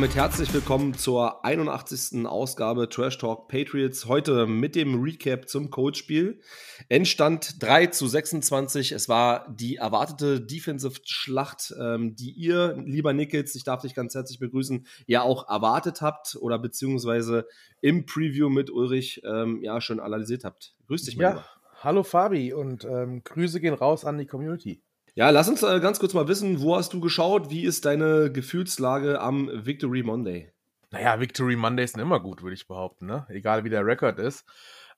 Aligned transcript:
damit 0.00 0.16
herzlich 0.16 0.54
willkommen 0.54 0.94
zur 0.94 1.44
81. 1.44 2.24
Ausgabe 2.24 2.88
Trash 2.88 3.18
Talk 3.18 3.48
Patriots. 3.48 4.06
Heute 4.06 4.46
mit 4.46 4.74
dem 4.74 5.02
Recap 5.02 5.46
zum 5.46 5.68
Codespiel. 5.68 6.40
Endstand 6.88 7.62
3 7.62 7.88
zu 7.88 8.06
26. 8.06 8.92
Es 8.92 9.10
war 9.10 9.46
die 9.50 9.76
erwartete 9.76 10.40
Defensive-Schlacht, 10.40 11.74
ähm, 11.78 12.16
die 12.16 12.30
ihr, 12.30 12.78
lieber 12.82 13.12
Nickels, 13.12 13.54
ich 13.54 13.64
darf 13.64 13.82
dich 13.82 13.94
ganz 13.94 14.14
herzlich 14.14 14.38
begrüßen, 14.38 14.86
ja 15.06 15.20
auch 15.20 15.50
erwartet 15.50 16.00
habt 16.00 16.34
oder 16.40 16.58
beziehungsweise 16.58 17.46
im 17.82 18.06
Preview 18.06 18.48
mit 18.48 18.70
Ulrich 18.70 19.20
ähm, 19.26 19.62
ja 19.62 19.82
schon 19.82 20.00
analysiert 20.00 20.44
habt. 20.44 20.72
Grüß 20.86 21.02
dich, 21.02 21.18
mein 21.18 21.24
Ja, 21.24 21.30
lieber. 21.32 21.46
hallo 21.82 22.04
Fabi 22.04 22.54
und 22.54 22.86
ähm, 22.86 23.22
Grüße 23.22 23.60
gehen 23.60 23.74
raus 23.74 24.06
an 24.06 24.16
die 24.16 24.24
Community. 24.24 24.80
Ja, 25.14 25.30
lass 25.30 25.48
uns 25.48 25.62
äh, 25.62 25.80
ganz 25.80 25.98
kurz 25.98 26.14
mal 26.14 26.28
wissen, 26.28 26.60
wo 26.60 26.76
hast 26.76 26.92
du 26.92 27.00
geschaut? 27.00 27.50
Wie 27.50 27.64
ist 27.64 27.84
deine 27.84 28.30
Gefühlslage 28.30 29.20
am 29.20 29.50
Victory 29.52 30.02
Monday? 30.02 30.52
Naja, 30.90 31.20
Victory 31.20 31.56
Mondays 31.56 31.92
sind 31.92 32.00
immer 32.00 32.20
gut, 32.20 32.42
würde 32.42 32.54
ich 32.54 32.66
behaupten, 32.66 33.06
ne? 33.06 33.26
egal 33.28 33.64
wie 33.64 33.70
der 33.70 33.84
Rekord 33.86 34.18
ist. 34.18 34.44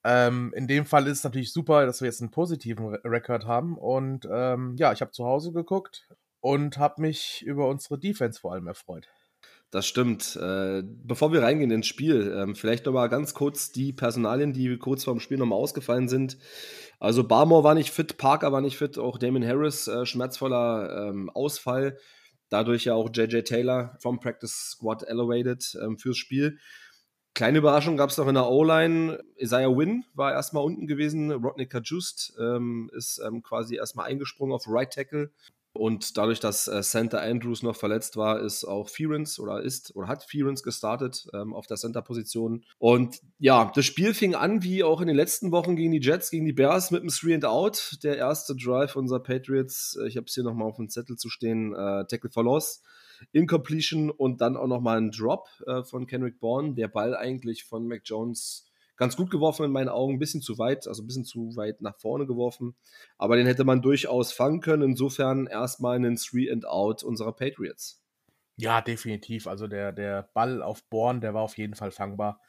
Ähm, 0.05 0.53
in 0.57 0.67
dem 0.67 0.85
Fall 0.85 1.07
ist 1.07 1.19
es 1.19 1.25
natürlich 1.25 1.53
super, 1.53 1.87
dass 1.87 2.01
wir 2.01 2.07
jetzt 2.07 2.21
einen 2.21 2.31
positiven 2.31 2.95
Rekord 2.95 3.47
haben. 3.47 3.77
Und 3.79 4.27
ähm, 4.31 4.75
ja, 4.77 4.93
ich 4.93 5.01
habe 5.01 5.13
zu 5.13 5.25
Hause 5.25 5.53
geguckt 5.53 6.09
und 6.41 6.79
habe 6.79 7.01
mich 7.01 7.43
über 7.47 7.69
unsere 7.69 7.99
Defense 7.99 8.41
vor 8.41 8.53
allem 8.53 8.67
erfreut. 8.67 9.09
Das 9.73 9.87
stimmt. 9.87 10.37
Äh, 10.37 10.83
bevor 10.85 11.33
wir 11.33 11.43
reingehen 11.43 11.71
ins 11.71 11.87
Spiel, 11.87 12.31
ähm, 12.37 12.55
vielleicht 12.55 12.85
noch 12.85 12.93
mal 12.93 13.09
ganz 13.09 13.33
kurz 13.33 13.73
die 13.73 13.95
Personalien, 13.95 14.53
die 14.53 14.77
kurz 14.77 15.03
vor 15.03 15.15
dem 15.15 15.21
Spiel 15.21 15.39
nochmal 15.39 15.59
ausgefallen 15.59 16.09
sind. 16.09 16.37
Also 17.01 17.25
Barmore 17.25 17.65
war 17.65 17.75
nicht 17.75 17.91
fit, 17.91 18.19
Parker 18.19 18.53
war 18.53 18.61
nicht 18.61 18.77
fit, 18.77 18.99
auch 18.99 19.17
Damon 19.17 19.45
Harris 19.45 19.89
äh, 19.89 20.05
schmerzvoller 20.05 21.09
ähm, 21.09 21.31
Ausfall. 21.31 21.97
Dadurch 22.51 22.85
ja 22.85 22.93
auch 22.93 23.09
JJ 23.15 23.41
Taylor 23.41 23.97
vom 23.99 24.21
Practice 24.21 24.73
Squad 24.73 25.05
elevated 25.05 25.75
ähm, 25.83 25.97
fürs 25.97 26.19
Spiel. 26.19 26.59
Kleine 27.35 27.57
Überraschung 27.57 27.97
gab 27.97 28.11
es 28.11 28.19
noch 28.19 28.29
in 28.29 28.35
der 28.35 28.51
O-Line. 28.51 29.21
Isaiah 29.39 29.75
Wynn 29.75 30.05
war 30.13 30.33
erstmal 30.33 30.65
unten 30.65 30.87
gewesen. 30.87 31.33
Rodney 31.33 31.67
Kajust 31.67 32.35
ähm, 32.39 32.91
ist 32.95 33.23
ähm, 33.27 33.43
quasi 33.43 33.77
erstmal 33.77 34.11
eingesprungen 34.11 34.55
auf 34.55 34.65
Right 34.69 34.93
Tackle. 34.93 35.31
Und 35.75 36.19
dadurch, 36.19 36.39
dass 36.39 36.69
äh, 36.69 36.83
Center 36.83 37.23
Andrews 37.23 37.63
noch 37.63 37.77
verletzt 37.77 38.17
war, 38.17 38.41
ist 38.41 38.65
auch 38.65 38.91
Fearens 38.91 39.39
oder 39.39 39.63
ist 39.63 39.97
oder 39.97 40.07
hat 40.07 40.23
Fearens 40.23 40.63
gestartet 40.63 41.27
ähm, 41.33 41.55
auf 41.55 41.67
der 41.67 41.79
Center-Position. 41.79 42.65
Und 42.79 43.21
ja, 43.39 43.73
das 43.75 43.87
Spiel 43.87 44.13
fing 44.13 44.35
an 44.35 44.63
wie 44.63 44.85
auch 44.85 45.01
in 45.01 45.07
den 45.07 45.17
letzten 45.17 45.51
Wochen 45.51 45.75
gegen 45.75 45.93
die 45.93 46.01
Jets, 46.01 46.31
gegen 46.31 46.45
die 46.45 46.53
Bears 46.53 46.91
mit 46.91 47.01
einem 47.01 47.09
Three 47.09 47.35
and 47.35 47.47
Out. 47.47 47.99
Der 48.03 48.19
erste 48.19 48.55
Drive 48.55 48.97
unserer 48.97 49.23
Patriots, 49.23 49.97
äh, 50.01 50.09
ich 50.09 50.17
habe 50.17 50.27
es 50.27 50.35
hier 50.35 50.45
nochmal 50.45 50.69
auf 50.69 50.77
dem 50.77 50.91
Zettel 50.91 51.17
zu 51.17 51.31
stehen, 51.31 51.73
äh, 51.73 52.05
Tackle 52.07 52.31
for 52.31 52.45
Loss. 52.45 52.83
Incompletion 53.31 54.11
und 54.11 54.41
dann 54.41 54.57
auch 54.57 54.67
nochmal 54.67 54.99
ein 54.99 55.11
Drop 55.11 55.49
äh, 55.67 55.85
von 55.85 56.07
Kendrick 56.07 56.41
Bourne. 56.41 56.75
Der 56.75 56.89
Ball 56.89 57.17
eigentlich 57.17 57.65
von 57.65 57.87
Mac 57.87 58.03
Jones 58.05 58.67
ganz 59.03 59.17
gut 59.17 59.33
geworfen 59.33 59.65
in 59.65 59.73
meinen 59.73 59.89
Augen, 59.89 60.15
ein 60.15 60.19
bisschen 60.21 60.43
zu 60.43 60.59
weit, 60.59 60.87
also 60.87 61.03
ein 61.03 61.07
bisschen 61.09 61.25
zu 61.25 61.57
weit 61.57 61.81
nach 61.81 61.99
vorne 61.99 62.25
geworfen. 62.25 62.77
Aber 63.19 63.37
den 63.37 63.49
hätte 63.49 63.65
man 63.65 63.83
durchaus 63.83 64.33
fangen 64.33 64.61
können. 64.61 64.91
Insofern 64.91 65.49
erstmal 65.49 65.97
einen 65.97 66.15
Three 66.15 66.53
and 66.53 66.65
Out 66.65 67.03
unserer 67.03 67.33
Patriots. 67.33 68.01
Ja, 68.55 68.81
definitiv. 68.81 69.49
Also 69.49 69.67
der, 69.67 69.91
der 69.91 70.31
Ball 70.35 70.63
auf 70.63 70.85
Born, 70.85 71.21
der 71.21 71.35
war 71.35 71.43
auf 71.43 71.59
jeden 71.59 71.75
Fall 71.75 71.91
fangbar. 71.91 72.41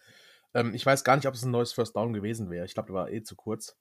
Ähm, 0.54 0.76
ich 0.76 0.86
weiß 0.86 1.04
gar 1.04 1.16
nicht, 1.16 1.26
ob 1.26 1.34
es 1.34 1.44
ein 1.44 1.50
neues 1.50 1.74
First 1.74 1.96
Down 1.96 2.14
gewesen 2.14 2.52
wäre. 2.52 2.68
Ich 2.68 2.76
glaube, 2.76 2.88
der 2.88 2.96
war 2.96 3.09
eh 3.09 3.24
zu 3.24 3.36
kurz. 3.36 3.76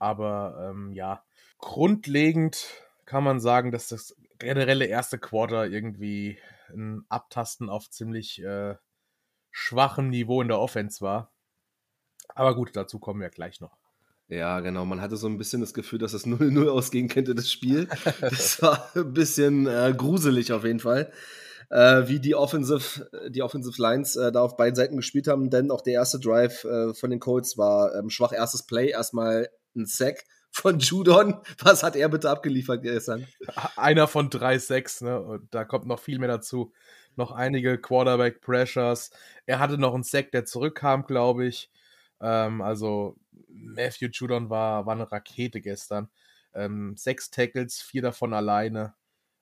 Aber 0.00 0.68
ähm, 0.68 0.92
ja, 0.92 1.22
grundlegend 1.58 2.66
kann 3.04 3.22
man 3.22 3.38
sagen, 3.38 3.70
dass 3.70 3.86
das 3.86 4.16
generelle 4.40 4.86
erste 4.86 5.16
Quarter 5.16 5.68
irgendwie 5.68 6.40
ein 6.70 7.06
Abtasten 7.08 7.70
auf 7.70 7.88
ziemlich 7.88 8.42
äh, 8.42 8.74
schwachem 9.52 10.08
Niveau 10.10 10.42
in 10.42 10.48
der 10.48 10.58
Offense 10.58 11.00
war. 11.02 11.32
Aber 12.36 12.54
gut, 12.54 12.70
dazu 12.74 12.98
kommen 12.98 13.20
wir 13.20 13.30
gleich 13.30 13.60
noch. 13.60 13.76
Ja, 14.28 14.60
genau. 14.60 14.84
Man 14.84 15.00
hatte 15.00 15.16
so 15.16 15.26
ein 15.26 15.38
bisschen 15.38 15.62
das 15.62 15.72
Gefühl, 15.72 15.98
dass 15.98 16.12
es 16.12 16.26
0-0 16.26 16.68
ausgehen 16.68 17.08
könnte, 17.08 17.34
das 17.34 17.50
Spiel. 17.50 17.88
Das 18.20 18.62
war 18.62 18.90
ein 18.94 19.12
bisschen 19.12 19.66
äh, 19.66 19.92
gruselig 19.96 20.52
auf 20.52 20.64
jeden 20.64 20.80
Fall. 20.80 21.10
Äh, 21.70 22.06
wie 22.06 22.20
die 22.20 22.34
Offensive, 22.34 23.08
die 23.30 23.42
Offensive 23.42 23.80
Lines 23.80 24.14
äh, 24.16 24.30
da 24.30 24.42
auf 24.42 24.56
beiden 24.56 24.76
Seiten 24.76 24.96
gespielt 24.96 25.26
haben, 25.26 25.50
denn 25.50 25.70
auch 25.70 25.80
der 25.80 25.94
erste 25.94 26.20
Drive 26.20 26.64
äh, 26.64 26.94
von 26.94 27.10
den 27.10 27.18
Colts 27.18 27.56
war 27.56 27.94
ähm, 27.94 28.10
schwach. 28.10 28.32
Erstes 28.32 28.64
Play, 28.64 28.90
erstmal 28.90 29.48
ein 29.74 29.86
Sack 29.86 30.24
von 30.50 30.78
Judon. 30.78 31.40
Was 31.62 31.82
hat 31.82 31.96
er 31.96 32.08
bitte 32.10 32.28
abgeliefert 32.28 32.82
gestern? 32.82 33.26
Einer 33.76 34.06
von 34.06 34.28
drei 34.28 34.58
Sacks, 34.58 35.00
ne? 35.00 35.20
Und 35.20 35.54
da 35.54 35.64
kommt 35.64 35.86
noch 35.86 36.00
viel 36.00 36.18
mehr 36.18 36.28
dazu. 36.28 36.72
Noch 37.16 37.32
einige 37.32 37.78
Quarterback 37.78 38.42
Pressures. 38.42 39.10
Er 39.46 39.58
hatte 39.58 39.78
noch 39.78 39.94
einen 39.94 40.02
Sack, 40.02 40.32
der 40.32 40.44
zurückkam, 40.44 41.06
glaube 41.06 41.46
ich. 41.46 41.70
Ähm, 42.20 42.62
also 42.62 43.16
Matthew 43.48 44.08
Judon 44.12 44.50
war, 44.50 44.86
war 44.86 44.94
eine 44.94 45.10
Rakete 45.10 45.60
gestern. 45.60 46.08
Ähm, 46.54 46.96
sechs 46.96 47.30
Tackles, 47.30 47.80
vier 47.82 48.02
davon 48.02 48.32
alleine. 48.32 48.94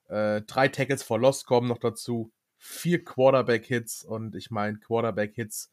Äh, 0.07 0.41
drei 0.41 0.67
Tackles 0.67 1.03
for 1.03 1.19
Lost 1.19 1.45
kommen 1.45 1.67
noch 1.67 1.79
dazu. 1.79 2.31
Vier 2.57 3.03
Quarterback-Hits 3.03 4.03
und 4.03 4.35
ich 4.35 4.51
meine, 4.51 4.77
Quarterback-Hits, 4.77 5.71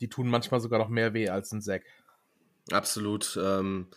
die 0.00 0.08
tun 0.08 0.28
manchmal 0.28 0.60
sogar 0.60 0.78
noch 0.78 0.88
mehr 0.88 1.14
weh 1.14 1.28
als 1.28 1.52
ein 1.52 1.60
Sack. 1.60 1.82
Absolut. 2.70 3.38
Ähm, 3.42 3.88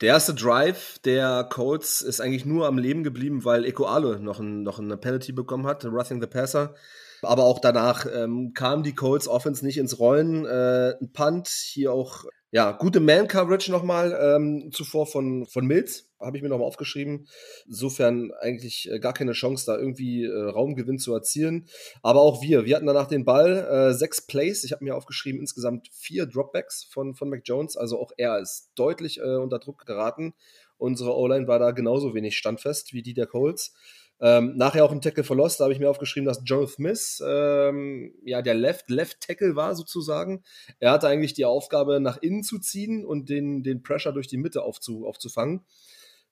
der 0.00 0.10
erste 0.10 0.34
Drive 0.34 0.98
der 1.00 1.44
Colts 1.50 2.02
ist 2.02 2.20
eigentlich 2.20 2.44
nur 2.44 2.66
am 2.66 2.78
Leben 2.78 3.02
geblieben, 3.02 3.44
weil 3.44 3.64
Eko 3.64 3.86
Ale 3.86 4.20
noch, 4.20 4.38
ein, 4.38 4.62
noch 4.62 4.78
eine 4.78 4.96
Penalty 4.96 5.32
bekommen 5.32 5.66
hat, 5.66 5.84
Roughing 5.84 6.20
the 6.20 6.28
Passer. 6.28 6.74
Aber 7.22 7.44
auch 7.44 7.58
danach 7.58 8.06
ähm, 8.06 8.52
kamen 8.54 8.82
die 8.82 8.94
Colts 8.94 9.28
Offense 9.28 9.64
nicht 9.64 9.78
ins 9.78 9.98
Rollen. 9.98 10.44
Äh, 10.44 10.94
ein 11.00 11.12
Punt, 11.12 11.48
hier 11.48 11.92
auch 11.92 12.24
ja, 12.50 12.72
gute 12.72 13.00
Man-Coverage 13.00 13.70
nochmal 13.70 14.18
ähm, 14.18 14.70
zuvor 14.72 15.06
von, 15.06 15.44
von 15.44 15.66
Mills, 15.66 16.08
habe 16.18 16.38
ich 16.38 16.42
mir 16.42 16.48
nochmal 16.48 16.66
aufgeschrieben. 16.66 17.28
Insofern 17.66 18.32
eigentlich 18.40 18.90
äh, 18.90 19.00
gar 19.00 19.12
keine 19.12 19.32
Chance, 19.32 19.66
da 19.66 19.76
irgendwie 19.76 20.24
äh, 20.24 20.48
Raumgewinn 20.48 20.98
zu 20.98 21.12
erzielen. 21.12 21.68
Aber 22.02 22.22
auch 22.22 22.40
wir, 22.40 22.64
wir 22.64 22.74
hatten 22.76 22.86
danach 22.86 23.06
den 23.06 23.26
Ball, 23.26 23.58
äh, 23.90 23.92
sechs 23.92 24.26
Plays, 24.26 24.64
ich 24.64 24.72
habe 24.72 24.82
mir 24.82 24.96
aufgeschrieben, 24.96 25.40
insgesamt 25.40 25.88
vier 25.92 26.24
Dropbacks 26.24 26.84
von, 26.90 27.14
von 27.14 27.28
Mac 27.28 27.42
Jones. 27.44 27.76
Also 27.76 28.00
auch 28.00 28.12
er 28.16 28.38
ist 28.38 28.70
deutlich 28.76 29.18
äh, 29.18 29.36
unter 29.36 29.58
Druck 29.58 29.84
geraten. 29.84 30.32
Unsere 30.78 31.14
O-Line 31.16 31.48
war 31.48 31.58
da 31.58 31.72
genauso 31.72 32.14
wenig 32.14 32.38
standfest 32.38 32.94
wie 32.94 33.02
die 33.02 33.14
der 33.14 33.26
Colts. 33.26 33.74
Ähm, 34.20 34.56
nachher 34.56 34.84
auch 34.84 34.90
ein 34.90 35.00
Tackle 35.00 35.22
for 35.22 35.36
Lost, 35.36 35.60
da 35.60 35.64
habe 35.64 35.72
ich 35.72 35.78
mir 35.78 35.88
aufgeschrieben, 35.88 36.26
dass 36.26 36.40
John 36.44 36.66
Smith 36.66 37.22
ähm, 37.24 38.12
ja 38.24 38.42
der 38.42 38.54
Left 38.54 38.90
Left 38.90 39.20
Tackle 39.20 39.54
war 39.54 39.76
sozusagen. 39.76 40.42
Er 40.80 40.90
hatte 40.90 41.06
eigentlich 41.06 41.34
die 41.34 41.44
Aufgabe, 41.44 42.00
nach 42.00 42.16
innen 42.20 42.42
zu 42.42 42.58
ziehen 42.58 43.04
und 43.04 43.28
den, 43.28 43.62
den 43.62 43.82
Pressure 43.82 44.12
durch 44.12 44.26
die 44.26 44.36
Mitte 44.36 44.62
aufzu, 44.62 45.06
aufzufangen. 45.06 45.64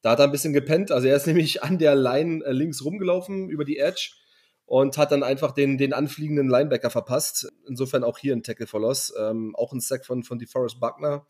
Da 0.02 0.10
hat 0.10 0.18
er 0.18 0.24
ein 0.24 0.32
bisschen 0.32 0.52
gepennt. 0.52 0.90
Also 0.90 1.06
er 1.06 1.16
ist 1.16 1.26
nämlich 1.28 1.62
an 1.62 1.78
der 1.78 1.94
Line 1.94 2.44
äh, 2.44 2.52
links 2.52 2.84
rumgelaufen 2.84 3.48
über 3.48 3.64
die 3.64 3.78
Edge 3.78 4.12
und 4.64 4.98
hat 4.98 5.12
dann 5.12 5.22
einfach 5.22 5.52
den, 5.52 5.78
den 5.78 5.92
anfliegenden 5.92 6.48
Linebacker 6.48 6.90
verpasst. 6.90 7.48
Insofern 7.68 8.02
auch 8.02 8.18
hier 8.18 8.34
ein 8.34 8.42
Tackle 8.42 8.66
for 8.66 8.80
Loss. 8.80 9.14
Ähm, 9.16 9.54
auch 9.54 9.72
ein 9.72 9.80
Sack 9.80 10.04
von, 10.04 10.24
von 10.24 10.40
DeForest 10.40 10.80
Buckner, 10.80 11.24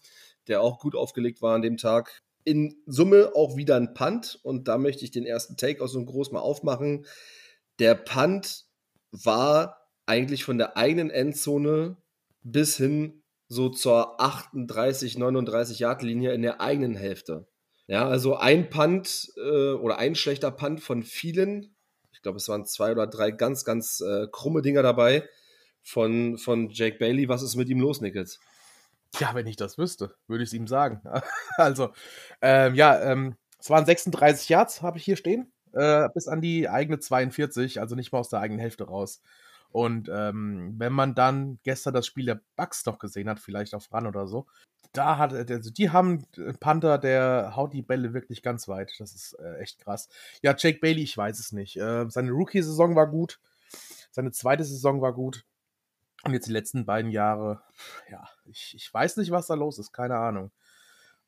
der 0.48 0.62
auch 0.62 0.78
gut 0.78 0.96
aufgelegt 0.96 1.42
war 1.42 1.54
an 1.54 1.62
dem 1.62 1.76
Tag 1.76 2.22
in 2.46 2.80
Summe 2.86 3.32
auch 3.34 3.56
wieder 3.56 3.74
ein 3.74 3.92
Punt 3.92 4.38
und 4.44 4.68
da 4.68 4.78
möchte 4.78 5.04
ich 5.04 5.10
den 5.10 5.26
ersten 5.26 5.56
Take 5.56 5.82
aus 5.82 5.92
so 5.92 6.02
groß 6.02 6.30
mal 6.30 6.40
aufmachen. 6.40 7.04
Der 7.80 7.96
Punt 7.96 8.66
war 9.10 9.90
eigentlich 10.06 10.44
von 10.44 10.56
der 10.56 10.76
eigenen 10.76 11.10
Endzone 11.10 11.96
bis 12.44 12.76
hin 12.76 13.24
so 13.48 13.68
zur 13.68 14.20
38, 14.20 15.18
39 15.18 15.80
Yard 15.80 16.02
Linie 16.02 16.32
in 16.34 16.42
der 16.42 16.60
eigenen 16.60 16.94
Hälfte. 16.94 17.48
Ja, 17.88 18.08
also 18.08 18.36
ein 18.36 18.70
Punt 18.70 19.32
äh, 19.36 19.72
oder 19.72 19.98
ein 19.98 20.14
schlechter 20.14 20.52
Punt 20.52 20.80
von 20.80 21.02
vielen. 21.02 21.74
Ich 22.12 22.22
glaube, 22.22 22.38
es 22.38 22.48
waren 22.48 22.64
zwei 22.64 22.92
oder 22.92 23.08
drei 23.08 23.32
ganz, 23.32 23.64
ganz 23.64 24.00
äh, 24.00 24.28
krumme 24.30 24.62
Dinger 24.62 24.84
dabei 24.84 25.28
von, 25.82 26.38
von 26.38 26.70
Jake 26.70 26.98
Bailey. 26.98 27.28
Was 27.28 27.42
ist 27.42 27.56
mit 27.56 27.68
ihm 27.68 27.80
los, 27.80 28.00
Nichols? 28.00 28.38
Ja, 29.18 29.34
wenn 29.34 29.46
ich 29.46 29.56
das 29.56 29.78
wüsste, 29.78 30.14
würde 30.26 30.44
ich 30.44 30.50
es 30.50 30.54
ihm 30.54 30.66
sagen. 30.66 31.00
also, 31.56 31.90
ähm, 32.42 32.74
ja, 32.74 33.00
ähm, 33.00 33.36
es 33.58 33.70
waren 33.70 33.86
36 33.86 34.48
Yards, 34.48 34.82
habe 34.82 34.98
ich 34.98 35.04
hier 35.04 35.16
stehen, 35.16 35.52
äh, 35.72 36.08
bis 36.14 36.28
an 36.28 36.40
die 36.40 36.68
eigene 36.68 36.98
42, 36.98 37.80
also 37.80 37.94
nicht 37.94 38.12
mal 38.12 38.18
aus 38.18 38.28
der 38.28 38.40
eigenen 38.40 38.60
Hälfte 38.60 38.84
raus. 38.84 39.22
Und 39.70 40.08
ähm, 40.12 40.74
wenn 40.78 40.92
man 40.92 41.14
dann 41.14 41.58
gestern 41.62 41.94
das 41.94 42.06
Spiel 42.06 42.26
der 42.26 42.40
Bucks 42.56 42.82
doch 42.82 42.98
gesehen 42.98 43.28
hat, 43.28 43.40
vielleicht 43.40 43.74
auf 43.74 43.92
Run 43.92 44.06
oder 44.06 44.26
so, 44.26 44.46
da 44.92 45.18
hat, 45.18 45.32
also 45.34 45.70
die 45.70 45.90
haben 45.90 46.24
einen 46.36 46.58
Panther, 46.58 46.98
der 46.98 47.52
haut 47.56 47.72
die 47.74 47.82
Bälle 47.82 48.14
wirklich 48.14 48.42
ganz 48.42 48.68
weit. 48.68 48.92
Das 48.98 49.14
ist 49.14 49.34
äh, 49.34 49.58
echt 49.58 49.78
krass. 49.78 50.08
Ja, 50.42 50.54
Jake 50.56 50.78
Bailey, 50.80 51.02
ich 51.02 51.16
weiß 51.16 51.38
es 51.38 51.52
nicht. 51.52 51.76
Äh, 51.76 52.06
seine 52.08 52.30
Rookie-Saison 52.30 52.96
war 52.96 53.06
gut, 53.08 53.40
seine 54.10 54.32
zweite 54.32 54.64
Saison 54.64 55.02
war 55.02 55.12
gut. 55.12 55.44
Und 56.24 56.32
jetzt 56.32 56.48
die 56.48 56.52
letzten 56.52 56.86
beiden 56.86 57.10
Jahre, 57.10 57.62
ja, 58.10 58.28
ich, 58.46 58.74
ich 58.74 58.92
weiß 58.92 59.18
nicht, 59.18 59.30
was 59.30 59.46
da 59.46 59.54
los 59.54 59.78
ist, 59.78 59.92
keine 59.92 60.16
Ahnung. 60.16 60.50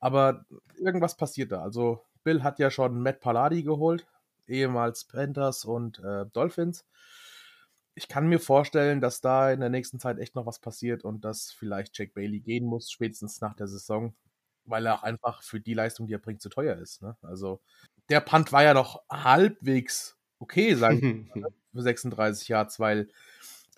Aber 0.01 0.45
irgendwas 0.77 1.17
passiert 1.17 1.53
da. 1.53 1.63
Also, 1.63 2.05
Bill 2.25 2.43
hat 2.43 2.59
ja 2.59 2.71
schon 2.71 3.01
Matt 3.03 3.21
Palladi 3.21 3.63
geholt, 3.63 4.07
ehemals 4.47 5.05
Panthers 5.05 5.65
und 5.65 5.99
äh, 6.01 6.27
Dolphins. 6.33 6.85
ich 7.95 8.09
kann 8.09 8.29
mir 8.29 8.41
vorstellen, 8.41 9.01
dass 9.01 9.21
da 9.21 9.51
in 9.53 9.61
der 9.61 9.71
nächsten 9.71 9.99
Zeit 10.01 10.19
echt 10.19 10.35
noch 10.35 10.47
was 10.47 10.59
passiert 10.59 11.05
und 11.05 11.25
dass 11.25 11.53
vielleicht 11.53 11.99
Jack 11.99 12.15
Bailey 12.15 12.41
gehen 12.41 12.65
muss, 12.65 12.91
spätestens 12.91 13.41
nach 13.41 13.55
der 13.55 13.69
Saison, 13.69 14.15
weil 14.65 14.87
er 14.87 14.95
auch 14.95 15.03
einfach 15.03 15.43
für 15.43 15.61
die 15.61 15.75
Leistung, 15.75 16.07
die 16.07 16.15
er 16.15 16.19
bringt, 16.19 16.43
zu 16.43 16.49
teuer 16.49 16.77
ist. 16.77 17.03
Ne? 17.03 17.17
Also 17.23 17.61
der 18.09 18.21
Punt 18.21 18.53
war 18.53 18.63
ja 18.63 18.75
noch 18.75 19.03
halbwegs 19.11 20.19
okay, 20.39 20.75
sagen 20.75 21.31
wir, 21.35 21.49
für 21.73 21.83
36 21.83 22.49
Yards, 22.49 22.81
weil 22.81 23.09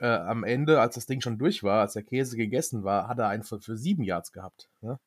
äh, 0.00 0.06
am 0.06 0.44
Ende, 0.44 0.81
als 0.81 0.94
das 0.94 1.06
Ding 1.06 1.20
schon 1.20 1.38
durch 1.38 1.62
war, 1.62 1.82
als 1.82 1.93
der 1.93 2.02
Käse 2.02 2.37
gegessen 2.37 2.85
war, 2.85 3.08
hat 3.08 3.19
er 3.19 3.29
einen 3.29 3.43
für, 3.43 3.61
für 3.61 3.76
sieben 3.76 4.02
Yards 4.02 4.32
gehabt. 4.32 4.69
Ne? 4.81 4.99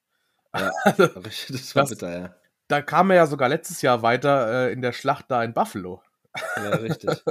Ja, 0.56 0.72
also, 0.84 1.08
das 1.08 1.76
war 1.76 1.84
das, 1.84 1.90
bitter, 1.90 2.20
ja. 2.20 2.36
Da 2.68 2.82
kam 2.82 3.10
er 3.10 3.18
ja 3.18 3.28
sogar 3.28 3.50
letztes 3.50 3.82
Jahr 3.82 4.02
weiter 4.02 4.68
äh, 4.68 4.74
in 4.74 4.82
der 4.82 4.94
Schlacht 4.94 5.26
da 5.30 5.44
in 5.44 5.54
Buffalo. 5.54 6.02
Ja, 6.58 6.70
richtig. 6.78 7.24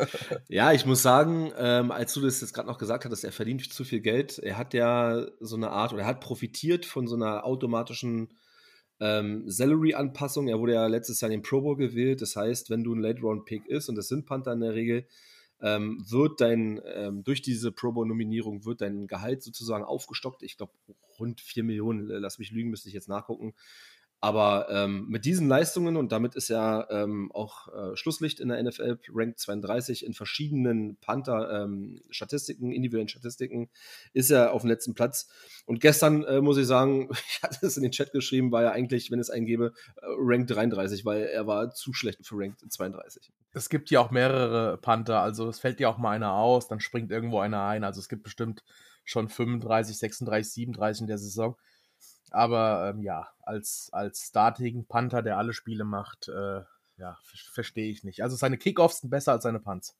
ja, 0.49 0.73
ich 0.73 0.87
muss 0.87 1.03
sagen, 1.03 1.53
ähm, 1.57 1.91
als 1.91 2.15
du 2.15 2.21
das 2.21 2.41
jetzt 2.41 2.53
gerade 2.53 2.69
noch 2.69 2.79
gesagt 2.79 3.05
hattest, 3.05 3.25
er 3.25 3.33
verdient 3.33 3.73
zu 3.73 3.85
viel 3.85 4.01
Geld. 4.01 4.39
Er 4.39 4.57
hat 4.57 4.75
ja 4.75 5.27
so 5.41 5.57
eine 5.57 5.71
Art, 5.71 5.93
oder 5.93 6.03
er 6.03 6.09
hat 6.09 6.21
profitiert 6.21 6.87
von 6.87 7.09
so 7.09 7.17
einer 7.17 7.45
automatischen 7.45 8.29
ähm, 9.01 9.49
Salary-Anpassung. 9.49 10.47
Er 10.49 10.61
wurde 10.61 10.75
ja 10.75 10.87
letztes 10.87 11.21
Jahr 11.21 11.31
in 11.31 11.39
den 11.39 11.43
Pro 11.43 11.61
Bowl 11.61 11.77
gewählt. 11.77 12.23
Das 12.23 12.37
heißt, 12.37 12.71
wenn 12.71 12.85
du 12.85 12.95
ein 12.95 13.01
Late-Round-Pick 13.01 13.67
ist, 13.67 13.89
und 13.89 13.97
das 13.97 14.09
sind 14.09 14.27
Panther 14.27 14.53
in 14.53 14.61
der 14.61 14.75
Regel, 14.75 15.07
ähm, 15.63 16.05
wird 16.09 16.41
dein, 16.41 16.81
ähm, 16.85 17.23
durch 17.23 17.41
diese 17.41 17.71
Pro 17.73 17.93
Bowl-Nominierung 17.93 18.65
wird 18.65 18.81
dein 18.81 19.07
Gehalt 19.07 19.43
sozusagen 19.43 19.85
aufgestockt. 19.85 20.43
Ich 20.43 20.57
glaube, 20.57 20.73
rund 21.19 21.41
4 21.41 21.63
Millionen, 21.63 22.07
lass 22.09 22.39
mich 22.39 22.51
lügen, 22.51 22.71
müsste 22.71 22.89
ich 22.89 22.95
jetzt 22.95 23.09
nachgucken. 23.09 23.55
Aber 24.25 24.69
ähm, 24.71 25.09
mit 25.09 25.25
diesen 25.25 25.49
Leistungen, 25.49 25.97
und 25.97 26.13
damit 26.13 26.37
ist 26.37 26.47
ja 26.47 26.89
ähm, 26.91 27.33
auch 27.33 27.67
äh, 27.75 27.97
Schlusslicht 27.97 28.39
in 28.39 28.51
der 28.51 28.63
NFL, 28.63 29.01
Rank 29.13 29.37
32 29.37 30.07
in 30.07 30.15
verschiedenen 30.15 30.97
Panther-Statistiken, 31.01 32.67
ähm, 32.67 32.73
individuellen 32.73 33.09
Statistiken, 33.09 33.69
ist 34.13 34.31
er 34.31 34.53
auf 34.53 34.63
dem 34.63 34.71
letzten 34.71 34.95
Platz. 34.95 35.29
Und 35.67 35.81
gestern, 35.81 36.23
äh, 36.23 36.41
muss 36.41 36.57
ich 36.57 36.69
sagen, 36.69 37.09
ich 37.29 37.43
hatte 37.43 37.67
es 37.67 37.77
in 37.77 37.83
den 37.83 37.91
Chat 37.91 38.13
geschrieben, 38.13 38.53
war 38.53 38.63
er 38.63 38.71
eigentlich, 38.71 39.11
wenn 39.11 39.19
es 39.19 39.29
einen 39.29 39.45
gäbe, 39.45 39.73
äh, 39.97 40.07
Rank 40.07 40.47
33, 40.47 41.05
weil 41.05 41.25
er 41.25 41.49
war 41.49 41.75
zu 41.75 41.93
schlecht 41.93 42.25
für 42.25 42.37
Rank 42.37 42.55
32. 42.71 43.33
Es 43.55 43.69
gibt 43.71 43.91
ja 43.91 43.99
auch 43.99 44.13
mehrere 44.13 44.79
Panther, 44.79 45.21
also 45.21 45.49
es 45.49 45.59
fällt 45.59 45.81
ja 45.81 45.89
auch 45.89 45.99
mal 45.99 46.13
einer 46.13 46.35
aus, 46.35 46.69
dann 46.69 46.79
springt 46.79 47.11
irgendwo 47.11 47.41
einer 47.41 47.65
ein. 47.65 47.83
Also 47.83 47.99
es 47.99 48.09
gibt 48.09 48.23
bestimmt 48.23 48.63
schon 49.05 49.29
35, 49.29 49.99
36, 49.99 50.53
37 50.53 51.01
in 51.01 51.07
der 51.09 51.19
Saison. 51.19 51.57
Aber 52.33 52.91
ähm, 52.91 53.03
ja, 53.03 53.29
als, 53.43 53.89
als 53.93 54.21
Starting 54.21 54.87
Panther, 54.87 55.23
der 55.23 55.39
alle 55.39 55.53
Spiele 55.53 55.85
macht, 55.85 56.29
äh, 56.29 56.63
ja, 56.99 57.19
verstehe 57.53 57.91
ich 57.91 58.05
nicht. 58.05 58.23
Also 58.23 58.37
seine 58.37 58.59
Kickoffs 58.59 59.01
sind 59.01 59.11
besser 59.11 59.33
als 59.33 59.43
seine 59.43 59.61
Punts. 59.61 59.97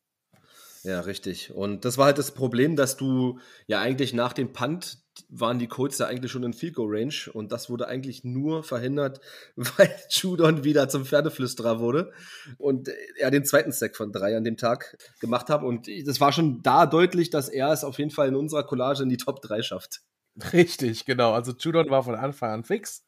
Ja, 0.85 1.01
richtig. 1.01 1.55
Und 1.55 1.85
das 1.85 1.97
war 1.97 2.07
halt 2.07 2.19
das 2.19 2.33
Problem, 2.33 2.75
dass 2.75 2.97
du 2.97 3.39
ja 3.69 3.81
eigentlich 3.81 4.13
nach 4.13 4.33
dem 4.33 4.53
Punt 4.53 4.99
waren 5.29 5.59
die 5.59 5.69
Colts 5.69 5.99
ja 5.99 6.07
eigentlich 6.07 6.33
schon 6.33 6.43
in 6.43 6.55
Field 6.55 6.75
Goal 6.75 6.89
Range 6.91 7.15
und 7.35 7.53
das 7.53 7.69
wurde 7.69 7.87
eigentlich 7.87 8.25
nur 8.25 8.65
verhindert, 8.65 9.21
weil 9.57 9.95
Judon 10.09 10.65
wieder 10.65 10.89
zum 10.89 11.05
Pferdeflüsterer 11.05 11.81
wurde 11.81 12.13
und 12.59 12.89
er 13.19 13.31
den 13.31 13.45
zweiten 13.45 13.73
Sack 13.73 13.95
von 13.95 14.11
drei 14.11 14.37
an 14.37 14.45
dem 14.45 14.57
Tag 14.57 14.97
gemacht 15.21 15.51
hat 15.51 15.63
und 15.63 15.87
das 16.07 16.21
war 16.21 16.33
schon 16.33 16.63
da 16.63 16.87
deutlich, 16.87 17.31
dass 17.31 17.49
er 17.49 17.71
es 17.73 17.85
auf 17.85 17.99
jeden 17.99 18.11
Fall 18.11 18.29
in 18.29 18.37
unserer 18.37 18.65
Collage 18.65 19.03
in 19.03 19.11
die 19.11 19.19
Top 19.19 19.43
3 19.43 19.63
schafft. 19.63 20.01
Richtig, 20.53 21.05
genau. 21.05 21.33
Also 21.33 21.53
Judon 21.53 21.91
war 21.91 22.03
von 22.03 22.15
Anfang 22.15 22.51
an 22.51 22.65
fix. 22.65 23.05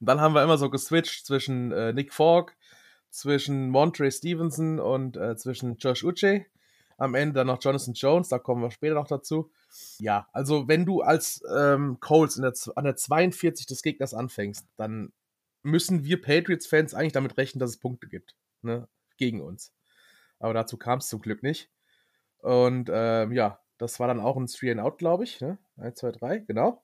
Und 0.00 0.08
dann 0.08 0.20
haben 0.20 0.34
wir 0.34 0.42
immer 0.42 0.58
so 0.58 0.68
geswitcht 0.70 1.26
zwischen 1.26 1.72
äh, 1.72 1.92
Nick 1.92 2.12
Falk, 2.12 2.56
zwischen 3.10 3.70
Montre 3.70 4.10
Stevenson 4.10 4.78
und 4.78 5.16
äh, 5.16 5.36
zwischen 5.36 5.76
Josh 5.76 6.04
Uche. 6.04 6.46
Am 6.98 7.14
Ende 7.14 7.34
dann 7.34 7.46
noch 7.48 7.62
Jonathan 7.62 7.94
Jones, 7.94 8.28
da 8.28 8.38
kommen 8.38 8.62
wir 8.62 8.70
später 8.70 8.94
noch 8.94 9.06
dazu. 9.06 9.50
Ja, 9.98 10.28
also 10.32 10.66
wenn 10.66 10.86
du 10.86 11.02
als 11.02 11.42
ähm, 11.54 11.98
Coles 12.00 12.36
der, 12.36 12.54
an 12.74 12.84
der 12.84 12.96
42 12.96 13.66
des 13.66 13.82
Gegners 13.82 14.14
anfängst, 14.14 14.66
dann 14.76 15.12
müssen 15.62 16.04
wir 16.04 16.22
Patriots-Fans 16.22 16.94
eigentlich 16.94 17.12
damit 17.12 17.36
rechnen, 17.36 17.60
dass 17.60 17.70
es 17.70 17.78
Punkte 17.78 18.08
gibt. 18.08 18.34
Ne? 18.62 18.88
Gegen 19.18 19.42
uns. 19.42 19.74
Aber 20.38 20.54
dazu 20.54 20.78
kam 20.78 20.98
es 20.98 21.08
zum 21.08 21.20
Glück 21.20 21.42
nicht. 21.42 21.70
Und 22.38 22.90
ähm, 22.92 23.32
ja, 23.32 23.60
das 23.78 24.00
war 24.00 24.08
dann 24.08 24.20
auch 24.20 24.36
ein 24.36 24.46
Three 24.46 24.70
and 24.70 24.80
Out, 24.80 24.98
glaube 24.98 25.24
ich. 25.24 25.40
Ne? 25.40 25.58
1, 25.76 25.98
2, 25.98 26.12
3, 26.12 26.38
genau. 26.40 26.82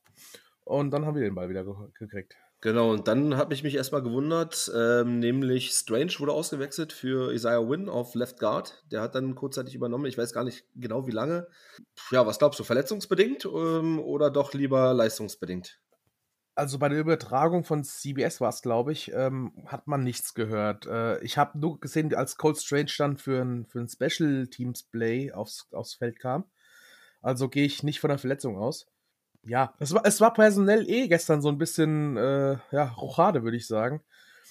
Und 0.64 0.90
dann 0.90 1.06
haben 1.06 1.14
wir 1.14 1.22
den 1.22 1.34
Ball 1.34 1.48
wieder 1.48 1.64
ge 1.64 1.74
gekriegt. 1.98 2.36
Genau, 2.62 2.92
und 2.92 3.08
dann 3.08 3.36
habe 3.36 3.54
ich 3.54 3.64
mich 3.64 3.74
erstmal 3.74 4.04
gewundert, 4.04 4.70
ähm, 4.72 5.18
nämlich 5.18 5.72
Strange 5.72 6.12
wurde 6.20 6.30
ausgewechselt 6.30 6.92
für 6.92 7.32
Isaiah 7.32 7.68
Wynn 7.68 7.88
auf 7.88 8.14
Left 8.14 8.38
Guard. 8.38 8.84
Der 8.88 9.00
hat 9.00 9.16
dann 9.16 9.34
kurzzeitig 9.34 9.74
übernommen, 9.74 10.06
ich 10.06 10.16
weiß 10.16 10.32
gar 10.32 10.44
nicht 10.44 10.64
genau 10.76 11.08
wie 11.08 11.10
lange. 11.10 11.48
Ja, 12.12 12.24
was 12.24 12.38
glaubst 12.38 12.60
du, 12.60 12.64
verletzungsbedingt 12.64 13.46
ähm, 13.46 13.98
oder 13.98 14.30
doch 14.30 14.54
lieber 14.54 14.94
leistungsbedingt? 14.94 15.80
Also 16.54 16.78
bei 16.78 16.88
der 16.88 17.00
Übertragung 17.00 17.64
von 17.64 17.82
CBS 17.82 18.40
war 18.40 18.50
es, 18.50 18.62
glaube 18.62 18.92
ich, 18.92 19.10
ähm, 19.12 19.52
hat 19.66 19.88
man 19.88 20.04
nichts 20.04 20.32
gehört. 20.32 20.86
Äh, 20.86 21.20
ich 21.24 21.38
habe 21.38 21.58
nur 21.58 21.80
gesehen, 21.80 22.14
als 22.14 22.36
Cold 22.36 22.58
Strange 22.58 22.92
dann 22.96 23.16
für 23.16 23.42
ein, 23.42 23.66
für 23.66 23.80
ein 23.80 23.88
Special 23.88 24.46
Teams 24.46 24.84
Play 24.84 25.32
aufs, 25.32 25.66
aufs 25.72 25.94
Feld 25.94 26.20
kam. 26.20 26.44
Also 27.22 27.48
gehe 27.48 27.64
ich 27.64 27.82
nicht 27.82 28.00
von 28.00 28.08
der 28.08 28.18
Verletzung 28.18 28.58
aus. 28.58 28.86
Ja, 29.44 29.74
es 29.78 29.92
war, 29.92 30.02
es 30.04 30.20
war 30.20 30.32
personell 30.32 30.88
eh 30.88 31.08
gestern 31.08 31.42
so 31.42 31.48
ein 31.48 31.58
bisschen, 31.58 32.16
äh, 32.16 32.58
ja, 32.70 32.84
Rochade, 32.96 33.42
würde 33.42 33.56
ich 33.56 33.66
sagen. 33.66 34.02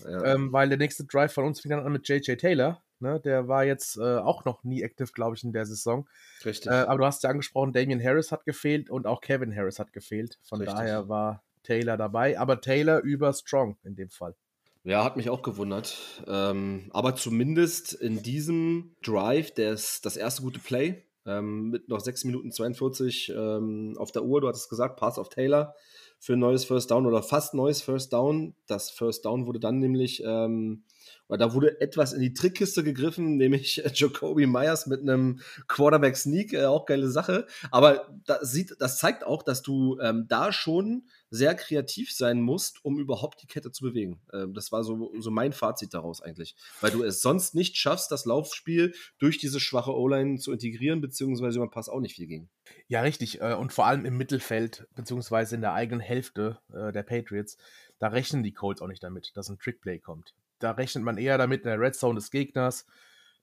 Ja. 0.03 0.33
Ähm, 0.33 0.51
weil 0.51 0.69
der 0.69 0.77
nächste 0.77 1.05
Drive 1.05 1.33
von 1.33 1.45
uns 1.45 1.61
fing 1.61 1.71
dann 1.71 1.85
an 1.85 1.91
mit 1.91 2.07
JJ 2.07 2.35
Taylor. 2.35 2.81
Ne? 2.99 3.19
Der 3.19 3.47
war 3.47 3.63
jetzt 3.65 3.97
äh, 3.97 4.17
auch 4.17 4.45
noch 4.45 4.63
nie 4.63 4.81
active, 4.81 5.11
glaube 5.13 5.35
ich, 5.35 5.43
in 5.43 5.53
der 5.53 5.65
Saison. 5.65 6.07
Richtig. 6.45 6.71
Äh, 6.71 6.75
aber 6.75 6.99
du 6.99 7.05
hast 7.05 7.23
ja 7.23 7.29
angesprochen, 7.29 7.73
Damian 7.73 8.03
Harris 8.03 8.31
hat 8.31 8.45
gefehlt 8.45 8.89
und 8.89 9.07
auch 9.07 9.21
Kevin 9.21 9.55
Harris 9.55 9.79
hat 9.79 9.93
gefehlt. 9.93 10.39
Von 10.43 10.59
Richtig. 10.59 10.77
daher 10.77 11.09
war 11.09 11.43
Taylor 11.63 11.97
dabei, 11.97 12.39
aber 12.39 12.61
Taylor 12.61 12.99
über 12.99 13.33
Strong 13.33 13.77
in 13.83 13.95
dem 13.95 14.09
Fall. 14.09 14.35
Ja, 14.83 15.03
hat 15.03 15.15
mich 15.15 15.29
auch 15.29 15.43
gewundert. 15.43 16.23
Ähm, 16.27 16.89
aber 16.91 17.15
zumindest 17.15 17.93
in 17.93 18.23
diesem 18.23 18.95
Drive, 19.03 19.51
das, 19.53 20.01
das 20.01 20.17
erste 20.17 20.41
gute 20.41 20.59
Play, 20.59 21.03
ähm, 21.25 21.69
mit 21.69 21.89
noch 21.89 21.99
6 21.99 22.25
Minuten 22.25 22.51
42 22.51 23.33
ähm, 23.35 23.95
auf 23.97 24.11
der 24.11 24.23
Uhr. 24.23 24.41
Du 24.41 24.47
hattest 24.47 24.69
gesagt, 24.69 24.99
Pass 24.99 25.19
auf 25.19 25.29
Taylor 25.29 25.75
für 26.19 26.33
ein 26.33 26.39
neues 26.39 26.65
First 26.65 26.91
Down 26.91 27.07
oder 27.07 27.23
fast 27.23 27.53
neues 27.53 27.81
First 27.81 28.13
Down. 28.13 28.55
Das 28.67 28.91
First 28.91 29.25
Down 29.25 29.47
wurde 29.47 29.59
dann 29.59 29.79
nämlich, 29.79 30.21
ähm, 30.23 30.83
oder 31.27 31.47
da 31.47 31.53
wurde 31.53 31.79
etwas 31.79 32.13
in 32.13 32.21
die 32.21 32.33
Trickkiste 32.33 32.83
gegriffen, 32.83 33.37
nämlich 33.37 33.81
Jacoby 33.93 34.47
Myers 34.47 34.87
mit 34.87 35.01
einem 35.01 35.39
Quarterback 35.67 36.17
Sneak, 36.17 36.53
äh, 36.53 36.65
auch 36.65 36.85
geile 36.85 37.09
Sache. 37.09 37.47
Aber 37.71 38.09
das, 38.25 38.51
sieht, 38.51 38.75
das 38.79 38.97
zeigt 38.97 39.23
auch, 39.23 39.43
dass 39.43 39.61
du 39.61 39.97
ähm, 39.99 40.25
da 40.27 40.51
schon 40.51 41.07
sehr 41.29 41.55
kreativ 41.55 42.11
sein 42.11 42.41
musst, 42.41 42.83
um 42.83 42.99
überhaupt 42.99 43.41
die 43.41 43.47
Kette 43.47 43.71
zu 43.71 43.85
bewegen. 43.85 44.21
Ähm, 44.33 44.53
das 44.53 44.71
war 44.71 44.83
so, 44.83 45.13
so 45.19 45.31
mein 45.31 45.53
Fazit 45.53 45.93
daraus 45.93 46.21
eigentlich. 46.21 46.55
Weil 46.81 46.91
du 46.91 47.03
es 47.03 47.21
sonst 47.21 47.55
nicht 47.55 47.77
schaffst, 47.77 48.11
das 48.11 48.25
Laufspiel 48.25 48.93
durch 49.17 49.37
diese 49.37 49.61
schwache 49.61 49.95
O-Line 49.95 50.37
zu 50.37 50.51
integrieren, 50.51 50.99
beziehungsweise 50.99 51.59
man 51.59 51.71
passt 51.71 51.89
auch 51.89 52.01
nicht 52.01 52.15
viel 52.15 52.27
gegen. 52.27 52.49
Ja, 52.87 53.01
richtig. 53.01 53.39
Äh, 53.41 53.55
und 53.55 53.71
vor 53.71 53.85
allem 53.85 54.05
im 54.05 54.17
Mittelfeld, 54.17 54.85
beziehungsweise 54.95 55.55
in 55.55 55.61
der 55.61 55.73
eigenen 55.73 56.01
Hälfte 56.01 56.59
äh, 56.73 56.91
der 56.91 57.03
Patriots, 57.03 57.57
da 57.99 58.07
rechnen 58.07 58.43
die 58.43 58.51
Colts 58.51 58.81
auch 58.81 58.87
nicht 58.87 59.03
damit, 59.03 59.31
dass 59.35 59.49
ein 59.49 59.59
Trickplay 59.59 59.99
kommt. 59.99 60.33
Da 60.63 60.71
rechnet 60.71 61.03
man 61.03 61.17
eher 61.17 61.37
damit 61.37 61.63
in 61.63 61.69
der 61.69 61.79
Red 61.79 61.95
Zone 61.95 62.15
des 62.15 62.31
Gegners, 62.31 62.85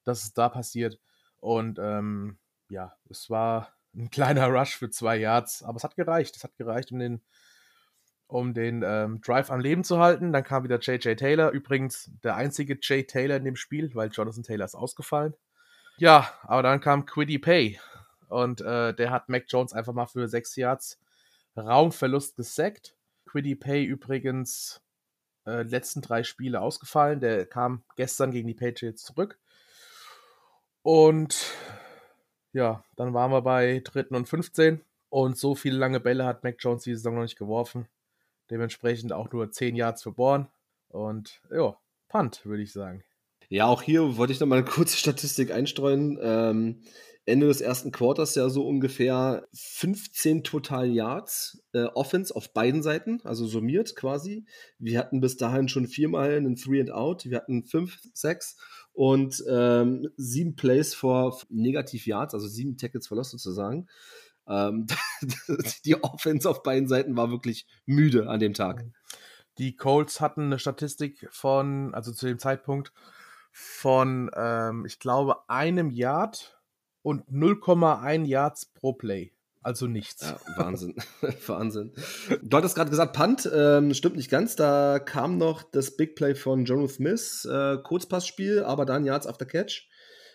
dass 0.04 0.24
es 0.24 0.34
da 0.34 0.48
passiert. 0.48 0.98
Und 1.40 1.78
ähm, 1.80 2.38
ja, 2.68 2.94
es 3.08 3.30
war 3.30 3.74
ein 3.94 4.10
kleiner 4.10 4.48
Rush 4.48 4.76
für 4.76 4.90
zwei 4.90 5.16
Yards, 5.16 5.62
aber 5.62 5.76
es 5.76 5.84
hat 5.84 5.96
gereicht. 5.96 6.36
Es 6.36 6.44
hat 6.44 6.56
gereicht, 6.56 6.92
um 6.92 6.98
den 6.98 7.22
um 8.28 8.52
den 8.52 8.84
ähm, 8.86 9.22
Drive 9.22 9.50
am 9.50 9.60
Leben 9.60 9.84
zu 9.84 9.98
halten. 9.98 10.32
Dann 10.32 10.44
kam 10.44 10.62
wieder 10.62 10.78
J.J. 10.78 11.18
Taylor, 11.18 11.50
übrigens 11.50 12.10
der 12.22 12.36
einzige 12.36 12.74
J. 12.74 13.08
Taylor 13.08 13.36
in 13.36 13.44
dem 13.44 13.56
Spiel, 13.56 13.94
weil 13.94 14.10
Jonathan 14.10 14.42
Taylor 14.42 14.66
ist 14.66 14.74
ausgefallen. 14.74 15.34
Ja, 15.96 16.30
aber 16.42 16.62
dann 16.62 16.80
kam 16.80 17.06
Quiddy 17.06 17.38
Pay 17.38 17.80
und 18.28 18.60
äh, 18.60 18.94
der 18.94 19.10
hat 19.10 19.28
Mac 19.30 19.46
Jones 19.48 19.72
einfach 19.72 19.94
mal 19.94 20.06
für 20.06 20.28
sechs 20.28 20.54
Yards 20.56 21.00
Raumverlust 21.56 22.36
gesackt. 22.36 22.94
Quiddy 23.26 23.56
Pay 23.56 23.84
übrigens 23.84 24.80
äh, 25.48 25.62
letzten 25.62 26.02
drei 26.02 26.22
Spiele 26.22 26.60
ausgefallen. 26.60 27.20
Der 27.20 27.46
kam 27.46 27.82
gestern 27.96 28.30
gegen 28.30 28.46
die 28.46 28.54
Patriots 28.54 29.02
zurück. 29.02 29.38
Und 30.82 31.52
ja, 32.52 32.84
dann 32.96 33.14
waren 33.14 33.30
wir 33.30 33.42
bei 33.42 33.80
dritten 33.84 34.14
und 34.14 34.28
15. 34.28 34.82
Und 35.08 35.38
so 35.38 35.54
viele 35.54 35.78
lange 35.78 36.00
Bälle 36.00 36.26
hat 36.26 36.44
Mac 36.44 36.56
Jones 36.58 36.82
die 36.82 36.94
Saison 36.94 37.14
noch 37.14 37.22
nicht 37.22 37.38
geworfen. 37.38 37.88
Dementsprechend 38.50 39.12
auch 39.12 39.30
nur 39.32 39.50
10 39.50 39.74
Yards 39.74 40.02
für 40.02 40.12
Born. 40.12 40.48
Und 40.88 41.40
ja, 41.50 41.76
Punt, 42.08 42.44
würde 42.44 42.62
ich 42.62 42.72
sagen. 42.72 43.02
Ja, 43.48 43.66
auch 43.66 43.82
hier 43.82 44.16
wollte 44.16 44.32
ich 44.32 44.40
noch 44.40 44.46
mal 44.46 44.58
eine 44.58 44.64
kurze 44.66 44.96
Statistik 44.96 45.50
einstreuen. 45.50 46.18
Ähm, 46.20 46.82
Ende 47.28 47.46
des 47.46 47.60
ersten 47.60 47.92
Quarters 47.92 48.34
ja 48.34 48.48
so 48.48 48.66
ungefähr 48.66 49.46
15 49.52 50.44
Total 50.44 50.88
Yards 50.88 51.62
äh, 51.72 51.84
Offense 51.84 52.34
auf 52.34 52.52
beiden 52.52 52.82
Seiten, 52.82 53.20
also 53.24 53.46
summiert 53.46 53.94
quasi. 53.94 54.46
Wir 54.78 54.98
hatten 54.98 55.20
bis 55.20 55.36
dahin 55.36 55.68
schon 55.68 55.86
viermal 55.86 56.32
einen 56.32 56.56
Three 56.56 56.80
and 56.80 56.90
Out, 56.90 57.26
wir 57.26 57.36
hatten 57.36 57.64
fünf, 57.64 58.00
sechs 58.14 58.56
und 58.92 59.42
ähm, 59.48 60.08
sieben 60.16 60.56
Plays 60.56 60.94
vor 60.94 61.38
Negativ 61.48 62.06
Yards, 62.06 62.34
also 62.34 62.48
sieben 62.48 62.76
Tackles 62.76 63.06
verlost 63.06 63.30
sozusagen. 63.30 63.86
Ähm, 64.48 64.86
die 65.84 66.02
Offense 66.02 66.48
auf 66.48 66.62
beiden 66.62 66.88
Seiten 66.88 67.16
war 67.16 67.30
wirklich 67.30 67.66
müde 67.86 68.28
an 68.28 68.40
dem 68.40 68.54
Tag. 68.54 68.84
Die 69.58 69.76
Colts 69.76 70.20
hatten 70.20 70.44
eine 70.44 70.58
Statistik 70.58 71.28
von, 71.30 71.94
also 71.94 72.12
zu 72.12 72.26
dem 72.26 72.38
Zeitpunkt, 72.38 72.92
von, 73.52 74.30
ähm, 74.34 74.84
ich 74.86 74.98
glaube, 74.98 75.48
einem 75.48 75.90
Yard 75.90 76.57
und 77.08 77.26
0,1 77.30 78.26
Yards 78.26 78.66
pro 78.66 78.92
Play. 78.92 79.32
Also 79.62 79.86
nichts. 79.86 80.20
Ja, 80.20 80.38
Wahnsinn. 80.56 80.94
Wahnsinn. 81.46 81.94
Du 82.42 82.54
hattest 82.54 82.74
gerade 82.74 82.90
gesagt, 82.90 83.16
Punt, 83.16 83.50
ähm, 83.50 83.94
stimmt 83.94 84.16
nicht 84.16 84.30
ganz. 84.30 84.56
Da 84.56 84.98
kam 84.98 85.38
noch 85.38 85.62
das 85.62 85.96
Big 85.96 86.16
Play 86.16 86.34
von 86.34 86.66
Jono 86.66 86.86
Smith, 86.86 87.48
äh, 87.50 87.78
Kurzpassspiel, 87.78 88.62
aber 88.62 88.84
dann 88.84 89.06
Yards 89.06 89.26
after 89.26 89.46
Catch. 89.46 89.88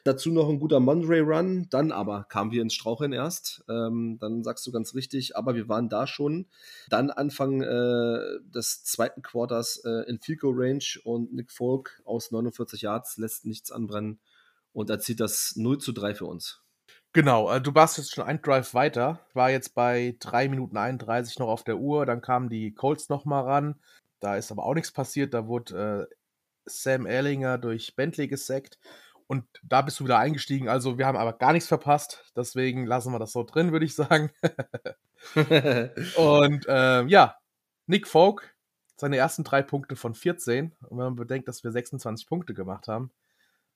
Dazu 0.03 0.31
noch 0.31 0.49
ein 0.49 0.59
guter 0.59 0.79
Mondre-Run. 0.79 1.67
Dann 1.69 1.91
aber 1.91 2.23
kamen 2.23 2.51
wir 2.51 2.63
ins 2.63 2.73
Straucheln 2.73 3.13
erst. 3.13 3.63
Ähm, 3.69 4.17
dann 4.19 4.43
sagst 4.43 4.65
du 4.65 4.71
ganz 4.71 4.95
richtig, 4.95 5.37
aber 5.37 5.53
wir 5.53 5.69
waren 5.69 5.89
da 5.89 6.07
schon. 6.07 6.47
Dann 6.89 7.11
Anfang 7.11 7.61
äh, 7.61 8.39
des 8.51 8.83
zweiten 8.83 9.21
Quarters 9.21 9.83
äh, 9.85 10.09
in 10.09 10.19
Goal 10.39 10.55
Range 10.57 10.83
und 11.03 11.33
Nick 11.33 11.51
Folk 11.51 12.01
aus 12.03 12.31
49 12.31 12.81
Yards 12.81 13.17
lässt 13.17 13.45
nichts 13.45 13.71
anbrennen 13.71 14.19
und 14.73 14.89
erzieht 14.89 15.19
das 15.19 15.53
0 15.55 15.77
zu 15.77 15.91
3 15.93 16.15
für 16.15 16.25
uns. 16.25 16.62
Genau, 17.13 17.51
äh, 17.51 17.61
du 17.61 17.75
warst 17.75 17.97
jetzt 17.99 18.15
schon 18.15 18.25
ein 18.25 18.41
Drive 18.41 18.73
weiter, 18.73 19.19
war 19.33 19.51
jetzt 19.51 19.75
bei 19.75 20.15
3 20.19 20.49
Minuten 20.49 20.77
31 20.77 21.37
noch 21.37 21.47
auf 21.47 21.63
der 21.63 21.77
Uhr, 21.77 22.07
dann 22.07 22.21
kamen 22.21 22.49
die 22.49 22.73
Colts 22.73 23.07
nochmal 23.07 23.43
ran, 23.43 23.75
da 24.19 24.35
ist 24.35 24.51
aber 24.51 24.65
auch 24.65 24.73
nichts 24.73 24.91
passiert, 24.91 25.33
da 25.35 25.47
wurde 25.47 26.07
äh, 26.09 26.15
Sam 26.65 27.05
Erlinger 27.05 27.59
durch 27.59 27.95
Bentley 27.95 28.27
gesackt. 28.27 28.79
Und 29.27 29.45
da 29.63 29.81
bist 29.81 29.99
du 29.99 30.05
wieder 30.05 30.17
eingestiegen, 30.19 30.67
also 30.69 30.97
wir 30.97 31.05
haben 31.05 31.17
aber 31.17 31.33
gar 31.33 31.53
nichts 31.53 31.67
verpasst, 31.67 32.31
deswegen 32.35 32.85
lassen 32.85 33.11
wir 33.13 33.19
das 33.19 33.31
so 33.31 33.43
drin, 33.43 33.71
würde 33.71 33.85
ich 33.85 33.95
sagen. 33.95 34.31
und 35.35 36.67
äh, 36.67 37.03
ja, 37.05 37.35
Nick 37.85 38.07
Folk, 38.07 38.55
seine 38.97 39.17
ersten 39.17 39.43
drei 39.43 39.61
Punkte 39.61 39.95
von 39.95 40.15
14, 40.15 40.73
und 40.81 40.97
wenn 40.97 41.05
man 41.05 41.15
bedenkt, 41.15 41.47
dass 41.47 41.63
wir 41.63 41.71
26 41.71 42.27
Punkte 42.27 42.53
gemacht 42.53 42.87
haben, 42.87 43.11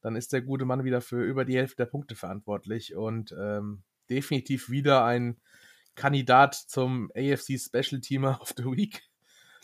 dann 0.07 0.15
ist 0.15 0.31
der 0.31 0.41
gute 0.41 0.63
Mann 0.63 0.85
wieder 0.85 1.01
für 1.01 1.21
über 1.21 1.43
die 1.43 1.57
Hälfte 1.57 1.75
der 1.75 1.87
Punkte 1.87 2.15
verantwortlich 2.15 2.95
und 2.95 3.35
ähm, 3.37 3.83
definitiv 4.09 4.69
wieder 4.69 5.03
ein 5.03 5.35
Kandidat 5.95 6.55
zum 6.55 7.11
AFC 7.13 7.59
Special 7.59 7.99
Teamer 7.99 8.39
of 8.41 8.53
the 8.55 8.63
Week. 8.63 9.03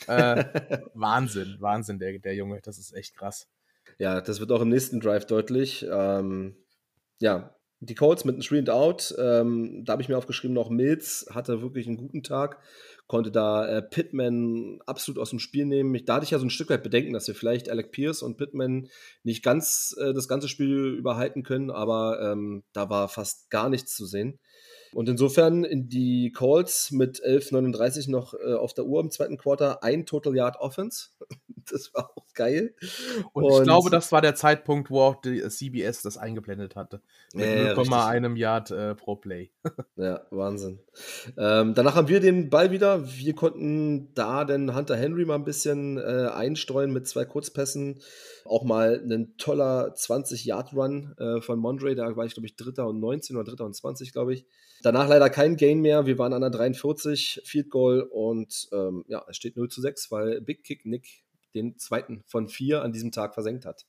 Äh, 0.07 0.89
Wahnsinn, 0.95 1.57
Wahnsinn, 1.59 1.97
der, 1.97 2.17
der 2.19 2.35
Junge, 2.35 2.59
das 2.61 2.77
ist 2.77 2.93
echt 2.93 3.15
krass. 3.15 3.47
Ja, 3.99 4.19
das 4.19 4.41
wird 4.41 4.51
auch 4.51 4.59
im 4.59 4.67
nächsten 4.67 4.99
Drive 4.99 5.27
deutlich. 5.27 5.85
Ähm, 5.89 6.57
ja, 7.19 7.55
die 7.79 7.95
Colts 7.95 8.25
mit 8.25 8.33
einem 8.33 8.41
Three 8.41 8.59
and 8.59 8.71
Out, 8.71 9.15
ähm, 9.17 9.85
da 9.85 9.93
habe 9.93 10.01
ich 10.01 10.09
mir 10.09 10.17
aufgeschrieben, 10.17 10.55
noch 10.55 10.69
Mills 10.69 11.27
hatte 11.29 11.61
wirklich 11.61 11.87
einen 11.87 11.95
guten 11.95 12.21
Tag 12.21 12.59
konnte 13.07 13.31
da 13.31 13.67
äh, 13.67 13.81
Pittman 13.81 14.79
absolut 14.85 15.19
aus 15.19 15.29
dem 15.29 15.39
Spiel 15.39 15.65
nehmen. 15.65 15.93
Ich, 15.95 16.05
da 16.05 16.15
hatte 16.15 16.23
ich 16.23 16.31
ja 16.31 16.39
so 16.39 16.45
ein 16.45 16.49
Stück 16.49 16.69
weit 16.69 16.83
Bedenken, 16.83 17.13
dass 17.13 17.27
wir 17.27 17.35
vielleicht 17.35 17.69
Alec 17.69 17.91
Pierce 17.91 18.23
und 18.23 18.37
Pittman 18.37 18.89
nicht 19.23 19.43
ganz 19.43 19.95
äh, 19.99 20.13
das 20.13 20.27
ganze 20.27 20.47
Spiel 20.47 20.95
überhalten 20.97 21.43
können, 21.43 21.69
aber 21.69 22.19
ähm, 22.21 22.63
da 22.73 22.89
war 22.89 23.09
fast 23.09 23.49
gar 23.49 23.69
nichts 23.69 23.95
zu 23.95 24.05
sehen. 24.05 24.39
Und 24.93 25.09
insofern 25.09 25.63
in 25.63 25.89
die 25.89 26.31
Calls 26.31 26.91
mit 26.91 27.19
11,39 27.23 28.11
noch 28.11 28.35
äh, 28.35 28.53
auf 28.53 28.73
der 28.73 28.85
Uhr 28.85 29.01
im 29.01 29.09
zweiten 29.09 29.37
Quarter 29.37 29.83
ein 29.83 30.05
Total 30.05 30.35
Yard 30.35 30.57
Offense. 30.59 31.09
das 31.71 31.93
war 31.93 32.11
auch 32.15 32.25
geil. 32.33 32.73
Und, 33.33 33.43
und, 33.43 33.59
ich 33.59 33.63
glaube, 33.63 33.89
das 33.89 34.11
war 34.11 34.21
der 34.21 34.35
Zeitpunkt, 34.35 34.89
wo 34.89 35.01
auch 35.01 35.21
die 35.21 35.47
CBS 35.47 36.01
das 36.01 36.17
eingeblendet 36.17 36.75
hatte. 36.75 37.01
Mit 37.33 37.45
ja, 37.45 37.73
0,1 37.73 38.35
Yard 38.35 38.71
äh, 38.71 38.95
pro 38.95 39.15
Play. 39.15 39.51
ja, 39.95 40.21
Wahnsinn. 40.31 40.79
Ähm, 41.37 41.73
danach 41.73 41.95
haben 41.95 42.07
wir 42.07 42.19
den 42.19 42.49
Ball 42.49 42.71
wieder. 42.71 43.07
Wir 43.07 43.35
konnten 43.35 44.13
da 44.13 44.45
den 44.45 44.75
Hunter 44.75 44.95
Henry 44.95 45.25
mal 45.25 45.35
ein 45.35 45.45
bisschen 45.45 45.97
äh, 45.97 46.29
einstreuen 46.33 46.91
mit 46.91 47.07
zwei 47.07 47.25
Kurzpässen. 47.25 48.01
Auch 48.45 48.63
mal 48.63 49.01
ein 49.03 49.35
toller 49.37 49.93
20-Yard-Run 49.93 51.15
äh, 51.17 51.41
von 51.41 51.59
Mondre. 51.59 51.95
Da 51.95 52.15
war 52.15 52.25
ich, 52.25 52.33
glaube 52.33 52.47
ich, 52.47 52.55
Dritter 52.55 52.87
und 52.87 52.99
19 52.99 53.35
oder 53.35 53.45
Dritter 53.45 53.65
und 53.65 53.75
20, 53.75 54.11
glaube 54.11 54.33
ich. 54.33 54.45
Danach 54.83 55.07
leider 55.07 55.29
kein 55.29 55.55
Gain 55.55 55.79
mehr. 55.79 56.05
Wir 56.05 56.17
waren 56.17 56.33
an 56.33 56.41
der 56.41 56.49
43, 56.49 57.41
Field 57.45 57.69
Goal 57.69 58.01
und 58.01 58.67
ähm, 58.73 59.05
ja, 59.07 59.23
es 59.29 59.37
steht 59.37 59.55
0 59.55 59.69
zu 59.69 59.79
6, 59.79 60.11
weil 60.11 60.41
Big 60.41 60.63
Kick 60.65 60.85
Nick 60.85 61.23
den 61.53 61.77
zweiten 61.77 62.23
von 62.25 62.47
vier 62.47 62.81
an 62.81 62.93
diesem 62.93 63.11
Tag 63.11 63.33
versenkt 63.33 63.65
hat. 63.65 63.85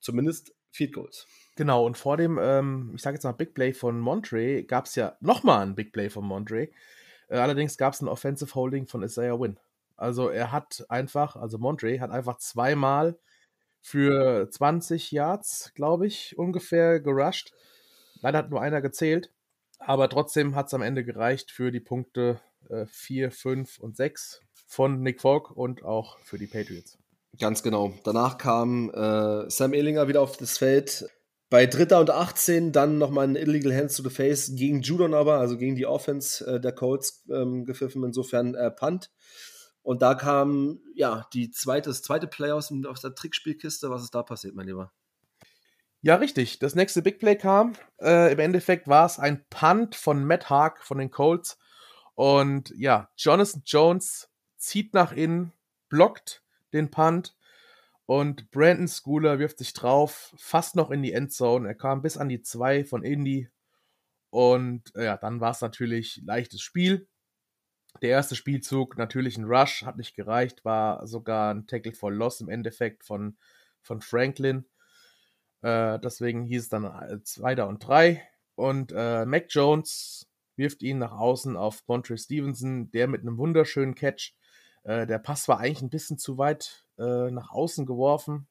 Zumindest 0.00 0.54
Field 0.70 0.94
Goals. 0.94 1.26
Genau, 1.56 1.84
und 1.84 1.98
vor 1.98 2.16
dem, 2.16 2.38
ähm, 2.40 2.92
ich 2.94 3.02
sage 3.02 3.16
jetzt 3.16 3.24
mal 3.24 3.32
Big 3.32 3.54
Play 3.54 3.72
von 3.72 4.00
Montre, 4.00 4.64
gab 4.64 4.86
es 4.86 4.94
ja 4.94 5.16
nochmal 5.20 5.66
ein 5.66 5.74
Big 5.74 5.92
Play 5.92 6.08
von 6.08 6.24
Montre. 6.24 6.68
Äh, 7.28 7.36
allerdings 7.36 7.76
gab 7.76 7.92
es 7.92 8.00
ein 8.00 8.08
Offensive 8.08 8.54
Holding 8.54 8.86
von 8.86 9.02
Isaiah 9.02 9.38
Wynn. 9.38 9.58
Also 9.96 10.28
er 10.28 10.50
hat 10.50 10.84
einfach, 10.88 11.36
also 11.36 11.58
Montre 11.58 12.00
hat 12.00 12.10
einfach 12.10 12.38
zweimal 12.38 13.18
für 13.80 14.48
20 14.50 15.12
Yards, 15.12 15.72
glaube 15.74 16.06
ich, 16.06 16.38
ungefähr 16.38 17.00
gerusht. 17.00 17.52
Leider 18.20 18.38
hat 18.38 18.50
nur 18.50 18.62
einer 18.62 18.80
gezählt. 18.80 19.30
Aber 19.78 20.08
trotzdem 20.08 20.54
hat 20.54 20.68
es 20.68 20.74
am 20.74 20.82
Ende 20.82 21.04
gereicht 21.04 21.50
für 21.50 21.72
die 21.72 21.80
Punkte 21.80 22.40
äh, 22.70 22.86
4, 22.86 23.30
5 23.32 23.78
und 23.80 23.96
6 23.96 24.40
von 24.66 25.02
Nick 25.02 25.20
Falk 25.20 25.50
und 25.50 25.82
auch 25.84 26.18
für 26.20 26.38
die 26.38 26.46
Patriots. 26.46 27.01
Ganz 27.38 27.62
genau. 27.62 27.94
Danach 28.04 28.38
kam 28.38 28.90
äh, 28.90 29.48
Sam 29.50 29.72
Ehlinger 29.72 30.08
wieder 30.08 30.20
auf 30.20 30.36
das 30.36 30.58
Feld. 30.58 31.06
Bei 31.48 31.66
Dritter 31.66 32.00
und 32.00 32.10
18 32.10 32.72
dann 32.72 32.98
nochmal 32.98 33.26
ein 33.26 33.36
Illegal 33.36 33.74
Hands 33.74 33.94
to 33.94 34.02
the 34.02 34.10
Face 34.10 34.52
gegen 34.54 34.80
Judon 34.80 35.12
aber, 35.12 35.38
also 35.38 35.58
gegen 35.58 35.76
die 35.76 35.86
Offense 35.86 36.46
äh, 36.46 36.60
der 36.60 36.72
Colts 36.72 37.24
ähm, 37.30 37.64
gepfiffen, 37.64 38.04
insofern 38.04 38.54
äh, 38.54 38.70
Punt. 38.70 39.10
Und 39.82 40.00
da 40.00 40.14
kam 40.14 40.80
ja 40.94 41.26
die 41.32 41.50
zweite, 41.50 41.90
das 41.90 42.02
zweite 42.02 42.26
Play 42.26 42.52
aus, 42.52 42.72
aus 42.86 43.00
der 43.00 43.14
Trickspielkiste. 43.14 43.90
Was 43.90 44.02
ist 44.02 44.14
da 44.14 44.22
passiert, 44.22 44.54
mein 44.54 44.66
Lieber? 44.66 44.92
Ja, 46.00 46.16
richtig. 46.16 46.58
Das 46.58 46.74
nächste 46.74 47.02
Big 47.02 47.18
Play 47.18 47.36
kam. 47.36 47.74
Äh, 48.00 48.32
Im 48.32 48.38
Endeffekt 48.38 48.88
war 48.88 49.06
es 49.06 49.18
ein 49.18 49.44
Punt 49.50 49.94
von 49.94 50.24
Matt 50.24 50.50
Haag 50.50 50.82
von 50.82 50.98
den 50.98 51.10
Colts. 51.10 51.58
Und 52.14 52.72
ja, 52.76 53.10
Jonathan 53.16 53.62
Jones 53.64 54.28
zieht 54.56 54.94
nach 54.94 55.12
innen, 55.12 55.52
blockt 55.88 56.41
den 56.72 56.90
Punt 56.90 57.36
und 58.06 58.50
Brandon 58.50 58.88
Schooler 58.88 59.38
wirft 59.38 59.58
sich 59.58 59.72
drauf, 59.72 60.34
fast 60.36 60.76
noch 60.76 60.90
in 60.90 61.02
die 61.02 61.12
Endzone. 61.12 61.68
Er 61.68 61.74
kam 61.74 62.02
bis 62.02 62.16
an 62.16 62.28
die 62.28 62.42
2 62.42 62.84
von 62.84 63.04
Indy. 63.04 63.48
Und 64.30 64.94
äh, 64.96 65.04
ja, 65.04 65.16
dann 65.16 65.40
war 65.40 65.52
es 65.52 65.60
natürlich 65.60 66.20
leichtes 66.24 66.60
Spiel. 66.60 67.08
Der 68.00 68.10
erste 68.10 68.34
Spielzug, 68.34 68.96
natürlich 68.96 69.36
ein 69.36 69.44
Rush, 69.44 69.84
hat 69.84 69.98
nicht 69.98 70.16
gereicht, 70.16 70.64
war 70.64 71.06
sogar 71.06 71.54
ein 71.54 71.66
Tackle 71.66 71.92
for 71.92 72.10
Loss 72.10 72.40
im 72.40 72.48
Endeffekt 72.48 73.04
von, 73.04 73.36
von 73.82 74.00
Franklin. 74.00 74.64
Äh, 75.60 75.98
deswegen 76.00 76.44
hieß 76.44 76.64
es 76.64 76.68
dann 76.68 76.84
äh, 76.84 77.22
Zweiter 77.22 77.68
und 77.68 77.86
Drei. 77.86 78.26
Und 78.54 78.92
äh, 78.92 79.24
Mac 79.26 79.46
Jones 79.50 80.28
wirft 80.56 80.82
ihn 80.82 80.98
nach 80.98 81.12
außen 81.12 81.56
auf 81.56 81.82
Montre 81.86 82.18
Stevenson, 82.18 82.90
der 82.90 83.08
mit 83.08 83.22
einem 83.22 83.38
wunderschönen 83.38 83.94
Catch. 83.94 84.34
Äh, 84.84 85.06
der 85.06 85.18
Pass 85.18 85.48
war 85.48 85.58
eigentlich 85.58 85.82
ein 85.82 85.90
bisschen 85.90 86.18
zu 86.18 86.38
weit 86.38 86.86
äh, 86.98 87.30
nach 87.30 87.50
außen 87.50 87.86
geworfen. 87.86 88.48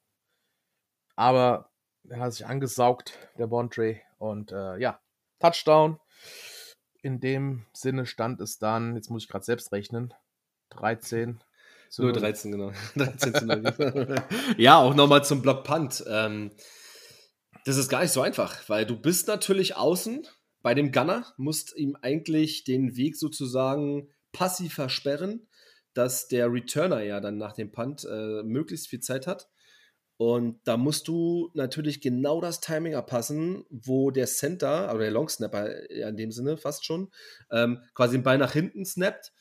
Aber 1.16 1.70
er 2.08 2.20
hat 2.20 2.32
sich 2.32 2.46
angesaugt, 2.46 3.18
der 3.38 3.46
Montre. 3.46 4.00
Und 4.18 4.52
äh, 4.52 4.78
ja, 4.78 5.00
Touchdown. 5.38 5.98
In 7.02 7.18
dem 7.20 7.66
Sinne 7.72 8.06
stand 8.06 8.40
es 8.40 8.58
dann, 8.58 8.94
jetzt 8.94 9.10
muss 9.10 9.24
ich 9.24 9.28
gerade 9.28 9.44
selbst 9.44 9.72
rechnen, 9.72 10.14
13 10.70 11.42
zu 11.90 12.02
0. 12.02 12.12
13, 12.12 12.52
genau. 12.52 12.72
13 12.96 13.34
zu 13.34 13.46
0. 13.46 14.14
ja, 14.56 14.78
auch 14.78 14.94
nochmal 14.94 15.24
zum 15.24 15.42
Block 15.42 15.64
Punt. 15.64 16.04
Ähm, 16.08 16.52
das 17.64 17.76
ist 17.76 17.88
gar 17.88 18.02
nicht 18.02 18.12
so 18.12 18.22
einfach, 18.22 18.68
weil 18.68 18.86
du 18.86 18.96
bist 18.96 19.28
natürlich 19.28 19.76
außen 19.76 20.26
bei 20.62 20.74
dem 20.74 20.92
Gunner, 20.92 21.26
musst 21.36 21.76
ihm 21.76 21.96
eigentlich 22.00 22.64
den 22.64 22.96
Weg 22.96 23.16
sozusagen 23.16 24.08
passiv 24.32 24.74
versperren, 24.74 25.48
dass 25.94 26.28
der 26.28 26.52
Returner 26.52 27.02
ja 27.02 27.20
dann 27.20 27.38
nach 27.38 27.52
dem 27.52 27.72
Punt 27.72 28.04
äh, 28.04 28.42
möglichst 28.42 28.88
viel 28.88 29.00
Zeit 29.00 29.26
hat. 29.26 29.48
Und 30.16 30.60
da 30.64 30.76
musst 30.76 31.08
du 31.08 31.50
natürlich 31.54 32.00
genau 32.00 32.40
das 32.40 32.60
Timing 32.60 32.94
abpassen, 32.94 33.64
wo 33.70 34.10
der 34.10 34.26
Center, 34.26 34.90
oder 34.90 35.04
der 35.04 35.10
Long 35.10 35.28
Snapper 35.28 35.88
in 35.90 36.16
dem 36.16 36.30
Sinne 36.30 36.56
fast 36.56 36.84
schon, 36.84 37.10
ähm, 37.50 37.80
quasi 37.94 38.16
den 38.16 38.22
Ball 38.22 38.38
nach 38.38 38.52
hinten 38.52 38.84
snappt 38.84 39.32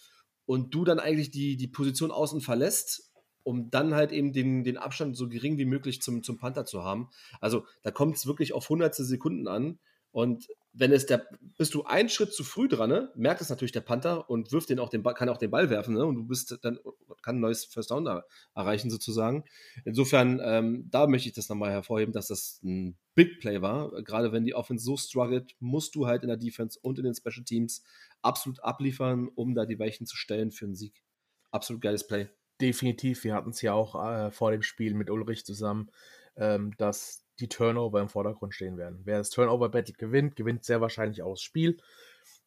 und 0.45 0.73
du 0.73 0.83
dann 0.83 0.99
eigentlich 0.99 1.29
die, 1.29 1.55
die 1.55 1.67
Position 1.67 2.09
außen 2.09 2.41
verlässt 2.41 3.11
um 3.43 3.69
dann 3.69 3.93
halt 3.93 4.11
eben 4.11 4.33
den, 4.33 4.63
den 4.63 4.77
Abstand 4.77 5.17
so 5.17 5.27
gering 5.27 5.57
wie 5.57 5.65
möglich 5.65 6.01
zum, 6.01 6.23
zum 6.23 6.37
Panther 6.37 6.65
zu 6.65 6.83
haben. 6.83 7.09
Also 7.39 7.65
da 7.83 7.91
kommt 7.91 8.15
es 8.17 8.25
wirklich 8.25 8.53
auf 8.53 8.69
hundertste 8.69 9.03
Sekunden 9.03 9.47
an. 9.47 9.79
Und 10.11 10.47
wenn 10.73 10.91
es 10.91 11.05
der, 11.05 11.27
bist 11.57 11.73
du 11.73 11.83
einen 11.83 12.09
Schritt 12.09 12.33
zu 12.33 12.43
früh 12.43 12.67
dran, 12.67 12.89
ne, 12.89 13.11
merkt 13.15 13.41
es 13.41 13.49
natürlich 13.49 13.73
der 13.73 13.81
Panther 13.81 14.29
und 14.29 14.51
wirft 14.51 14.69
den 14.69 14.79
auch 14.79 14.89
den 14.89 15.03
Ball, 15.03 15.13
kann 15.13 15.29
auch 15.29 15.37
den 15.37 15.51
Ball 15.51 15.69
werfen, 15.69 15.95
ne, 15.95 16.05
und 16.05 16.15
du 16.15 16.23
bist 16.25 16.57
dann 16.61 16.79
kann 17.21 17.37
ein 17.37 17.41
neues 17.41 17.65
First 17.65 17.91
Down 17.91 18.05
da 18.05 18.23
erreichen 18.55 18.89
sozusagen. 18.89 19.43
Insofern, 19.85 20.41
ähm, 20.43 20.87
da 20.89 21.07
möchte 21.07 21.29
ich 21.29 21.35
das 21.35 21.49
nochmal 21.49 21.71
hervorheben, 21.71 22.13
dass 22.13 22.27
das 22.27 22.59
ein 22.63 22.97
Big 23.15 23.39
Play 23.39 23.61
war. 23.61 23.91
Gerade 24.03 24.31
wenn 24.31 24.45
die 24.45 24.55
Offense 24.55 24.83
so 24.83 24.97
struggelt, 24.97 25.55
musst 25.59 25.95
du 25.95 26.07
halt 26.07 26.23
in 26.23 26.29
der 26.29 26.37
Defense 26.37 26.79
und 26.81 26.97
in 26.97 27.05
den 27.05 27.15
Special 27.15 27.43
Teams 27.43 27.83
absolut 28.21 28.63
abliefern, 28.63 29.29
um 29.35 29.55
da 29.55 29.65
die 29.65 29.79
Weichen 29.79 30.05
zu 30.05 30.15
stellen 30.15 30.51
für 30.51 30.65
einen 30.65 30.75
Sieg. 30.75 31.03
Absolut 31.51 31.81
geiles 31.81 32.07
Play. 32.07 32.29
Definitiv. 32.59 33.23
Wir 33.23 33.33
hatten 33.33 33.49
es 33.49 33.61
ja 33.61 33.73
auch 33.73 33.95
äh, 34.03 34.31
vor 34.31 34.51
dem 34.51 34.61
Spiel 34.61 34.93
mit 34.93 35.09
Ulrich 35.09 35.45
zusammen, 35.45 35.91
ähm, 36.35 36.73
dass 36.77 37.20
die 37.39 37.49
Turnover 37.49 38.01
im 38.01 38.09
Vordergrund 38.09 38.53
stehen 38.53 38.77
werden. 38.77 39.01
Wer 39.03 39.17
das 39.17 39.29
Turnover-Battle 39.29 39.95
gewinnt, 39.95 40.35
gewinnt 40.35 40.63
sehr 40.63 40.81
wahrscheinlich 40.81 41.23
auch 41.23 41.33
das 41.33 41.41
Spiel. 41.41 41.77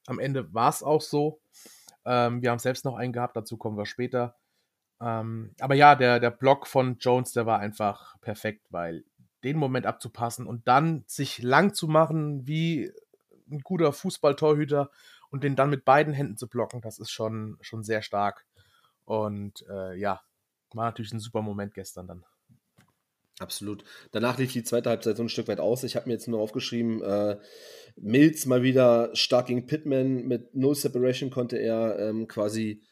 Am 0.07 0.19
Ende 0.19 0.53
war 0.53 0.69
es 0.69 0.83
auch 0.83 1.01
so. 1.01 1.41
Ähm, 2.05 2.43
wir 2.43 2.51
haben 2.51 2.59
selbst 2.59 2.85
noch 2.85 2.97
einen 2.97 3.13
gehabt, 3.13 3.37
dazu 3.37 3.57
kommen 3.57 3.77
wir 3.77 3.87
später. 3.87 4.37
Ähm, 5.01 5.55
aber 5.59 5.75
ja, 5.75 5.95
der, 5.95 6.21
der 6.21 6.31
Block 6.31 6.67
von 6.67 6.99
Jones, 6.99 7.33
der 7.33 7.47
war 7.47 7.59
einfach 7.59 8.21
perfekt, 8.21 8.67
weil 8.71 9.05
den 9.43 9.57
Moment 9.59 9.87
abzupassen 9.87 10.47
und 10.47 10.69
dann 10.69 11.05
sich 11.07 11.43
lang 11.43 11.75
zu 11.75 11.89
machen 11.89 12.47
wie 12.47 12.93
ein 13.51 13.61
guter 13.61 13.93
Fußballtorhüter 13.93 14.91
und 15.31 15.45
den 15.45 15.57
dann 15.57 15.71
mit 15.71 15.85
beiden 15.85 16.15
Händen 16.15 16.37
zu 16.37 16.49
blocken, 16.49 16.81
das 16.81 16.99
ist 16.99 17.11
schon, 17.11 17.59
schon 17.61 17.83
sehr 17.83 18.03
stark. 18.03 18.47
Und 19.05 19.67
äh, 19.69 19.97
ja, 19.97 20.23
war 20.73 20.87
natürlich 20.87 21.13
ein 21.13 21.21
super 21.21 21.43
Moment 21.43 21.75
gestern 21.75 22.07
dann. 22.07 22.25
Absolut. 23.41 23.85
Danach 24.13 24.39
lief 24.39 24.53
die 24.53 24.63
zweite 24.63 24.91
Halbzeit 24.91 25.17
so 25.17 25.25
ein 25.25 25.29
Stück 25.29 25.49
weit 25.49 25.59
aus. 25.59 25.83
Ich 25.83 25.97
habe 25.97 26.07
mir 26.07 26.13
jetzt 26.15 26.29
nur 26.29 26.41
aufgeschrieben, 26.41 27.03
äh, 27.03 27.39
Mills 27.97 28.47
mal 28.47 28.63
wieder 28.63 29.11
stark 29.15 29.47
gegen 29.47 29.67
Pittman. 29.67 30.27
Mit 30.27 30.55
No 30.55 30.75
Separation 30.75 31.31
konnte 31.31 31.59
er 31.59 31.99
ähm, 31.99 32.29
quasi 32.29 32.83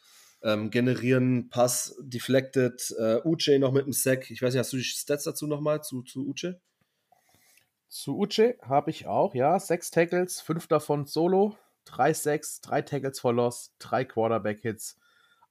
ähm, 0.42 0.70
generieren, 0.70 1.48
Pass 1.48 1.96
deflected. 2.00 2.92
Äh, 2.98 3.20
Uche 3.24 3.58
noch 3.58 3.72
mit 3.72 3.86
dem 3.86 3.92
Sack. 3.92 4.30
Ich 4.30 4.42
weiß 4.42 4.52
nicht, 4.54 4.60
hast 4.60 4.72
du 4.72 4.78
die 4.78 4.84
Stats 4.84 5.24
dazu 5.24 5.46
nochmal 5.46 5.82
zu, 5.82 6.02
zu 6.02 6.26
Uche? 6.26 6.60
Zu 7.88 8.18
Uche 8.18 8.56
habe 8.62 8.90
ich 8.90 9.06
auch, 9.06 9.34
ja. 9.34 9.60
Sechs 9.60 9.90
Tackles, 9.90 10.40
fünf 10.40 10.66
davon 10.66 11.06
Solo, 11.06 11.56
drei 11.84 12.14
Sacks, 12.14 12.60
drei 12.60 12.82
Tackles 12.82 13.20
for 13.20 13.32
Loss, 13.32 13.74
drei 13.78 14.04
Quarterback-Hits. 14.04 14.98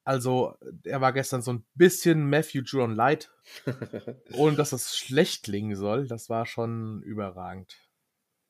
Also, 0.03 0.55
er 0.83 1.01
war 1.01 1.13
gestern 1.13 1.41
so 1.41 1.53
ein 1.53 1.65
bisschen 1.75 2.29
Matthew 2.29 2.63
Judon 2.63 2.95
Light. 2.95 3.31
ohne 4.33 4.55
dass 4.55 4.71
das 4.71 4.95
schlecht 4.95 5.43
klingen 5.43 5.75
soll. 5.75 6.07
Das 6.07 6.29
war 6.29 6.45
schon 6.45 7.01
überragend. 7.03 7.77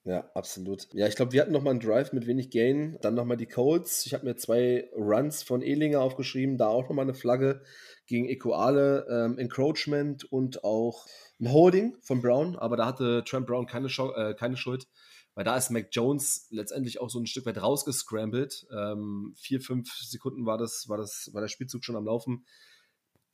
Ja, 0.04 0.32
absolut. 0.34 0.88
Ja, 0.94 1.06
ich 1.06 1.16
glaube, 1.16 1.32
wir 1.32 1.42
hatten 1.42 1.52
nochmal 1.52 1.72
einen 1.72 1.80
Drive 1.80 2.12
mit 2.12 2.26
wenig 2.26 2.50
Gain. 2.50 2.98
Dann 3.02 3.14
nochmal 3.14 3.38
die 3.38 3.46
Colts. 3.46 4.06
Ich 4.08 4.16
habe 4.16 4.26
mir 4.26 4.36
zwei 4.36 4.90
Runs 4.96 5.44
von 5.44 5.62
Ehlinger 5.62 6.02
aufgeschrieben. 6.02 6.58
Da 6.58 6.68
auch 6.68 6.90
nochmal 6.90 7.06
eine 7.06 7.14
Flagge 7.14 7.62
gegen 8.08 8.28
Equale, 8.28 9.06
ähm, 9.10 9.38
Encroachment 9.38 10.24
und 10.32 10.64
auch 10.64 11.06
ein 11.40 11.52
Holding 11.52 11.98
von 12.02 12.22
Brown. 12.22 12.56
Aber 12.58 12.78
da 12.78 12.88
hatte 12.88 13.24
Trent 13.26 13.46
Brown 13.46 13.68
keine, 13.68 13.88
äh, 13.88 14.34
keine 14.34 14.58
Schuld 14.58 14.88
weil 15.34 15.46
da 15.46 15.56
ist 15.56 15.72
Mac 15.72 15.88
Jones 15.92 16.48
letztendlich 16.50 17.00
auch 17.00 17.10
so 17.10 17.20
ein 17.20 17.26
Stück 17.26 17.46
weit 17.46 17.62
rausgescrambled. 17.62 18.68
Ähm, 18.76 19.34
vier, 19.38 19.62
fünf 19.62 19.90
Sekunden 19.94 20.46
war 20.46 20.58
das, 20.58 20.86
war 20.88 20.98
das, 20.98 21.30
war 21.34 21.42
der 21.42 21.48
Spielzug 21.48 21.86
schon 21.86 21.96
am 21.96 22.06
Laufen. 22.06 22.46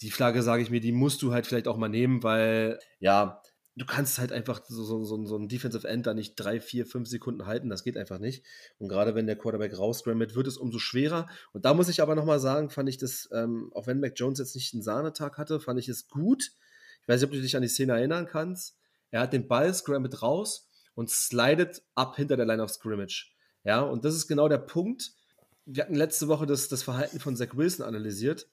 Die 0.02 0.12
Flagge, 0.12 0.44
sage 0.44 0.62
ich 0.62 0.70
mir, 0.70 0.80
die 0.80 0.92
musst 0.92 1.22
du 1.22 1.34
halt 1.34 1.48
vielleicht 1.48 1.68
auch 1.68 1.78
mal 1.78 1.90
nehmen, 1.90 2.22
weil 2.22 2.80
ja, 3.00 3.42
du 3.78 3.86
kannst 3.86 4.20
halt 4.20 4.32
einfach 4.32 4.62
so, 4.68 4.84
so, 4.84 5.04
so, 5.04 5.26
so 5.26 5.38
ein 5.38 5.48
Defensive 5.48 5.88
End 5.88 6.06
da 6.06 6.14
nicht 6.14 6.36
drei, 6.36 6.60
vier, 6.60 6.86
fünf 6.86 7.08
Sekunden 7.08 7.46
halten. 7.46 7.70
Das 7.70 7.84
geht 7.84 7.98
einfach 7.98 8.20
nicht. 8.20 8.44
Und 8.80 8.90
gerade 8.90 9.16
wenn 9.16 9.28
der 9.28 9.38
Quarterback 9.38 9.78
rauscrambelt, 9.78 10.36
wird 10.36 10.48
es 10.48 10.58
umso 10.58 10.80
schwerer. 10.80 11.28
Und 11.52 11.66
da 11.66 11.74
muss 11.74 11.90
ich 11.90 12.02
aber 12.02 12.16
nochmal 12.16 12.40
sagen, 12.40 12.70
fand 12.70 12.90
ich 12.90 12.98
das, 12.98 13.30
ähm, 13.34 13.72
auch 13.74 13.88
wenn 13.88 14.00
Mac 14.00 14.14
Jones 14.16 14.40
jetzt 14.40 14.56
nicht 14.56 14.74
einen 14.74 14.84
Sahnetag 14.84 15.38
hatte, 15.38 15.60
fand 15.60 15.80
ich 15.80 15.90
es 15.90 16.08
gut. 16.08 16.52
Ich 17.02 17.08
weiß 17.08 17.22
nicht, 17.22 17.30
ob 17.30 17.34
du 17.34 17.42
dich 17.42 17.56
an 17.56 17.62
die 17.62 17.68
Szene 17.68 17.94
erinnern 17.94 18.28
kannst. 18.28 18.78
Er 19.10 19.22
hat 19.22 19.34
den 19.34 19.48
Ball 19.48 19.74
scrambled 19.74 20.22
raus 20.22 20.67
und 20.98 21.12
slidet 21.12 21.84
ab 21.94 22.16
hinter 22.16 22.38
der 22.38 22.48
Line 22.48 22.64
of 22.64 22.72
Scrimmage. 22.72 23.32
Ja, 23.64 23.82
und 23.82 24.04
das 24.04 24.16
ist 24.16 24.28
genau 24.28 24.50
der 24.50 24.58
Punkt. 24.58 25.12
Wir 25.66 25.84
hatten 25.84 25.94
letzte 25.94 26.28
Woche 26.28 26.48
das, 26.48 26.70
das 26.70 26.82
Verhalten 26.82 27.20
von 27.20 27.36
Zach 27.36 27.56
Wilson 27.56 27.86
analysiert, 27.86 28.50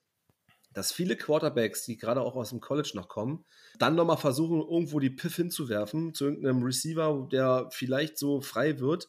dass 0.74 0.92
viele 0.92 1.16
Quarterbacks, 1.16 1.86
die 1.86 1.96
gerade 1.96 2.20
auch 2.20 2.36
aus 2.36 2.50
dem 2.50 2.60
College 2.60 2.90
noch 2.94 3.08
kommen, 3.08 3.46
dann 3.78 3.94
nochmal 3.94 4.18
versuchen, 4.18 4.60
irgendwo 4.60 5.00
die 5.00 5.08
Piff 5.08 5.36
hinzuwerfen 5.36 6.12
zu 6.12 6.26
irgendeinem 6.26 6.62
Receiver, 6.62 7.26
der 7.32 7.68
vielleicht 7.70 8.18
so 8.18 8.42
frei 8.42 8.78
wird 8.78 9.08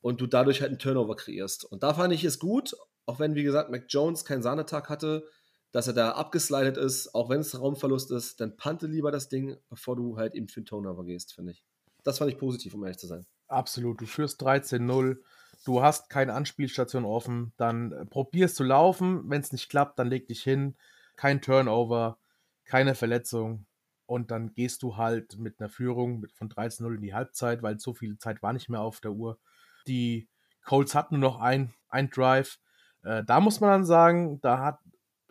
und 0.00 0.22
du 0.22 0.26
dadurch 0.26 0.62
halt 0.62 0.70
einen 0.70 0.78
Turnover 0.78 1.16
kreierst. 1.16 1.66
Und 1.66 1.82
da 1.82 1.92
fand 1.92 2.14
ich 2.14 2.24
es 2.24 2.38
gut, 2.38 2.74
auch 3.04 3.18
wenn, 3.18 3.34
wie 3.34 3.42
gesagt, 3.42 3.70
Mac 3.70 3.84
Jones 3.90 4.24
keinen 4.24 4.42
Sahnetag 4.42 4.88
hatte, 4.88 5.28
dass 5.70 5.86
er 5.86 5.92
da 5.92 6.12
abgeslidet 6.12 6.78
ist, 6.78 7.14
auch 7.14 7.28
wenn 7.28 7.40
es 7.40 7.60
Raumverlust 7.60 8.10
ist, 8.10 8.40
dann 8.40 8.56
pante 8.56 8.86
lieber 8.86 9.12
das 9.12 9.28
Ding, 9.28 9.58
bevor 9.68 9.96
du 9.96 10.16
halt 10.16 10.34
eben 10.34 10.48
für 10.48 10.60
einen 10.60 10.66
Turnover 10.66 11.04
gehst, 11.04 11.34
finde 11.34 11.52
ich. 11.52 11.62
Das 12.08 12.16
fand 12.16 12.30
ich 12.30 12.38
positiv, 12.38 12.72
um 12.72 12.82
ehrlich 12.84 12.96
zu 12.96 13.06
sein. 13.06 13.26
Absolut. 13.48 14.00
Du 14.00 14.06
führst 14.06 14.40
13-0. 14.42 15.18
Du 15.66 15.82
hast 15.82 16.08
keine 16.08 16.32
Anspielstation 16.32 17.04
offen. 17.04 17.52
Dann 17.58 17.92
äh, 17.92 18.06
probierst 18.06 18.56
zu 18.56 18.64
laufen. 18.64 19.28
Wenn 19.28 19.42
es 19.42 19.52
nicht 19.52 19.68
klappt, 19.68 19.98
dann 19.98 20.08
leg 20.08 20.26
dich 20.26 20.42
hin. 20.42 20.74
Kein 21.16 21.42
Turnover, 21.42 22.16
keine 22.64 22.94
Verletzung. 22.94 23.66
Und 24.06 24.30
dann 24.30 24.54
gehst 24.54 24.82
du 24.82 24.96
halt 24.96 25.38
mit 25.38 25.60
einer 25.60 25.68
Führung 25.68 26.24
von 26.32 26.48
13-0 26.48 26.94
in 26.94 27.02
die 27.02 27.12
Halbzeit, 27.12 27.62
weil 27.62 27.78
so 27.78 27.92
viel 27.92 28.16
Zeit 28.16 28.42
war 28.42 28.54
nicht 28.54 28.70
mehr 28.70 28.80
auf 28.80 29.00
der 29.00 29.12
Uhr. 29.12 29.38
Die 29.86 30.30
Colts 30.64 30.94
hatten 30.94 31.20
nur 31.20 31.32
noch 31.32 31.40
ein, 31.40 31.74
ein 31.90 32.08
Drive. 32.08 32.58
Äh, 33.02 33.22
da 33.24 33.40
muss 33.40 33.60
man 33.60 33.68
dann 33.68 33.84
sagen, 33.84 34.40
da 34.40 34.60
hat, 34.60 34.78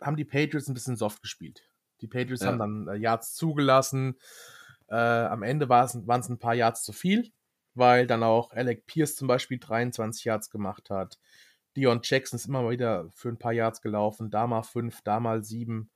haben 0.00 0.16
die 0.16 0.24
Patriots 0.24 0.68
ein 0.68 0.74
bisschen 0.74 0.94
soft 0.94 1.22
gespielt. 1.22 1.60
Die 2.02 2.06
Patriots 2.06 2.42
ja. 2.42 2.52
haben 2.52 2.58
dann 2.60 2.86
äh, 2.86 2.94
Yards 2.94 3.34
zugelassen. 3.34 4.16
Äh, 4.88 4.96
am 4.96 5.42
Ende 5.42 5.68
waren 5.68 5.86
es 6.20 6.28
ein 6.28 6.38
paar 6.38 6.54
Yards 6.54 6.82
zu 6.82 6.92
viel, 6.92 7.30
weil 7.74 8.06
dann 8.06 8.22
auch 8.22 8.50
Alec 8.52 8.86
Pierce 8.86 9.16
zum 9.16 9.28
Beispiel 9.28 9.58
23 9.58 10.24
Yards 10.24 10.50
gemacht 10.50 10.90
hat. 10.90 11.18
Dion 11.76 12.00
Jackson 12.02 12.36
ist 12.36 12.46
immer 12.46 12.62
mal 12.62 12.70
wieder 12.70 13.08
für 13.14 13.28
ein 13.28 13.38
paar 13.38 13.52
Yards 13.52 13.80
gelaufen, 13.80 14.30
da 14.30 14.46
mal 14.46 14.62
fünf, 14.62 15.00
da 15.02 15.20
mal 15.20 15.44
sieben. 15.44 15.90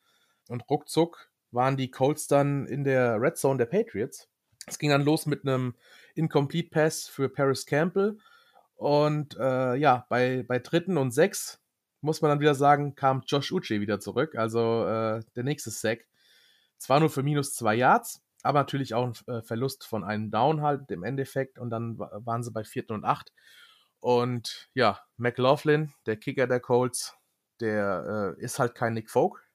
Und 0.49 0.69
ruckzuck 0.71 1.31
waren 1.51 1.77
die 1.77 1.91
Colts 1.91 2.27
dann 2.27 2.67
in 2.67 2.85
der 2.85 3.21
Red 3.21 3.37
Zone 3.37 3.59
der 3.59 3.67
Patriots. 3.67 4.29
Es 4.67 4.79
ging 4.79 4.91
dann 4.91 5.03
los 5.03 5.27
mit 5.27 5.47
einem 5.47 5.75
Incomplete 6.15 6.71
Pass 6.71 7.09
für 7.09 7.29
Paris 7.29 7.67
Campbell. 7.67 8.19
Und 8.77 9.37
äh, 9.39 9.75
ja, 9.77 10.07
bei, 10.09 10.45
bei 10.47 10.59
dritten 10.59 10.99
und 10.99 11.13
sechs 11.13 11.61
muss 12.01 12.21
man 12.21 12.31
dann 12.31 12.41
wieder 12.41 12.55
sagen, 12.55 12.95
kam 12.95 13.23
Josh 13.27 13.53
Uche 13.53 13.81
wieder 13.81 14.01
zurück. 14.01 14.35
Also 14.37 14.87
äh, 14.87 15.23
der 15.37 15.45
nächste 15.45 15.71
Sack. 15.71 16.07
Zwar 16.79 17.01
nur 17.01 17.11
für 17.11 17.23
minus 17.23 17.55
zwei 17.55 17.77
Yards, 17.77 18.23
aber 18.43 18.61
natürlich 18.61 18.95
auch 18.95 19.07
ein 19.07 19.35
äh, 19.35 19.43
Verlust 19.43 19.87
von 19.87 20.05
einem 20.05 20.31
Down 20.31 20.63
halt 20.63 20.91
im 20.91 21.05
Endeffekt 21.05 21.59
und 21.59 21.71
dann 21.71 21.99
waren 21.99 22.43
sie 22.43 22.51
bei 22.51 22.65
vierten 22.65 22.93
und 22.93 23.05
acht. 23.05 23.33
Und 24.01 24.69
ja, 24.75 25.01
McLaughlin, 25.17 25.93
der 26.07 26.17
Kicker 26.17 26.47
der 26.49 26.61
Colts, 26.61 27.17
der 27.61 28.35
äh, 28.37 28.43
ist 28.43 28.59
halt 28.59 28.75
kein 28.75 28.95
Nick 28.95 29.11
Folk, 29.11 29.49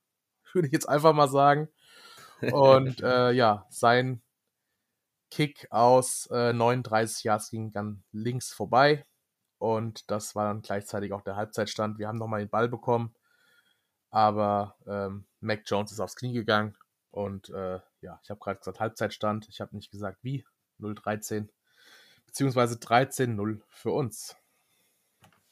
würde 0.53 0.67
ich 0.67 0.73
jetzt 0.73 0.87
einfach 0.87 1.13
mal 1.13 1.27
sagen. 1.27 1.69
Und 2.41 3.01
äh, 3.03 3.31
ja, 3.31 3.65
sein 3.69 4.21
Kick 5.29 5.67
aus 5.69 6.27
äh, 6.31 6.53
39 6.53 7.25
Yards 7.25 7.49
ging 7.49 7.71
dann 7.71 8.03
links 8.11 8.53
vorbei. 8.53 9.05
Und 9.57 10.09
das 10.09 10.35
war 10.35 10.45
dann 10.45 10.61
gleichzeitig 10.61 11.11
auch 11.11 11.21
der 11.21 11.35
Halbzeitstand. 11.35 11.97
Wir 11.97 12.07
haben 12.07 12.19
nochmal 12.19 12.39
den 12.39 12.49
Ball 12.49 12.69
bekommen. 12.69 13.13
Aber 14.09 14.77
ähm, 14.87 15.25
Mac 15.41 15.63
Jones 15.65 15.91
ist 15.91 15.99
aufs 15.99 16.15
Knie 16.15 16.33
gegangen 16.33 16.77
und 17.11 17.49
äh, 17.49 17.79
ja, 18.01 18.19
ich 18.23 18.29
habe 18.29 18.39
gerade 18.39 18.59
gesagt 18.59 18.79
Halbzeitstand. 18.79 19.47
Ich 19.49 19.61
habe 19.61 19.75
nicht 19.75 19.91
gesagt 19.91 20.23
wie. 20.23 20.45
0-13. 20.79 21.47
Beziehungsweise 22.25 22.75
13-0 22.75 23.61
für 23.69 23.91
uns. 23.91 24.35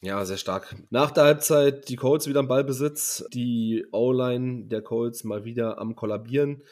Ja, 0.02 0.24
sehr 0.26 0.38
stark. 0.38 0.76
Nach 0.92 1.10
der 1.10 1.24
Halbzeit 1.24 1.90
die 1.90 1.96
Colts 1.96 2.28
wieder 2.28 2.42
im 2.42 2.48
Ballbesitz. 2.48 3.26
Die 3.34 3.88
O-Line 3.92 4.66
der 4.68 4.82
Colts 4.82 5.24
mal 5.24 5.46
wieder 5.46 5.80
am 5.80 5.96
Kollabieren. 5.96 6.64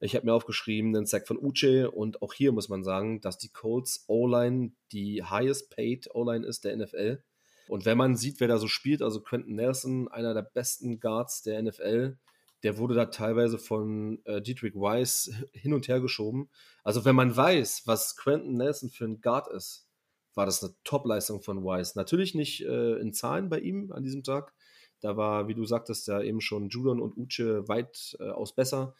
Ich 0.00 0.14
habe 0.14 0.26
mir 0.26 0.32
aufgeschrieben, 0.32 0.92
den 0.92 1.06
Sack 1.06 1.26
von 1.26 1.38
Uche 1.38 1.90
und 1.90 2.22
auch 2.22 2.32
hier 2.32 2.52
muss 2.52 2.68
man 2.68 2.84
sagen, 2.84 3.20
dass 3.20 3.36
die 3.36 3.50
Colts 3.50 4.04
O-Line 4.06 4.72
die 4.92 5.24
highest 5.24 5.74
paid 5.74 6.08
O-Line 6.14 6.46
ist 6.46 6.64
der 6.64 6.76
NFL. 6.76 7.22
Und 7.68 7.84
wenn 7.84 7.98
man 7.98 8.16
sieht, 8.16 8.40
wer 8.40 8.48
da 8.48 8.58
so 8.58 8.68
spielt, 8.68 9.02
also 9.02 9.20
Quentin 9.20 9.56
Nelson, 9.56 10.08
einer 10.08 10.34
der 10.34 10.42
besten 10.42 11.00
Guards 11.00 11.42
der 11.42 11.62
NFL, 11.62 12.16
der 12.62 12.78
wurde 12.78 12.94
da 12.94 13.06
teilweise 13.06 13.58
von 13.58 14.20
äh, 14.24 14.42
Dietrich 14.42 14.74
Weiss 14.74 15.30
hin 15.52 15.74
und 15.74 15.88
her 15.88 16.00
geschoben. 16.00 16.48
Also 16.84 17.04
wenn 17.04 17.16
man 17.16 17.36
weiß, 17.36 17.82
was 17.86 18.16
Quentin 18.16 18.54
Nelson 18.54 18.90
für 18.90 19.04
ein 19.04 19.20
Guard 19.20 19.48
ist, 19.48 19.88
war 20.34 20.46
das 20.46 20.62
eine 20.62 20.74
Top-Leistung 20.84 21.42
von 21.42 21.64
Weiss. 21.64 21.94
Natürlich 21.94 22.34
nicht 22.34 22.64
äh, 22.64 22.94
in 22.94 23.12
Zahlen 23.12 23.48
bei 23.48 23.60
ihm 23.60 23.92
an 23.92 24.02
diesem 24.04 24.22
Tag. 24.22 24.54
Da 25.00 25.16
war, 25.16 25.48
wie 25.48 25.54
du 25.54 25.64
sagtest, 25.64 26.08
ja 26.08 26.20
eben 26.20 26.40
schon 26.40 26.68
Judon 26.68 27.00
und 27.00 27.16
Uche 27.16 27.68
weitaus 27.68 28.16
äh, 28.18 28.54
besser. 28.54 28.94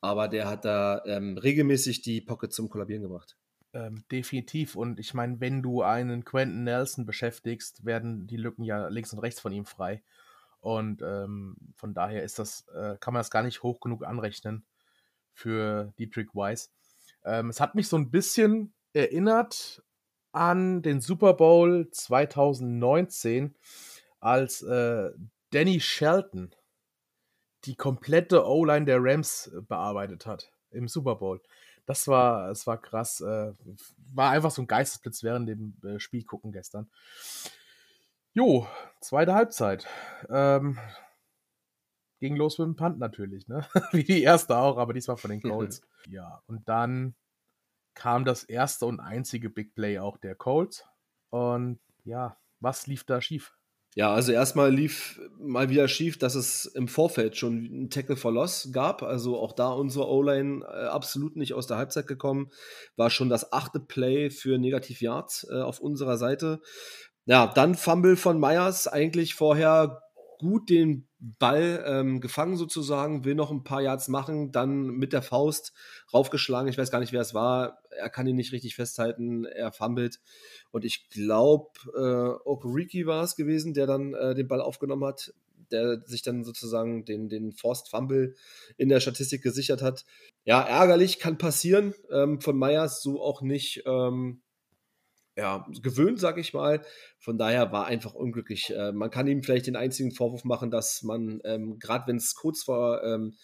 Aber 0.00 0.28
der 0.28 0.48
hat 0.48 0.64
da 0.64 1.02
ähm, 1.06 1.36
regelmäßig 1.36 2.02
die 2.02 2.20
Pocket 2.20 2.52
zum 2.52 2.68
Kollabieren 2.68 3.02
gebracht. 3.02 3.36
Ähm, 3.72 4.04
definitiv. 4.10 4.74
Und 4.74 4.98
ich 4.98 5.14
meine, 5.14 5.40
wenn 5.40 5.62
du 5.62 5.82
einen 5.82 6.24
Quentin 6.24 6.64
Nelson 6.64 7.06
beschäftigst, 7.06 7.84
werden 7.84 8.26
die 8.26 8.36
Lücken 8.36 8.64
ja 8.64 8.88
links 8.88 9.12
und 9.12 9.20
rechts 9.20 9.40
von 9.40 9.52
ihm 9.52 9.66
frei. 9.66 10.02
Und 10.60 11.02
ähm, 11.02 11.56
von 11.74 11.94
daher 11.94 12.22
ist 12.22 12.38
das, 12.38 12.66
äh, 12.68 12.96
kann 13.00 13.14
man 13.14 13.20
das 13.20 13.30
gar 13.30 13.42
nicht 13.42 13.62
hoch 13.62 13.80
genug 13.80 14.04
anrechnen 14.04 14.64
für 15.32 15.92
Dietrich 15.98 16.28
Weiss. 16.34 16.70
Ähm, 17.24 17.48
es 17.50 17.60
hat 17.60 17.74
mich 17.74 17.88
so 17.88 17.96
ein 17.96 18.10
bisschen 18.10 18.74
erinnert 18.92 19.82
an 20.32 20.82
den 20.82 21.00
Super 21.00 21.34
Bowl 21.34 21.90
2019, 21.90 23.54
als 24.20 24.62
äh, 24.62 25.10
Danny 25.50 25.80
Shelton 25.80 26.54
die 27.64 27.74
komplette 27.74 28.46
O-Line 28.46 28.86
der 28.86 28.98
Rams 29.00 29.50
bearbeitet 29.68 30.26
hat 30.26 30.50
im 30.70 30.88
Super 30.88 31.16
Bowl. 31.16 31.42
Das 31.86 32.06
war, 32.06 32.48
das 32.48 32.66
war 32.66 32.80
krass. 32.80 33.20
Äh, 33.20 33.52
war 34.14 34.30
einfach 34.30 34.50
so 34.50 34.62
ein 34.62 34.66
Geistesblitz 34.66 35.22
während 35.22 35.48
dem 35.48 35.76
äh, 35.84 35.98
Spiel 35.98 36.24
gucken 36.24 36.52
gestern. 36.52 36.90
Jo, 38.32 38.66
zweite 39.00 39.34
Halbzeit. 39.34 39.86
Ähm, 40.28 40.78
ging 42.20 42.36
los 42.36 42.58
mit 42.58 42.66
dem 42.66 42.76
Punt 42.76 42.98
natürlich, 42.98 43.48
ne? 43.48 43.66
Wie 43.92 44.04
die 44.04 44.22
erste 44.22 44.56
auch, 44.56 44.78
aber 44.78 44.92
diesmal 44.92 45.16
von 45.16 45.30
den 45.30 45.42
Colts. 45.42 45.82
ja, 46.08 46.42
und 46.46 46.68
dann 46.68 47.16
kam 47.94 48.24
das 48.24 48.44
erste 48.44 48.86
und 48.86 49.00
einzige 49.00 49.50
Big 49.50 49.74
Play 49.74 49.98
auch 49.98 50.16
der 50.16 50.36
Colts. 50.36 50.84
Und 51.30 51.80
ja, 52.04 52.38
was 52.60 52.86
lief 52.86 53.04
da 53.04 53.20
schief? 53.20 53.56
Ja, 53.96 54.14
also 54.14 54.30
erstmal 54.30 54.72
lief 54.72 55.20
mal 55.40 55.68
wieder 55.68 55.88
schief, 55.88 56.16
dass 56.16 56.36
es 56.36 56.66
im 56.66 56.86
Vorfeld 56.86 57.36
schon 57.36 57.56
einen 57.56 57.90
Tackle 57.90 58.14
for 58.14 58.32
Loss 58.32 58.70
gab. 58.72 59.02
Also 59.02 59.36
auch 59.36 59.52
da 59.52 59.70
unsere 59.70 60.08
O-Line 60.08 60.64
äh, 60.64 60.86
absolut 60.86 61.34
nicht 61.34 61.54
aus 61.54 61.66
der 61.66 61.76
Halbzeit 61.76 62.06
gekommen. 62.06 62.52
War 62.94 63.10
schon 63.10 63.28
das 63.28 63.52
achte 63.52 63.80
Play 63.80 64.30
für 64.30 64.58
Negativ 64.58 65.00
Yards 65.00 65.44
äh, 65.50 65.60
auf 65.60 65.80
unserer 65.80 66.18
Seite. 66.18 66.60
Ja, 67.30 67.46
dann 67.46 67.76
Fumble 67.76 68.16
von 68.16 68.40
Myers, 68.40 68.88
eigentlich 68.88 69.36
vorher 69.36 70.02
gut 70.40 70.68
den 70.68 71.06
Ball 71.20 71.84
ähm, 71.86 72.20
gefangen 72.20 72.56
sozusagen, 72.56 73.24
will 73.24 73.36
noch 73.36 73.52
ein 73.52 73.62
paar 73.62 73.80
Yards 73.80 74.08
machen, 74.08 74.50
dann 74.50 74.88
mit 74.88 75.12
der 75.12 75.22
Faust 75.22 75.72
raufgeschlagen. 76.12 76.68
Ich 76.68 76.76
weiß 76.76 76.90
gar 76.90 76.98
nicht, 76.98 77.12
wer 77.12 77.20
es 77.20 77.32
war. 77.32 77.84
Er 77.90 78.10
kann 78.10 78.26
ihn 78.26 78.34
nicht 78.34 78.50
richtig 78.50 78.74
festhalten. 78.74 79.44
Er 79.44 79.70
fummelt. 79.70 80.18
Und 80.72 80.84
ich 80.84 81.08
glaube, 81.08 81.68
äh, 81.94 82.48
Okoriki 82.48 83.06
war 83.06 83.22
es 83.22 83.36
gewesen, 83.36 83.74
der 83.74 83.86
dann 83.86 84.12
äh, 84.14 84.34
den 84.34 84.48
Ball 84.48 84.60
aufgenommen 84.60 85.04
hat, 85.04 85.32
der 85.70 86.00
sich 86.00 86.22
dann 86.22 86.42
sozusagen 86.42 87.04
den, 87.04 87.28
den 87.28 87.52
Forced 87.52 87.86
Fumble 87.86 88.34
in 88.76 88.88
der 88.88 88.98
Statistik 88.98 89.44
gesichert 89.44 89.82
hat. 89.82 90.04
Ja, 90.42 90.62
ärgerlich, 90.62 91.20
kann 91.20 91.38
passieren. 91.38 91.94
Ähm, 92.10 92.40
von 92.40 92.58
Meyers 92.58 93.02
so 93.02 93.22
auch 93.22 93.40
nicht. 93.40 93.84
Ähm, 93.86 94.42
ja, 95.40 95.66
gewöhnt, 95.82 96.20
sag 96.20 96.36
ich 96.36 96.52
mal. 96.52 96.82
Von 97.18 97.38
daher 97.38 97.72
war 97.72 97.86
einfach 97.86 98.14
unglücklich. 98.14 98.70
Äh, 98.70 98.92
man 98.92 99.10
kann 99.10 99.26
ihm 99.26 99.42
vielleicht 99.42 99.66
den 99.66 99.76
einzigen 99.76 100.12
Vorwurf 100.12 100.44
machen, 100.44 100.70
dass 100.70 101.02
man, 101.02 101.40
ähm, 101.44 101.78
gerade 101.78 102.06
wenn 102.08 102.16
es 102.16 102.34
kurz 102.34 102.64
vor 102.64 103.02
ähm, 103.02 103.34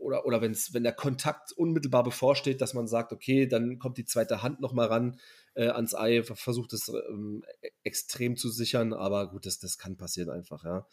oder, 0.00 0.26
oder 0.26 0.40
wenn's, 0.40 0.74
wenn 0.74 0.82
der 0.82 0.92
Kontakt 0.92 1.52
unmittelbar 1.52 2.02
bevorsteht, 2.02 2.60
dass 2.60 2.74
man 2.74 2.88
sagt, 2.88 3.12
okay, 3.12 3.46
dann 3.46 3.78
kommt 3.78 3.96
die 3.96 4.04
zweite 4.04 4.42
Hand 4.42 4.60
nochmal 4.60 4.88
ran 4.88 5.20
äh, 5.54 5.68
ans 5.68 5.94
Ei, 5.94 6.22
versucht 6.22 6.72
es 6.72 6.88
ähm, 6.88 7.44
e-, 7.62 7.68
extrem 7.84 8.36
zu 8.36 8.48
sichern, 8.48 8.92
aber 8.92 9.30
gut, 9.30 9.46
das, 9.46 9.58
das 9.60 9.78
kann 9.78 9.96
passieren 9.96 10.30
einfach, 10.30 10.64
ja. 10.64 10.86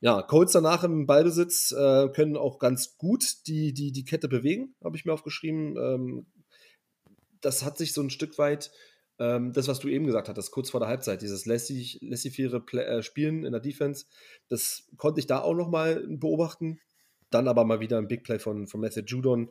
Ja, 0.00 0.22
Colts 0.22 0.52
danach 0.52 0.82
im 0.82 1.06
Ballbesitz 1.06 1.72
äh, 1.72 2.08
können 2.08 2.36
auch 2.36 2.58
ganz 2.58 2.96
gut 2.96 3.46
die, 3.46 3.72
die, 3.72 3.92
die 3.92 4.04
Kette 4.04 4.28
bewegen, 4.28 4.74
habe 4.82 4.96
ich 4.96 5.04
mir 5.04 5.12
aufgeschrieben. 5.12 5.76
Ähm, 5.76 6.26
das 7.40 7.64
hat 7.64 7.78
sich 7.78 7.92
so 7.92 8.02
ein 8.02 8.10
Stück 8.10 8.38
weit 8.38 8.70
ähm, 9.18 9.52
das, 9.52 9.68
was 9.68 9.78
du 9.78 9.88
eben 9.88 10.06
gesagt 10.06 10.28
hattest, 10.28 10.50
kurz 10.50 10.70
vor 10.70 10.80
der 10.80 10.88
Halbzeit, 10.88 11.22
dieses 11.22 11.46
laissez-faire 11.46 12.62
äh, 12.72 13.02
Spielen 13.02 13.44
in 13.44 13.52
der 13.52 13.60
Defense, 13.60 14.06
das 14.48 14.88
konnte 14.96 15.20
ich 15.20 15.26
da 15.26 15.40
auch 15.40 15.54
nochmal 15.54 16.04
beobachten. 16.08 16.80
Dann 17.30 17.48
aber 17.48 17.64
mal 17.64 17.80
wieder 17.80 17.98
ein 17.98 18.08
Big 18.08 18.24
Play 18.24 18.38
von, 18.38 18.66
von 18.66 18.80
Matthew 18.80 19.02
Judon. 19.06 19.50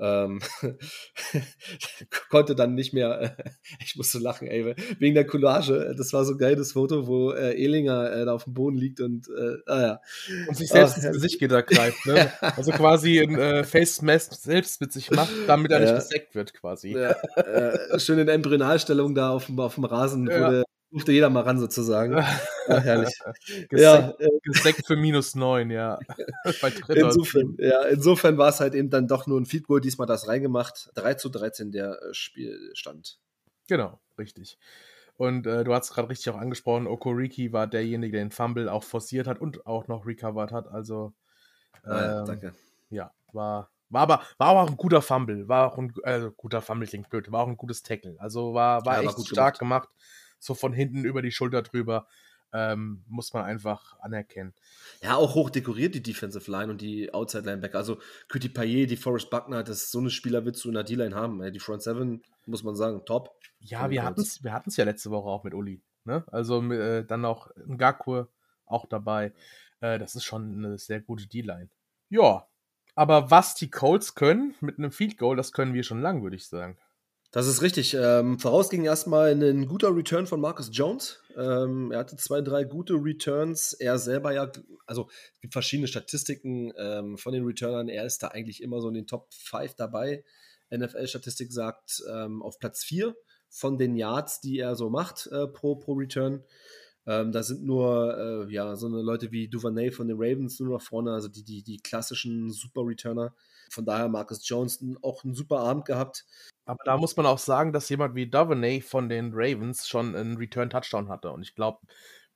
Ähm, 0.00 0.40
konnte 2.30 2.54
dann 2.54 2.74
nicht 2.74 2.92
mehr, 2.92 3.36
ich 3.84 3.96
musste 3.96 4.18
lachen, 4.18 4.48
ey, 4.48 4.74
wegen 4.98 5.14
der 5.14 5.26
Collage. 5.26 5.94
Das 5.96 6.12
war 6.12 6.24
so 6.24 6.32
ein 6.32 6.38
geiles 6.38 6.72
Foto, 6.72 7.06
wo 7.06 7.32
äh, 7.32 7.54
Ehlinger 7.54 8.12
äh, 8.12 8.24
da 8.24 8.32
auf 8.32 8.44
dem 8.44 8.54
Boden 8.54 8.76
liegt 8.76 9.00
und, 9.00 9.28
äh, 9.28 9.56
ah 9.66 9.80
ja. 9.80 10.00
Und 10.48 10.56
sich 10.56 10.68
selbst 10.68 10.98
Ach, 10.98 11.04
ins 11.04 11.12
Gesicht 11.12 11.40
greift, 11.40 12.06
ne? 12.06 12.32
Also 12.40 12.72
quasi 12.72 13.20
ein 13.20 13.38
äh, 13.38 13.64
Face 13.64 14.02
Mask 14.02 14.34
selbst 14.34 14.80
mit 14.80 14.92
sich 14.92 15.10
macht, 15.10 15.32
damit 15.46 15.70
er 15.70 15.80
nicht 15.80 15.94
gesackt 15.94 16.34
wird, 16.34 16.54
quasi. 16.54 16.92
Ja, 16.92 17.16
äh, 17.36 17.98
schön 17.98 18.18
in 18.18 18.28
Embryonalstellung 18.28 19.14
da 19.14 19.30
auf 19.30 19.46
dem, 19.46 19.58
auf 19.60 19.74
dem 19.74 19.84
Rasen, 19.84 20.28
ja. 20.28 20.50
der 20.50 20.64
durfte 20.90 21.12
jeder 21.12 21.30
mal 21.30 21.42
ran 21.42 21.58
sozusagen. 21.58 22.24
Ja, 22.68 22.80
herrlich. 22.80 23.18
ja, 23.72 24.14
Gesekt 24.42 24.86
für 24.86 24.96
minus 24.96 25.34
neun, 25.34 25.70
ja. 25.70 25.98
insofern, 26.88 27.56
ja, 27.58 27.82
insofern 27.84 28.38
war 28.38 28.50
es 28.50 28.60
halt 28.60 28.74
eben 28.74 28.90
dann 28.90 29.08
doch 29.08 29.26
nur 29.26 29.40
ein 29.40 29.46
Feed 29.46 29.66
Goal, 29.66 29.80
diesmal 29.80 30.06
das 30.06 30.28
reingemacht. 30.28 30.90
3 30.94 31.14
zu 31.14 31.28
13 31.28 31.72
der 31.72 32.00
äh, 32.02 32.14
Spielstand. 32.14 33.18
Genau, 33.68 34.00
richtig. 34.18 34.58
Und 35.16 35.46
äh, 35.46 35.64
du 35.64 35.74
hast 35.74 35.92
gerade 35.92 36.08
richtig 36.08 36.30
auch 36.30 36.38
angesprochen, 36.38 36.86
Okoriki 36.86 37.52
war 37.52 37.66
derjenige, 37.66 38.12
der 38.12 38.24
den 38.24 38.30
Fumble 38.30 38.68
auch 38.68 38.84
forciert 38.84 39.26
hat 39.26 39.40
und 39.40 39.66
auch 39.66 39.88
noch 39.88 40.06
recovered 40.06 40.52
hat. 40.52 40.68
Also 40.68 41.12
ähm, 41.84 41.92
ah, 41.92 42.00
ja, 42.00 42.24
danke. 42.24 42.52
Ja, 42.90 43.12
war, 43.32 43.70
war 43.88 44.02
aber 44.02 44.22
war 44.38 44.50
auch 44.50 44.68
ein 44.68 44.76
guter 44.76 45.02
Fumble, 45.02 45.48
war 45.48 45.72
auch 45.72 45.78
ein 45.78 45.92
äh, 46.04 46.30
guter 46.36 46.62
Fumble 46.62 46.86
klingt 46.86 47.10
blöd, 47.10 47.32
war 47.32 47.42
auch 47.42 47.48
ein 47.48 47.56
gutes 47.56 47.82
Tackle. 47.82 48.16
Also 48.18 48.54
war, 48.54 48.84
war 48.86 49.02
ja, 49.02 49.08
echt 49.08 49.18
war 49.18 49.24
stark 49.24 49.58
gemacht. 49.58 49.88
gemacht 49.88 49.98
so 50.38 50.54
von 50.54 50.72
hinten 50.72 51.04
über 51.04 51.22
die 51.22 51.32
Schulter 51.32 51.62
drüber. 51.62 52.06
Ähm, 52.52 53.04
muss 53.08 53.34
man 53.34 53.44
einfach 53.44 53.98
anerkennen. 54.00 54.54
Ja, 55.02 55.16
auch 55.16 55.34
hoch 55.34 55.50
dekoriert 55.50 55.94
die 55.94 56.02
Defensive 56.02 56.50
Line 56.50 56.70
und 56.72 56.80
die 56.80 57.12
Outside 57.12 57.44
Linebacker. 57.44 57.76
Also 57.76 57.98
Küti 58.28 58.48
Payet, 58.48 58.90
die 58.90 58.96
Forrest 58.96 59.28
Buckner, 59.28 59.62
das 59.62 59.90
so 59.90 59.98
eine 59.98 60.10
Spieler 60.10 60.44
willst 60.44 60.64
du 60.64 60.68
in 60.68 60.74
der 60.74 60.84
D-Line 60.84 61.14
haben. 61.14 61.52
Die 61.52 61.58
Front 61.58 61.82
Seven, 61.82 62.22
muss 62.46 62.62
man 62.62 62.74
sagen, 62.74 63.04
top. 63.04 63.30
Ja, 63.60 63.90
wir 63.90 64.02
hatten 64.02 64.22
es 64.22 64.42
wir 64.42 64.62
ja 64.76 64.84
letzte 64.84 65.10
Woche 65.10 65.28
auch 65.28 65.44
mit 65.44 65.52
Uli. 65.52 65.82
Ne? 66.04 66.24
Also 66.28 66.62
äh, 66.72 67.04
dann 67.04 67.24
auch 67.24 67.50
Ngakwe 67.66 68.28
auch 68.64 68.86
dabei. 68.86 69.34
Äh, 69.80 69.98
das 69.98 70.14
ist 70.14 70.24
schon 70.24 70.56
eine 70.56 70.78
sehr 70.78 71.00
gute 71.00 71.26
D-Line. 71.26 71.68
Ja, 72.08 72.46
aber 72.94 73.30
was 73.30 73.54
die 73.54 73.70
Colts 73.70 74.14
können 74.14 74.54
mit 74.60 74.78
einem 74.78 74.90
Field 74.90 75.18
Goal, 75.18 75.36
das 75.36 75.52
können 75.52 75.74
wir 75.74 75.82
schon 75.82 76.00
lang, 76.00 76.22
würde 76.22 76.36
ich 76.36 76.48
sagen. 76.48 76.78
Das 77.30 77.46
ist 77.46 77.60
richtig. 77.60 77.94
Ähm, 77.94 78.38
voraus 78.38 78.70
ging 78.70 78.84
erstmal 78.84 79.32
ein 79.32 79.66
guter 79.66 79.94
Return 79.94 80.26
von 80.26 80.40
Marcus 80.40 80.70
Jones. 80.72 81.20
Ähm, 81.36 81.92
er 81.92 81.98
hatte 81.98 82.16
zwei, 82.16 82.40
drei 82.40 82.64
gute 82.64 82.94
Returns. 82.94 83.74
Er 83.74 83.98
selber 83.98 84.32
ja, 84.32 84.50
also 84.86 85.08
es 85.34 85.40
gibt 85.42 85.52
verschiedene 85.52 85.88
Statistiken 85.88 86.72
ähm, 86.78 87.18
von 87.18 87.34
den 87.34 87.44
Returnern. 87.44 87.88
Er 87.88 88.06
ist 88.06 88.22
da 88.22 88.28
eigentlich 88.28 88.62
immer 88.62 88.80
so 88.80 88.88
in 88.88 88.94
den 88.94 89.06
Top 89.06 89.28
5 89.34 89.74
dabei. 89.74 90.24
NFL-Statistik 90.74 91.52
sagt 91.52 92.02
ähm, 92.10 92.42
auf 92.42 92.58
Platz 92.58 92.82
4 92.84 93.14
von 93.50 93.76
den 93.76 93.96
Yards, 93.96 94.40
die 94.40 94.58
er 94.58 94.74
so 94.74 94.88
macht 94.88 95.26
äh, 95.26 95.46
pro, 95.46 95.76
pro 95.76 95.92
Return. 95.92 96.44
Ähm, 97.06 97.32
da 97.32 97.42
sind 97.42 97.62
nur 97.64 98.46
äh, 98.48 98.52
ja, 98.52 98.76
so 98.76 98.86
eine 98.86 99.00
Leute 99.00 99.32
wie 99.32 99.48
Duvernay 99.48 99.90
von 99.90 100.08
den 100.08 100.18
Ravens 100.18 100.60
nur 100.60 100.74
noch 100.74 100.82
vorne, 100.82 101.12
also 101.12 101.28
die, 101.28 101.42
die, 101.42 101.62
die 101.62 101.78
klassischen 101.78 102.50
Super-Returner. 102.50 103.34
Von 103.70 103.84
daher 103.84 104.08
Marcus 104.08 104.46
Jones 104.46 104.84
auch 105.02 105.24
einen 105.24 105.34
super 105.34 105.60
Abend 105.60 105.84
gehabt. 105.86 106.26
Aber 106.68 106.84
da 106.84 106.98
muss 106.98 107.16
man 107.16 107.24
auch 107.24 107.38
sagen, 107.38 107.72
dass 107.72 107.88
jemand 107.88 108.14
wie 108.14 108.26
Duvernay 108.26 108.82
von 108.82 109.08
den 109.08 109.30
Ravens 109.32 109.88
schon 109.88 110.14
einen 110.14 110.36
Return-Touchdown 110.36 111.08
hatte. 111.08 111.30
Und 111.30 111.40
ich 111.40 111.54
glaube, 111.54 111.78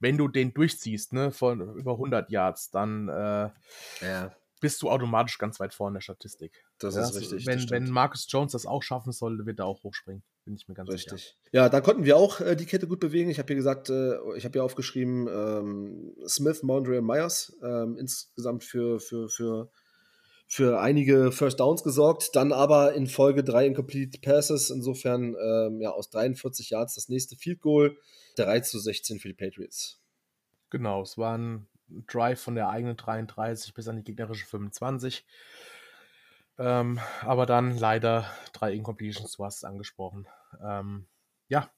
wenn 0.00 0.16
du 0.16 0.26
den 0.26 0.54
durchziehst, 0.54 1.12
ne, 1.12 1.30
von 1.32 1.60
über 1.76 1.92
100 1.92 2.30
Yards, 2.30 2.70
dann 2.70 3.08
äh, 3.10 3.50
ja. 4.00 4.34
bist 4.62 4.80
du 4.80 4.90
automatisch 4.90 5.36
ganz 5.36 5.60
weit 5.60 5.74
vorne 5.74 5.90
in 5.90 5.94
der 5.96 6.00
Statistik. 6.00 6.64
Das 6.78 6.94
ja, 6.94 7.02
ist 7.02 7.14
richtig. 7.14 7.44
Wenn, 7.44 7.68
wenn 7.68 7.90
Marcus 7.90 8.26
Jones 8.26 8.52
das 8.52 8.64
auch 8.64 8.82
schaffen 8.82 9.12
sollte, 9.12 9.44
wird 9.44 9.58
er 9.58 9.66
auch 9.66 9.82
hochspringen. 9.84 10.22
Bin 10.46 10.54
ich 10.54 10.66
mir 10.66 10.74
ganz 10.74 10.88
richtig. 10.88 11.12
sicher. 11.12 11.34
Ja, 11.52 11.68
da 11.68 11.82
konnten 11.82 12.04
wir 12.04 12.16
auch 12.16 12.40
äh, 12.40 12.56
die 12.56 12.64
Kette 12.64 12.88
gut 12.88 13.00
bewegen. 13.00 13.28
Ich 13.28 13.38
habe 13.38 13.48
hier 13.48 13.56
gesagt, 13.56 13.90
äh, 13.90 14.14
ich 14.34 14.46
habe 14.46 14.52
hier 14.54 14.64
aufgeschrieben, 14.64 15.28
ähm, 15.28 16.14
Smith, 16.26 16.62
Mondre 16.62 16.98
und 16.98 17.06
Myers 17.06 17.54
ähm, 17.62 17.98
insgesamt 17.98 18.64
für, 18.64 18.98
für, 18.98 19.28
für 19.28 19.70
für 20.52 20.80
einige 20.82 21.32
First 21.32 21.60
Downs 21.60 21.82
gesorgt, 21.82 22.36
dann 22.36 22.52
aber 22.52 22.92
in 22.92 23.06
Folge 23.06 23.42
drei 23.42 23.66
Incomplete 23.66 24.20
Passes, 24.20 24.68
insofern 24.68 25.34
ähm, 25.42 25.80
ja 25.80 25.92
aus 25.92 26.10
43 26.10 26.68
Yards 26.68 26.94
das 26.94 27.08
nächste 27.08 27.36
Field 27.38 27.62
Goal, 27.62 27.96
3 28.36 28.60
zu 28.60 28.78
16 28.78 29.18
für 29.18 29.28
die 29.28 29.34
Patriots. 29.34 29.98
Genau, 30.68 31.00
es 31.00 31.16
war 31.16 31.38
ein 31.38 31.68
Drive 32.06 32.38
von 32.38 32.54
der 32.54 32.68
eigenen 32.68 32.98
33 32.98 33.72
bis 33.72 33.88
an 33.88 33.96
die 33.96 34.04
gegnerische 34.04 34.44
25. 34.44 35.24
Ähm, 36.58 37.00
aber 37.22 37.46
dann 37.46 37.78
leider 37.78 38.26
drei 38.52 38.74
Incompletions, 38.74 39.32
du 39.32 39.46
hast 39.46 39.56
es 39.56 39.64
angesprochen. 39.64 40.28
Ähm, 40.62 41.06
ja. 41.48 41.70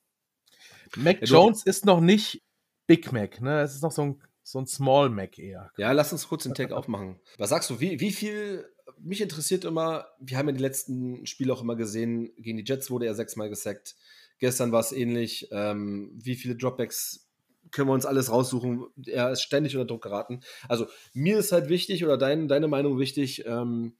Mac 0.96 1.20
ja, 1.20 1.26
Jones 1.26 1.64
ist 1.64 1.84
noch 1.84 2.00
nicht 2.00 2.42
Big 2.88 3.12
Mac, 3.12 3.40
ne? 3.40 3.60
Es 3.60 3.76
ist 3.76 3.84
noch 3.84 3.92
so 3.92 4.02
ein 4.02 4.22
so 4.44 4.60
ein 4.60 4.66
Small 4.66 5.08
Mac 5.08 5.38
eher. 5.38 5.72
Ja, 5.76 5.90
lass 5.92 6.12
uns 6.12 6.28
kurz 6.28 6.44
den 6.44 6.54
Tag 6.54 6.70
aufmachen. 6.70 7.18
Was 7.38 7.50
sagst 7.50 7.70
du, 7.70 7.80
wie, 7.80 7.98
wie 7.98 8.12
viel, 8.12 8.68
mich 8.98 9.22
interessiert 9.22 9.64
immer, 9.64 10.06
wir 10.20 10.36
haben 10.36 10.48
ja 10.48 10.52
die 10.52 10.62
letzten 10.62 11.26
Spiele 11.26 11.52
auch 11.52 11.62
immer 11.62 11.76
gesehen, 11.76 12.30
gegen 12.36 12.58
die 12.58 12.64
Jets 12.64 12.90
wurde 12.90 13.06
er 13.06 13.14
sechsmal 13.14 13.48
gesackt. 13.48 13.96
Gestern 14.38 14.70
war 14.70 14.80
es 14.80 14.92
ähnlich. 14.92 15.48
Ähm, 15.50 16.12
wie 16.14 16.36
viele 16.36 16.56
Dropbacks 16.56 17.30
können 17.70 17.88
wir 17.88 17.94
uns 17.94 18.04
alles 18.04 18.30
raussuchen. 18.30 18.84
Er 19.06 19.32
ist 19.32 19.42
ständig 19.42 19.74
unter 19.74 19.86
Druck 19.86 20.02
geraten. 20.02 20.40
Also 20.68 20.86
mir 21.14 21.38
ist 21.38 21.50
halt 21.50 21.70
wichtig 21.70 22.04
oder 22.04 22.18
dein, 22.18 22.46
deine 22.46 22.68
Meinung 22.68 22.98
wichtig, 22.98 23.46
ähm, 23.46 23.96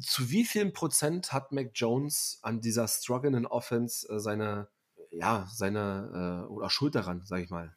zu 0.00 0.30
wie 0.30 0.44
vielen 0.44 0.72
Prozent 0.72 1.32
hat 1.32 1.52
Mac 1.52 1.70
Jones 1.74 2.40
an 2.42 2.60
dieser 2.60 2.88
struggling 2.88 3.46
Offense 3.46 4.08
äh, 4.08 4.18
seine, 4.18 4.68
ja, 5.10 5.48
seine, 5.52 6.44
äh, 6.48 6.52
oder 6.52 6.68
Schuld 6.70 6.96
daran, 6.96 7.22
sag 7.24 7.42
ich 7.42 7.50
mal? 7.50 7.76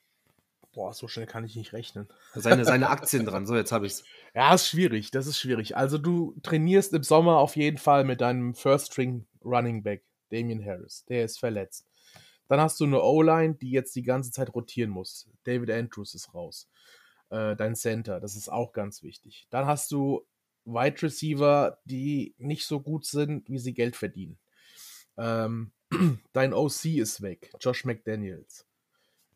Boah, 0.78 0.94
so 0.94 1.08
schnell 1.08 1.26
kann 1.26 1.44
ich 1.44 1.56
nicht 1.56 1.74
rechnen. 1.74 2.08
Seine, 2.36 2.64
seine 2.64 2.90
Aktien 2.92 3.26
dran, 3.26 3.48
so 3.48 3.56
jetzt 3.56 3.72
habe 3.72 3.88
ich 3.88 3.94
es. 3.94 4.04
Ja, 4.36 4.54
ist 4.54 4.68
schwierig, 4.68 5.10
das 5.10 5.26
ist 5.26 5.40
schwierig. 5.40 5.76
Also 5.76 5.98
du 5.98 6.36
trainierst 6.44 6.94
im 6.94 7.02
Sommer 7.02 7.40
auf 7.40 7.56
jeden 7.56 7.80
Fall 7.80 8.04
mit 8.04 8.22
deinem 8.22 8.54
First 8.54 8.94
String 8.94 9.26
Running 9.44 9.82
Back, 9.82 10.04
Damian 10.30 10.64
Harris. 10.64 11.04
Der 11.06 11.26
ist 11.26 11.40
verletzt. 11.40 11.88
Dann 12.48 12.62
hast 12.62 12.80
du 12.80 12.84
eine 12.84 13.02
O-Line, 13.02 13.56
die 13.56 13.72
jetzt 13.72 13.96
die 13.96 14.04
ganze 14.04 14.30
Zeit 14.30 14.54
rotieren 14.54 14.92
muss. 14.92 15.28
David 15.46 15.72
Andrews 15.72 16.14
ist 16.14 16.36
raus. 16.36 16.70
Äh, 17.32 17.56
dein 17.56 17.76
Center, 17.76 18.20
das 18.20 18.36
ist 18.36 18.48
auch 18.48 18.72
ganz 18.72 19.02
wichtig. 19.02 19.48
Dann 19.50 19.66
hast 19.66 19.92
du 19.92 20.28
Wide 20.66 21.02
Receiver, 21.02 21.80
die 21.86 22.36
nicht 22.38 22.68
so 22.68 22.82
gut 22.82 23.04
sind, 23.04 23.50
wie 23.50 23.58
sie 23.58 23.74
Geld 23.74 23.96
verdienen. 23.96 24.38
Ähm, 25.18 25.72
dein 26.34 26.54
OC 26.54 26.86
ist 26.86 27.24
weg, 27.24 27.50
Josh 27.60 27.84
McDaniels. 27.84 28.68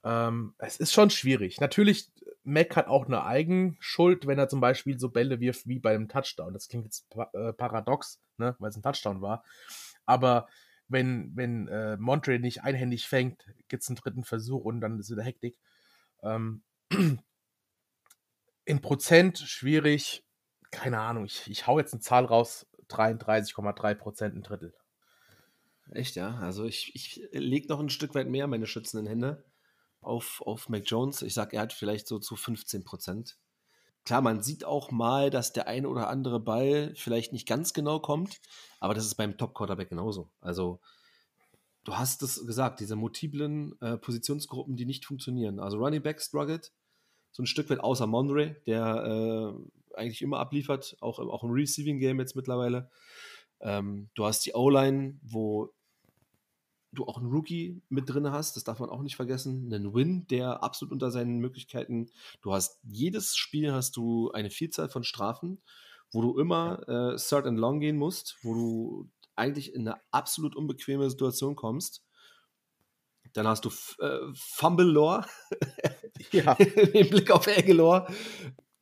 Ähm, 0.03 0.55
es 0.57 0.77
ist 0.77 0.93
schon 0.93 1.09
schwierig. 1.09 1.59
Natürlich, 1.59 2.11
Mac 2.43 2.75
hat 2.75 2.87
auch 2.87 3.05
eine 3.05 3.23
Eigenschuld, 3.23 4.25
wenn 4.25 4.39
er 4.39 4.49
zum 4.49 4.61
Beispiel 4.61 4.99
so 4.99 5.09
Bälle 5.09 5.39
wirft 5.39 5.67
wie 5.67 5.79
bei 5.79 5.93
einem 5.93 6.07
Touchdown. 6.07 6.53
Das 6.53 6.67
klingt 6.67 6.85
jetzt 6.85 7.07
äh, 7.33 7.53
paradox, 7.53 8.19
ne, 8.37 8.55
weil 8.59 8.69
es 8.69 8.77
ein 8.77 8.83
Touchdown 8.83 9.21
war. 9.21 9.43
Aber 10.05 10.47
wenn, 10.87 11.35
wenn 11.35 11.67
äh, 11.67 11.97
Montre 11.97 12.39
nicht 12.39 12.63
einhändig 12.63 13.07
fängt, 13.07 13.45
gibt 13.67 13.83
es 13.83 13.89
einen 13.89 13.97
dritten 13.97 14.23
Versuch 14.23 14.63
und 14.63 14.81
dann 14.81 14.99
ist 14.99 15.11
wieder 15.11 15.23
Hektik. 15.23 15.57
Ähm, 16.23 16.63
in 18.65 18.81
Prozent 18.81 19.37
schwierig, 19.37 20.25
keine 20.71 20.99
Ahnung, 20.99 21.25
ich, 21.25 21.49
ich 21.49 21.67
hau 21.67 21.79
jetzt 21.79 21.93
eine 21.93 22.01
Zahl 22.01 22.25
raus, 22.25 22.65
33,3 22.89 23.95
Prozent, 23.95 24.35
ein 24.35 24.43
Drittel. 24.43 24.73
Echt, 25.91 26.15
ja? 26.15 26.37
Also 26.39 26.65
ich, 26.65 26.95
ich 26.95 27.27
lege 27.31 27.67
noch 27.67 27.79
ein 27.79 27.89
Stück 27.89 28.15
weit 28.15 28.27
mehr 28.27 28.47
meine 28.47 28.67
schützenden 28.67 29.07
Hände 29.07 29.43
auf, 30.01 30.41
auf 30.45 30.69
Mac 30.69 30.83
Jones. 30.85 31.21
Ich 31.21 31.33
sage, 31.33 31.55
er 31.55 31.63
hat 31.63 31.73
vielleicht 31.73 32.07
so 32.07 32.19
zu 32.19 32.35
15 32.35 32.83
Prozent. 32.83 33.37
Klar, 34.03 34.21
man 34.21 34.41
sieht 34.41 34.65
auch 34.65 34.89
mal, 34.89 35.29
dass 35.29 35.53
der 35.53 35.67
ein 35.67 35.85
oder 35.85 36.09
andere 36.09 36.39
Ball 36.39 36.93
vielleicht 36.95 37.33
nicht 37.33 37.47
ganz 37.47 37.73
genau 37.73 37.99
kommt, 37.99 38.41
aber 38.79 38.95
das 38.95 39.05
ist 39.05 39.15
beim 39.15 39.37
Top-Quarterback 39.37 39.89
genauso. 39.89 40.31
Also, 40.41 40.79
du 41.83 41.95
hast 41.95 42.23
es 42.23 42.45
gesagt, 42.45 42.79
diese 42.79 42.95
multiplen 42.95 43.79
äh, 43.79 43.97
Positionsgruppen, 43.97 44.75
die 44.75 44.85
nicht 44.85 45.05
funktionieren. 45.05 45.59
Also, 45.59 45.77
Running 45.77 46.01
Back 46.01 46.19
struggled, 46.19 46.71
so 47.31 47.43
ein 47.43 47.47
Stück 47.47 47.69
weit 47.69 47.79
außer 47.79 48.07
Mondre, 48.07 48.55
der 48.65 49.53
äh, 49.55 49.95
eigentlich 49.95 50.23
immer 50.23 50.39
abliefert, 50.39 50.97
auch, 50.99 51.19
auch 51.19 51.43
im 51.43 51.51
Receiving 51.51 51.99
Game 51.99 52.19
jetzt 52.19 52.35
mittlerweile. 52.35 52.89
Ähm, 53.59 54.09
du 54.15 54.25
hast 54.25 54.45
die 54.47 54.53
O-Line, 54.53 55.19
wo 55.21 55.71
du 56.91 57.05
auch 57.05 57.17
einen 57.17 57.31
Rookie 57.31 57.81
mit 57.89 58.09
drin 58.09 58.31
hast, 58.31 58.55
das 58.55 58.63
darf 58.63 58.79
man 58.79 58.89
auch 58.89 59.01
nicht 59.01 59.15
vergessen, 59.15 59.71
einen 59.73 59.93
Win, 59.93 60.27
der 60.27 60.63
absolut 60.63 60.91
unter 60.91 61.11
seinen 61.11 61.39
Möglichkeiten, 61.39 62.09
du 62.41 62.53
hast 62.53 62.79
jedes 62.83 63.35
Spiel 63.35 63.71
hast 63.71 63.95
du 63.95 64.31
eine 64.31 64.49
Vielzahl 64.49 64.89
von 64.89 65.03
Strafen, 65.03 65.61
wo 66.11 66.21
du 66.21 66.37
immer 66.37 66.87
äh, 66.87 67.15
Third 67.17 67.47
and 67.47 67.57
Long 67.57 67.79
gehen 67.79 67.97
musst, 67.97 68.37
wo 68.43 68.53
du 68.53 69.09
eigentlich 69.35 69.73
in 69.73 69.87
eine 69.87 69.99
absolut 70.11 70.55
unbequeme 70.55 71.09
Situation 71.09 71.55
kommst. 71.55 72.03
Dann 73.33 73.47
hast 73.47 73.63
du 73.63 73.69
äh, 74.03 74.19
Fumble 74.33 74.85
Lore, 74.85 75.25
ja. 76.31 76.53
im 76.93 77.09
Blick 77.09 77.31
auf 77.31 77.47
Egelor, 77.47 78.07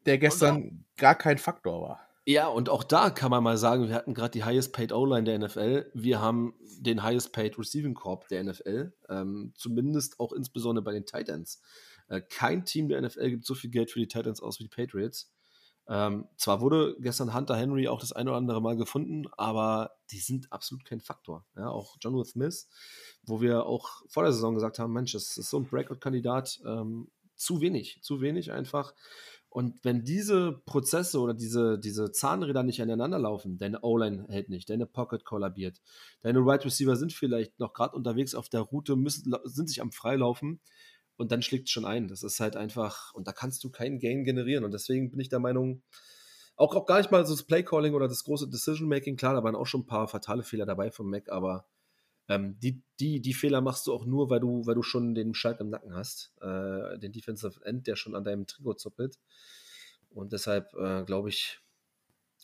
der 0.08 0.18
gestern 0.18 0.86
gar 0.98 1.14
kein 1.14 1.38
Faktor 1.38 1.82
war. 1.82 2.09
Ja, 2.30 2.48
und 2.48 2.70
auch 2.70 2.84
da 2.84 3.10
kann 3.10 3.32
man 3.32 3.44
mal 3.44 3.58
sagen, 3.58 3.88
wir 3.88 3.96
hatten 3.96 4.14
gerade 4.14 4.30
die 4.30 4.44
Highest 4.44 4.72
Paid 4.72 4.92
O-Line 4.94 5.24
der 5.24 5.40
NFL. 5.40 5.90
Wir 5.96 6.22
haben 6.22 6.54
den 6.78 7.02
Highest 7.02 7.34
Paid 7.34 7.58
Receiving 7.58 7.96
Corp 7.96 8.28
der 8.28 8.44
NFL. 8.44 8.94
Ähm, 9.10 9.52
zumindest 9.58 10.20
auch 10.20 10.32
insbesondere 10.32 10.84
bei 10.84 10.92
den 10.92 11.08
Titans. 11.08 11.60
Äh, 12.08 12.22
kein 12.22 12.66
Team 12.66 12.88
der 12.88 13.02
NFL 13.02 13.32
gibt 13.32 13.48
so 13.48 13.56
viel 13.56 13.72
Geld 13.72 13.90
für 13.90 13.98
die 13.98 14.08
Titans 14.08 14.44
aus 14.44 14.60
wie 14.60 14.66
die 14.66 14.70
Patriots. 14.70 15.34
Ähm, 15.88 16.28
zwar 16.38 16.62
wurde 16.62 16.96
gestern 17.00 17.34
Hunter 17.34 17.58
Henry 17.58 17.88
auch 17.88 18.00
das 18.00 18.14
ein 18.14 18.28
oder 18.28 18.38
andere 18.38 18.62
Mal 18.62 18.78
gefunden, 18.78 19.24
aber 19.36 19.96
die 20.12 20.20
sind 20.20 20.54
absolut 20.54 20.86
kein 20.86 21.02
Faktor. 21.02 21.48
Ja, 21.56 21.72
auch 21.72 21.98
John 22.00 22.24
Smith, 22.26 22.70
wo 23.24 23.42
wir 23.42 23.66
auch 23.66 24.04
vor 24.08 24.22
der 24.22 24.34
Saison 24.34 24.54
gesagt 24.54 24.78
haben, 24.78 24.94
Mensch, 24.94 25.14
das 25.14 25.36
ist 25.36 25.50
so 25.50 25.58
ein 25.58 25.66
Breakout-Kandidat, 25.66 26.60
ähm, 26.64 27.10
zu 27.36 27.62
wenig, 27.62 28.00
zu 28.04 28.22
wenig 28.22 28.52
einfach. 28.52 28.94
Und 29.50 29.84
wenn 29.84 30.04
diese 30.04 30.62
Prozesse 30.66 31.20
oder 31.20 31.34
diese, 31.34 31.80
diese 31.80 32.12
Zahnräder 32.12 32.62
nicht 32.62 32.82
aneinander 32.82 33.18
laufen, 33.18 33.58
deine 33.58 33.82
O-Line 33.82 34.28
hält 34.30 34.50
nicht, 34.50 34.70
deine 34.70 34.86
Pocket 34.86 35.26
kollabiert, 35.26 35.82
deine 36.22 36.42
Wide 36.42 36.50
right 36.50 36.66
Receiver 36.66 36.96
sind 36.96 37.14
vielleicht 37.14 37.60
noch 37.60 37.74
gerade 37.74 37.96
unterwegs 37.96 38.36
auf 38.36 38.48
der 38.50 38.62
Route, 38.62 38.96
müssen, 38.96 39.34
sind 39.46 39.68
sich 39.68 39.82
am 39.82 39.92
Freilaufen 39.92 40.60
und 41.18 41.32
dann 41.32 41.42
schlägt 41.42 41.68
es 41.68 41.72
schon 41.72 41.86
ein. 41.86 42.08
Das 42.08 42.22
ist 42.22 42.40
halt 42.40 42.56
einfach, 42.56 43.14
und 43.16 43.28
da 43.28 43.32
kannst 43.32 43.64
du 43.64 43.72
keinen 43.72 44.00
Gain 44.00 44.24
generieren. 44.24 44.64
Und 44.64 44.72
deswegen 44.72 45.10
bin 45.10 45.20
ich 45.20 45.30
der 45.30 45.40
Meinung, 45.40 45.82
auch, 46.56 46.76
auch 46.76 46.86
gar 46.86 47.00
nicht 47.00 47.10
mal 47.10 47.26
so 47.26 47.34
das 47.34 47.44
Play-Calling 47.44 47.94
oder 47.94 48.08
das 48.08 48.24
große 48.24 48.50
Decision-Making, 48.50 49.16
klar, 49.16 49.34
da 49.34 49.44
waren 49.44 49.56
auch 49.56 49.66
schon 49.66 49.82
ein 49.82 49.88
paar 49.88 50.08
fatale 50.08 50.44
Fehler 50.44 50.66
dabei 50.66 50.92
vom 50.92 51.10
Mac, 51.10 51.30
aber 51.30 51.66
ähm, 52.30 52.58
die, 52.60 52.82
die, 53.00 53.22
die 53.22 53.34
Fehler 53.34 53.60
machst 53.60 53.88
du 53.88 53.94
auch 53.94 54.06
nur, 54.06 54.30
weil 54.30 54.40
du, 54.40 54.66
weil 54.66 54.76
du 54.76 54.84
schon 54.84 55.16
den 55.16 55.34
Schalk 55.34 55.60
im 55.60 55.70
Nacken 55.70 55.96
hast. 55.96 56.32
Äh, 56.42 57.00
den 57.00 57.12
Defensive 57.12 57.60
End, 57.66 57.88
der 57.88 57.96
schon 57.96 58.16
an 58.16 58.24
deinem 58.24 58.46
Trikot 58.46 58.76
zuppelt. 58.76 59.20
Und 60.12 60.32
deshalb 60.32 60.74
äh, 60.76 61.04
glaube 61.04 61.30
ich, 61.30 61.60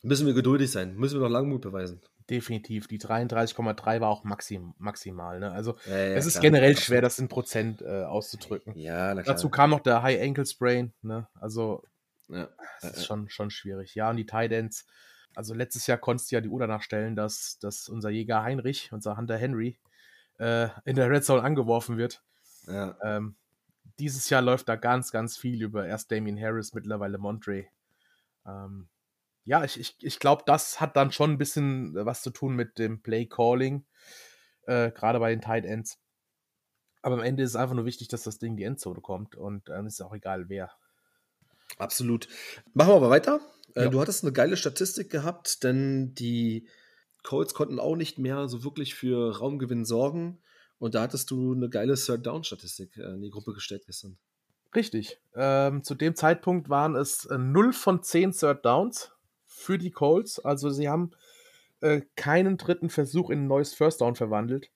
müssen 0.02 0.26
wir 0.26 0.34
geduldig 0.34 0.72
sein, 0.72 0.96
müssen 0.96 1.20
wir 1.20 1.28
noch 1.28 1.34
Langmut 1.34 1.62
beweisen. 1.62 2.02
Definitiv. 2.30 2.88
Die 2.88 3.00
33,3 3.00 4.02
war 4.02 4.10
auch 4.10 4.24
maxim, 4.24 4.74
maximal. 4.80 5.40
Ne? 5.40 5.52
Also 5.52 5.78
ja, 5.86 5.96
ja, 5.96 6.16
es 6.16 6.26
ist 6.26 6.34
klar, 6.34 6.42
generell 6.42 6.76
schwer, 6.76 7.02
das 7.02 7.20
in 7.20 7.28
Prozent 7.28 7.84
äh, 7.84 8.04
auszudrücken. 8.04 8.76
Ja, 8.76 9.14
Dazu 9.14 9.50
kam 9.50 9.70
noch 9.70 9.82
der 9.82 10.02
High 10.02 10.20
Ankle 10.22 10.46
Sprain. 10.48 10.94
Ne? 11.04 11.28
Also 11.36 11.84
ja, 12.28 12.50
das 12.82 12.98
ist 12.98 13.06
schon, 13.06 13.30
schon 13.30 13.52
schwierig. 13.52 13.94
Ja, 13.94 14.10
und 14.10 14.18
die 14.18 14.26
Tight 14.26 14.52
Ends, 14.52 14.88
also 15.36 15.54
letztes 15.54 15.88
Jahr 15.88 15.98
konntest 15.98 16.32
du 16.32 16.36
ja 16.36 16.42
die 16.42 16.50
Uhr 16.50 16.60
danach 16.60 16.82
stellen, 16.82 17.16
dass, 17.16 17.60
dass 17.60 17.90
unser 17.90 18.10
Jäger 18.10 18.44
Heinrich, 18.44 18.92
unser 18.92 19.18
Hunter 19.18 19.38
Henry, 19.38 19.78
äh, 20.40 20.70
in 20.86 20.96
der 20.96 21.10
Red 21.10 21.24
Zone 21.24 21.44
angeworfen 21.44 21.98
wird. 21.98 22.24
Ja. 22.68 22.98
Ähm, 23.04 23.36
dieses 24.00 24.30
Jahr 24.30 24.42
läuft 24.42 24.68
da 24.68 24.76
ganz, 24.76 25.12
ganz 25.12 25.38
viel 25.38 25.62
über 25.62 25.86
erst 25.86 26.12
Damien 26.12 26.40
Harris, 26.40 26.74
mittlerweile 26.74 27.18
Montre. 27.18 27.66
Ähm, 28.46 28.90
ja, 29.44 29.64
ich, 29.64 29.80
ich, 29.80 29.96
ich 30.02 30.20
glaube, 30.20 30.44
das 30.46 30.82
hat 30.82 30.96
dann 30.96 31.12
schon 31.12 31.32
ein 31.32 31.38
bisschen 31.38 31.94
was 31.94 32.22
zu 32.22 32.32
tun 32.32 32.56
mit 32.56 32.80
dem 32.80 33.02
Play 33.02 33.28
Calling, 33.28 33.86
äh, 34.66 34.92
gerade 34.92 35.20
bei 35.20 35.30
den 35.30 35.42
Tight 35.42 35.66
Ends. 35.66 36.00
Aber 37.02 37.16
am 37.16 37.24
Ende 37.24 37.44
ist 37.44 37.52
es 37.52 37.56
einfach 37.56 37.76
nur 37.76 37.86
wichtig, 37.86 38.08
dass 38.08 38.24
das 38.24 38.40
Ding 38.40 38.54
in 38.54 38.58
die 38.58 38.64
Endzone 38.64 39.00
kommt 39.02 39.36
und 39.36 39.70
dann 39.70 39.86
ist 39.86 39.96
es 39.96 40.02
auch 40.02 40.14
egal, 40.14 40.50
wer. 40.50 40.72
Absolut. 41.78 42.28
Machen 42.74 42.90
wir 42.90 42.96
aber 42.96 43.10
weiter. 43.10 43.40
Äh, 43.76 43.84
ja. 43.84 43.90
Du 43.90 44.00
hattest 44.02 44.24
eine 44.24 44.34
geile 44.34 44.58
Statistik 44.58 45.10
gehabt, 45.10 45.64
denn 45.64 46.16
die 46.16 46.68
Colts 47.24 47.54
konnten 47.54 47.80
auch 47.80 47.96
nicht 47.96 48.18
mehr 48.18 48.48
so 48.48 48.64
wirklich 48.64 48.96
für 48.96 49.38
Raumgewinn 49.38 49.86
sorgen. 49.86 50.40
Und 50.78 50.96
da 50.96 51.02
hattest 51.02 51.32
du 51.32 51.54
eine 51.54 51.70
geile 51.70 51.96
Third-Down-Statistik 51.96 52.98
äh, 52.98 53.14
in 53.14 53.22
die 53.22 53.30
Gruppe 53.30 53.54
gestellt 53.54 53.84
gestern. 53.86 54.18
Richtig. 54.76 55.20
Ähm, 55.36 55.84
zu 55.84 55.96
dem 55.96 56.16
Zeitpunkt 56.16 56.70
waren 56.70 56.96
es 56.96 57.26
äh, 57.26 57.38
0 57.38 57.72
von 57.74 58.04
10 58.04 58.34
Third 58.34 58.66
Downs 58.66 59.12
für 59.46 59.78
die 59.78 59.92
Colts. 59.92 60.40
Also 60.40 60.70
sie 60.70 60.90
haben 60.90 61.12
äh, 61.80 62.02
keinen 62.16 62.58
dritten 62.58 62.90
Versuch 62.90 63.30
in 63.30 63.44
ein 63.44 63.48
neues 63.48 63.74
First 63.74 64.02
Down 64.02 64.16
verwandelt. 64.16 64.70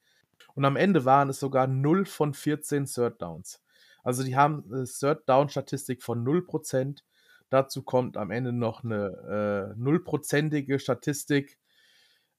Und 0.55 0.65
am 0.65 0.77
Ende 0.77 1.05
waren 1.05 1.29
es 1.29 1.39
sogar 1.39 1.67
0 1.67 2.05
von 2.05 2.33
14 2.33 2.85
Third 2.85 3.21
Downs. 3.21 3.62
Also 4.03 4.23
die 4.23 4.35
haben 4.35 4.63
eine 4.71 4.85
Third 4.85 5.27
Down 5.27 5.49
Statistik 5.49 6.01
von 6.01 6.25
0%. 6.25 7.03
Dazu 7.49 7.83
kommt 7.83 8.17
am 8.17 8.31
Ende 8.31 8.53
noch 8.53 8.83
eine 8.83 9.75
äh, 9.75 9.79
0%ige 9.79 10.79
Statistik 10.79 11.59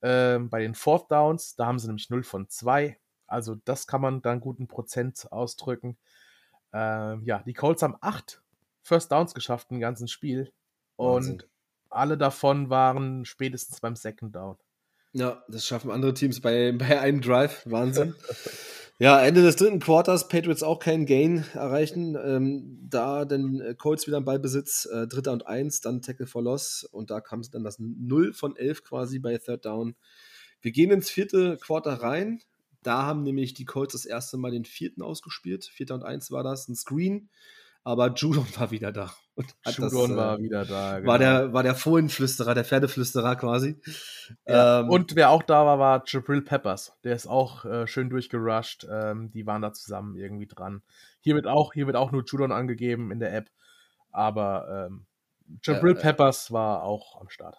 äh, 0.01 0.39
bei 0.39 0.61
den 0.61 0.75
Fourth 0.75 1.11
Downs. 1.11 1.57
Da 1.57 1.67
haben 1.67 1.79
sie 1.79 1.89
nämlich 1.89 2.11
0 2.11 2.23
von 2.23 2.49
2. 2.49 2.99
Also 3.27 3.57
das 3.65 3.87
kann 3.87 4.01
man 4.01 4.23
dann 4.23 4.41
guten 4.41 4.69
Prozent 4.69 5.31
ausdrücken. 5.31 5.99
Ähm, 6.73 7.23
ja, 7.25 7.43
die 7.45 7.55
Colts 7.55 7.83
haben 7.83 7.97
acht 8.01 8.43
First 8.83 9.13
Downs 9.13 9.35
geschafft 9.35 9.69
im 9.71 9.81
ganzen 9.81 10.09
Spiel. 10.09 10.53
Wahnsinn. 10.97 11.35
Und 11.35 11.49
alle 11.89 12.17
davon 12.17 12.71
waren 12.71 13.25
spätestens 13.25 13.81
beim 13.81 13.97
Second 13.97 14.35
Down. 14.35 14.57
Ja, 15.13 15.43
das 15.49 15.67
schaffen 15.67 15.91
andere 15.91 16.15
Teams 16.15 16.41
bei, 16.41 16.73
bei 16.73 17.01
einem 17.01 17.21
Drive. 17.21 17.63
Wahnsinn. 17.67 18.15
ja, 19.01 19.19
Ende 19.19 19.43
des 19.43 19.57
dritten 19.57 19.81
Quarters, 19.81 20.29
Patriots 20.29 20.63
auch 20.63 20.79
keinen 20.79 21.07
Gain 21.07 21.45
erreichen. 21.55 22.19
Ähm, 22.23 22.87
da 22.87 23.25
den 23.25 23.61
äh, 23.61 23.75
Colts 23.75 24.07
wieder 24.07 24.19
im 24.19 24.27
Ballbesitz, 24.27 24.85
äh, 24.85 25.07
Dritter 25.07 25.33
und 25.33 25.47
Eins, 25.47 25.81
dann 25.81 26.03
Tackle 26.03 26.27
for 26.27 26.43
Loss. 26.43 26.85
Und 26.85 27.11
da 27.11 27.23
kam 27.23 27.41
dann 27.51 27.65
das 27.65 27.79
0 27.79 28.35
von 28.35 28.57
11 28.57 28.85
quasi 28.85 29.19
bei 29.19 29.39
Third 29.39 29.65
Down. 29.65 29.97
Wir 30.61 30.71
gehen 30.71 30.91
ins 30.91 31.09
vierte 31.09 31.57
Quarter 31.57 31.95
rein. 31.95 32.41
Da 32.83 33.05
haben 33.05 33.23
nämlich 33.23 33.55
die 33.55 33.65
Colts 33.65 33.95
das 33.95 34.05
erste 34.05 34.37
Mal 34.37 34.51
den 34.51 34.67
vierten 34.67 35.01
ausgespielt. 35.01 35.65
Vierter 35.65 35.95
und 35.95 36.03
eins 36.03 36.31
war 36.31 36.45
das. 36.45 36.69
Ein 36.69 36.77
Screen 36.77 37.31
aber 37.85 38.13
Judon 38.15 38.47
war 38.57 38.71
wieder 38.71 38.93
da. 38.93 39.13
Judon 39.67 40.17
war 40.17 40.39
äh, 40.39 40.43
wieder 40.43 40.65
da. 40.65 40.99
Genau. 40.99 41.11
War 41.11 41.19
der, 41.19 41.53
war 41.53 41.63
der 41.63 41.75
Fohlenflüsterer, 41.75 42.55
der 42.55 42.65
Pferdeflüsterer 42.65 43.37
quasi. 43.37 43.81
Ja. 44.47 44.81
Ähm, 44.81 44.91
und 44.91 45.17
wer 45.17 45.31
auch 45.31 45.43
da 45.43 45.67
war, 45.67 45.79
war 45.79 46.03
Jabril 46.07 46.43
Peppers. 46.43 46.93
Der 47.05 47.15
ist 47.15 47.27
auch 47.27 47.65
äh, 47.65 47.87
schön 47.87 48.11
durchgerusht. 48.11 48.87
Ähm, 48.91 49.31
die 49.33 49.47
waren 49.47 49.63
da 49.63 49.73
zusammen 49.73 50.17
irgendwie 50.17 50.47
dran. 50.47 50.83
Hier 51.21 51.35
wird 51.35 51.47
auch, 51.47 51.73
hier 51.73 51.87
wird 51.87 51.97
auch 51.97 52.13
nur 52.13 52.25
Judon 52.25 52.53
angegeben 52.53 53.11
in 53.11 53.21
der 53.21 53.35
App. 53.35 53.51
Aber 54.11 54.89
ähm, 54.89 55.07
Jabril 55.63 55.95
ja, 55.95 56.01
Peppers 56.01 56.53
war 56.53 56.83
auch 56.83 57.21
am 57.21 57.29
Start. 57.29 57.57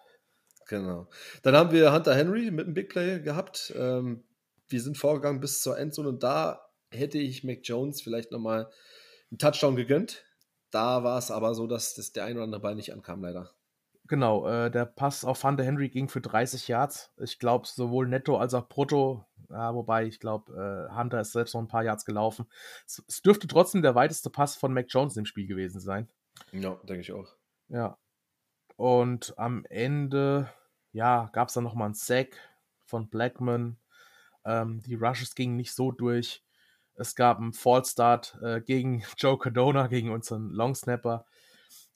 Genau. 0.68 1.08
Dann 1.42 1.54
haben 1.54 1.72
wir 1.72 1.92
Hunter 1.92 2.14
Henry 2.14 2.50
mit 2.50 2.66
einem 2.66 2.74
Big 2.74 2.88
Play 2.88 3.20
gehabt. 3.20 3.72
Ähm, 3.76 4.24
wir 4.68 4.80
sind 4.80 4.96
vorgegangen 4.96 5.40
bis 5.40 5.60
zur 5.60 5.78
Endzone 5.78 6.08
und 6.08 6.22
da 6.22 6.66
hätte 6.90 7.18
ich 7.18 7.44
Mac 7.44 7.60
Jones 7.62 8.00
vielleicht 8.00 8.32
nochmal 8.32 8.70
einen 9.30 9.38
Touchdown 9.38 9.76
gegönnt. 9.76 10.24
Da 10.72 11.04
war 11.04 11.18
es 11.18 11.30
aber 11.30 11.54
so, 11.54 11.66
dass 11.66 11.94
das 11.94 12.12
der 12.12 12.24
ein 12.24 12.34
oder 12.34 12.44
andere 12.44 12.60
Ball 12.60 12.74
nicht 12.74 12.92
ankam, 12.92 13.22
leider. 13.22 13.50
Genau, 14.08 14.48
äh, 14.48 14.70
der 14.70 14.86
Pass 14.86 15.24
auf 15.24 15.44
Hunter 15.44 15.64
Henry 15.64 15.88
ging 15.88 16.08
für 16.08 16.20
30 16.20 16.66
Yards. 16.66 17.12
Ich 17.18 17.38
glaube, 17.38 17.66
sowohl 17.68 18.08
netto 18.08 18.36
als 18.36 18.54
auch 18.54 18.68
brutto. 18.68 19.24
Ja, 19.48 19.74
wobei, 19.74 20.06
ich 20.06 20.18
glaube, 20.18 20.52
äh, 20.90 20.94
Hunter 20.96 21.20
ist 21.20 21.32
selbst 21.32 21.54
noch 21.54 21.60
ein 21.60 21.68
paar 21.68 21.84
Yards 21.84 22.04
gelaufen. 22.04 22.46
Es, 22.86 23.04
es, 23.06 23.22
dürfte 23.22 23.46
trotzdem 23.46 23.82
der 23.82 23.94
weiteste 23.94 24.30
Pass 24.30 24.56
von 24.56 24.72
Mac 24.72 24.86
Jones 24.88 25.16
im 25.16 25.26
Spiel 25.26 25.46
gewesen 25.46 25.80
sein. 25.80 26.08
Ja, 26.52 26.74
denke 26.84 27.02
ich 27.02 27.12
auch. 27.12 27.28
Ja. 27.68 27.98
Und 28.76 29.34
am 29.38 29.64
Ende, 29.66 30.50
ja, 30.92 31.28
gab 31.32 31.48
es 31.48 31.54
dann 31.54 31.64
nochmal 31.64 31.86
einen 31.86 31.94
Sack 31.94 32.38
von 32.86 33.08
Blackman. 33.08 33.76
Ähm, 34.44 34.82
die 34.86 34.94
Rushes 34.94 35.34
gingen 35.34 35.56
nicht 35.56 35.74
so 35.74 35.92
durch. 35.92 36.42
Es 36.94 37.14
gab 37.14 37.38
einen 37.38 37.52
Fallstart 37.52 38.38
äh, 38.42 38.60
gegen 38.60 39.02
Joe 39.18 39.38
Cardona, 39.38 39.86
gegen 39.86 40.10
unseren 40.10 40.50
Longsnapper. 40.50 41.24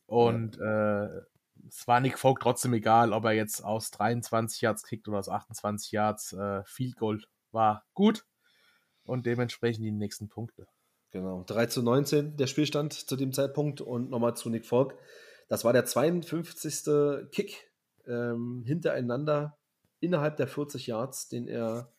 Und 0.07 0.57
ja. 0.57 1.05
äh, 1.05 1.23
es 1.69 1.87
war 1.89 2.01
Nick 2.01 2.19
Folk 2.19 2.41
trotzdem 2.41 2.75
egal, 2.75 3.13
ob 3.13 3.25
er 3.25 3.33
jetzt 3.33 3.65
aus 3.65 3.91
23 3.91 4.61
Yards 4.61 4.85
kickt 4.85 5.09
oder 5.09 5.19
aus 5.19 5.29
28 5.29 5.93
Yards. 5.93 6.33
Äh, 6.33 6.63
Field 6.65 6.97
Goal 6.97 7.23
war 7.51 7.85
gut 7.95 8.25
und 9.05 9.27
dementsprechend 9.27 9.85
die 9.85 9.93
nächsten 9.93 10.29
Punkte. 10.29 10.67
Genau, 11.11 11.45
3 11.47 11.67
zu 11.67 11.83
19 11.83 12.37
der 12.37 12.47
Spielstand 12.47 12.93
zu 12.93 13.17
dem 13.17 13.33
Zeitpunkt 13.33 13.81
und 13.81 14.11
nochmal 14.11 14.37
zu 14.37 14.51
Nick 14.51 14.67
Folk. 14.67 14.99
Das 15.49 15.65
war 15.65 15.73
der 15.73 15.85
52. 15.85 17.31
Kick 17.31 17.71
ähm, 18.07 18.65
hintereinander 18.67 19.57
innerhalb 20.01 20.37
der 20.37 20.49
40 20.49 20.89
Yards, 20.89 21.29
den 21.29 21.49
er 21.49 21.93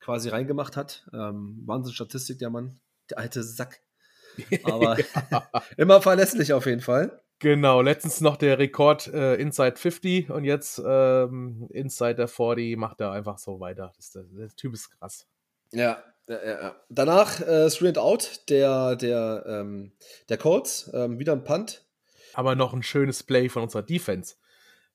quasi 0.00 0.28
reingemacht 0.28 0.76
hat. 0.76 1.08
Ähm, 1.12 1.62
Wahnsinn 1.66 1.94
Statistik, 1.94 2.38
der 2.38 2.50
Mann, 2.50 2.80
der 3.10 3.18
alte 3.18 3.42
Sack. 3.42 3.82
Aber 4.64 4.96
immer 5.76 6.00
verlässlich 6.00 6.52
auf 6.52 6.66
jeden 6.66 6.80
Fall. 6.80 7.22
Genau, 7.40 7.82
letztens 7.82 8.20
noch 8.20 8.36
der 8.36 8.58
Rekord 8.58 9.06
äh, 9.08 9.36
Inside 9.36 9.76
50 9.76 10.30
und 10.30 10.44
jetzt 10.44 10.82
ähm, 10.84 11.68
Inside 11.70 12.16
der 12.16 12.28
40 12.28 12.76
macht 12.76 13.00
er 13.00 13.12
einfach 13.12 13.38
so 13.38 13.60
weiter. 13.60 13.92
Das, 13.96 14.10
der, 14.10 14.24
der 14.24 14.48
Typ 14.56 14.74
ist 14.74 14.90
krass. 14.98 15.26
Ja, 15.70 16.02
ja, 16.28 16.44
ja. 16.44 16.76
Danach 16.88 17.40
äh, 17.40 17.68
Three 17.70 17.88
and 17.88 17.98
Out 17.98 18.42
der, 18.48 18.96
der, 18.96 19.44
ähm, 19.46 19.92
der 20.28 20.38
Colts, 20.38 20.90
ähm, 20.92 21.18
wieder 21.20 21.32
ein 21.32 21.44
Punt. 21.44 21.84
Aber 22.34 22.56
noch 22.56 22.72
ein 22.72 22.82
schönes 22.82 23.22
Play 23.22 23.48
von 23.48 23.62
unserer 23.62 23.82
Defense 23.82 24.34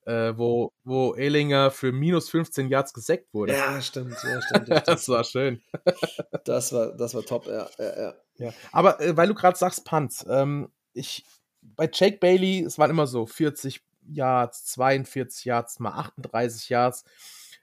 äh, 0.06 0.36
wo, 0.36 0.72
wo 0.84 1.14
Ehlinger 1.14 1.70
für 1.70 1.92
minus 1.92 2.28
15 2.30 2.68
Yards 2.68 2.92
gesackt 2.92 3.32
wurde. 3.32 3.54
Ja, 3.54 3.80
stimmt. 3.80 4.16
Ja, 4.22 4.42
stimmt, 4.42 4.68
ja, 4.68 4.80
das 4.86 5.08
war 5.08 5.24
schön. 5.24 5.62
das, 6.44 6.72
war, 6.72 6.92
das 6.96 7.14
war 7.14 7.22
top, 7.22 7.46
ja. 7.46 7.66
ja, 7.78 8.02
ja. 8.02 8.14
ja. 8.36 8.52
Aber 8.72 9.00
äh, 9.00 9.16
weil 9.16 9.28
du 9.28 9.34
gerade 9.34 9.56
sagst, 9.56 9.84
Punts, 9.84 10.24
ähm, 10.28 10.68
ich, 10.92 11.24
bei 11.62 11.88
Jake 11.92 12.18
Bailey, 12.18 12.64
es 12.64 12.78
waren 12.78 12.90
immer 12.90 13.06
so 13.06 13.26
40 13.26 13.82
Yards, 14.06 14.66
42 14.66 15.44
Yards, 15.44 15.80
mal 15.80 15.92
38 15.92 16.68
Yards. 16.68 17.04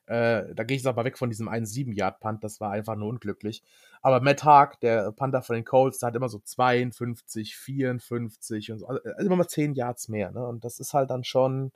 Äh, 0.08 0.54
da 0.56 0.64
gehe 0.64 0.76
ich 0.76 0.86
aber 0.86 1.06
weg 1.06 1.18
von 1.18 1.30
diesem 1.30 1.48
1-7-Yard-Punt, 1.48 2.44
das 2.44 2.60
war 2.60 2.72
einfach 2.72 2.96
nur 2.96 3.08
unglücklich. 3.08 3.64
Aber 4.02 4.20
Matt 4.20 4.44
Haag, 4.44 4.80
der 4.80 5.12
Panther 5.12 5.44
von 5.44 5.56
den 5.56 5.64
Colts, 5.64 6.00
der 6.00 6.08
hat 6.08 6.16
immer 6.16 6.28
so 6.28 6.40
52, 6.40 7.56
54 7.56 8.72
und 8.72 8.80
so, 8.80 8.88
also 8.88 9.02
immer 9.20 9.36
mal 9.36 9.48
10 9.48 9.76
Yards 9.76 10.10
mehr. 10.10 10.32
Ne? 10.32 10.46
Und 10.46 10.66
das 10.66 10.80
ist 10.80 10.94
halt 10.94 11.12
dann 11.12 11.24
schon, 11.24 11.72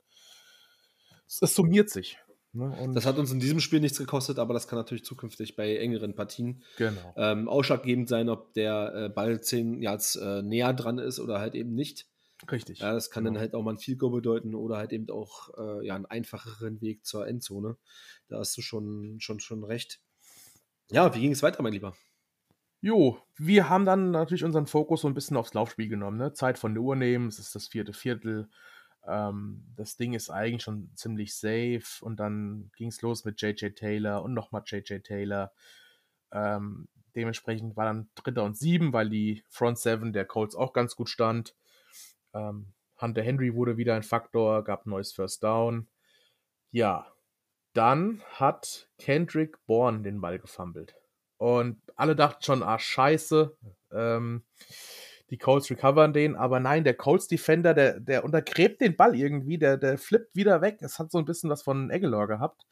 es 1.26 1.54
summiert 1.54 1.90
sich. 1.90 2.18
Ne? 2.52 2.90
das 2.94 3.04
hat 3.04 3.18
uns 3.18 3.30
in 3.32 3.38
diesem 3.38 3.60
Spiel 3.60 3.80
nichts 3.80 3.98
gekostet, 3.98 4.38
aber 4.38 4.54
das 4.54 4.66
kann 4.66 4.78
natürlich 4.78 5.04
zukünftig 5.04 5.56
bei 5.56 5.76
engeren 5.76 6.14
Partien 6.14 6.62
genau. 6.78 7.12
ähm, 7.16 7.48
ausschlaggebend 7.48 8.08
sein, 8.08 8.30
ob 8.30 8.54
der 8.54 8.94
äh, 8.94 9.08
Ball 9.10 9.42
10 9.42 9.82
Yards 9.82 10.16
äh, 10.16 10.42
näher 10.42 10.72
dran 10.72 10.98
ist 10.98 11.20
oder 11.20 11.38
halt 11.38 11.54
eben 11.54 11.74
nicht. 11.74 12.06
Richtig. 12.50 12.78
Ja, 12.80 12.92
das 12.92 13.10
kann 13.10 13.24
genau. 13.24 13.34
dann 13.34 13.40
halt 13.42 13.54
auch 13.54 13.62
mal 13.62 13.72
ein 13.72 13.78
Field 13.78 13.98
Goal 13.98 14.12
bedeuten 14.12 14.54
oder 14.54 14.78
halt 14.78 14.92
eben 14.92 15.08
auch 15.10 15.50
äh, 15.58 15.86
ja, 15.86 15.94
einen 15.96 16.06
einfacheren 16.06 16.80
Weg 16.80 17.04
zur 17.04 17.26
Endzone. 17.26 17.76
Da 18.28 18.38
hast 18.38 18.56
du 18.56 18.62
schon, 18.62 19.16
schon, 19.20 19.40
schon 19.40 19.62
recht. 19.62 20.00
Ja, 20.90 21.14
wie 21.14 21.20
ging 21.20 21.32
es 21.32 21.42
weiter, 21.42 21.62
mein 21.62 21.72
Lieber? 21.72 21.94
Jo, 22.80 23.18
wir 23.36 23.68
haben 23.68 23.84
dann 23.84 24.10
natürlich 24.10 24.44
unseren 24.44 24.66
Fokus 24.66 25.00
so 25.00 25.08
ein 25.08 25.14
bisschen 25.14 25.36
aufs 25.36 25.54
Laufspiel 25.54 25.88
genommen. 25.88 26.18
Ne? 26.18 26.32
Zeit 26.34 26.58
von 26.58 26.74
der 26.74 26.82
Uhr 26.82 26.94
nehmen, 26.94 27.28
es 27.28 27.38
ist 27.38 27.54
das 27.54 27.68
vierte 27.68 27.92
Viertel. 27.92 28.48
Ähm, 29.06 29.64
das 29.76 29.96
Ding 29.96 30.14
ist 30.14 30.30
eigentlich 30.30 30.62
schon 30.62 30.90
ziemlich 30.94 31.34
safe 31.34 31.84
und 32.00 32.18
dann 32.18 32.70
ging 32.76 32.88
es 32.88 33.02
los 33.02 33.24
mit 33.24 33.40
JJ 33.40 33.70
Taylor 33.70 34.22
und 34.22 34.34
nochmal 34.34 34.62
JJ 34.66 34.98
Taylor. 35.00 35.52
Ähm, 36.32 36.88
dementsprechend 37.14 37.76
war 37.76 37.86
dann 37.86 38.10
Dritter 38.14 38.44
und 38.44 38.56
Sieben, 38.56 38.92
weil 38.92 39.08
die 39.08 39.44
Front 39.48 39.78
Seven 39.78 40.12
der 40.12 40.24
Colts 40.24 40.54
auch 40.54 40.72
ganz 40.72 40.96
gut 40.96 41.08
stand. 41.08 41.54
Ähm, 42.34 42.72
Hunter 43.00 43.22
Henry 43.22 43.54
wurde 43.54 43.76
wieder 43.76 43.94
ein 43.94 44.02
Faktor, 44.02 44.64
gab 44.64 44.86
ein 44.86 44.90
neues 44.90 45.12
First 45.12 45.42
Down. 45.42 45.88
Ja, 46.70 47.12
dann 47.72 48.22
hat 48.30 48.88
Kendrick 48.98 49.64
Bourne 49.66 50.02
den 50.02 50.20
Ball 50.20 50.38
gefummelt. 50.38 50.96
Und 51.36 51.80
alle 51.96 52.16
dachten 52.16 52.42
schon, 52.42 52.62
ah, 52.62 52.78
scheiße. 52.78 53.56
Ähm, 53.92 54.44
die 55.30 55.38
Colts 55.38 55.70
recovern 55.70 56.12
den, 56.12 56.36
aber 56.36 56.60
nein, 56.60 56.84
der 56.84 56.94
Colts 56.94 57.26
Defender, 57.26 57.74
der, 57.74 57.98
der 57.98 58.24
untergräbt 58.24 58.80
den 58.80 58.96
Ball 58.96 59.16
irgendwie, 59.16 59.58
der, 59.58 59.76
der 59.76 59.98
flippt 59.98 60.36
wieder 60.36 60.60
weg. 60.60 60.78
Es 60.80 60.98
hat 60.98 61.10
so 61.10 61.18
ein 61.18 61.24
bisschen 61.24 61.50
was 61.50 61.62
von 61.62 61.90
Aguilar 61.90 62.28
gehabt. 62.28 62.66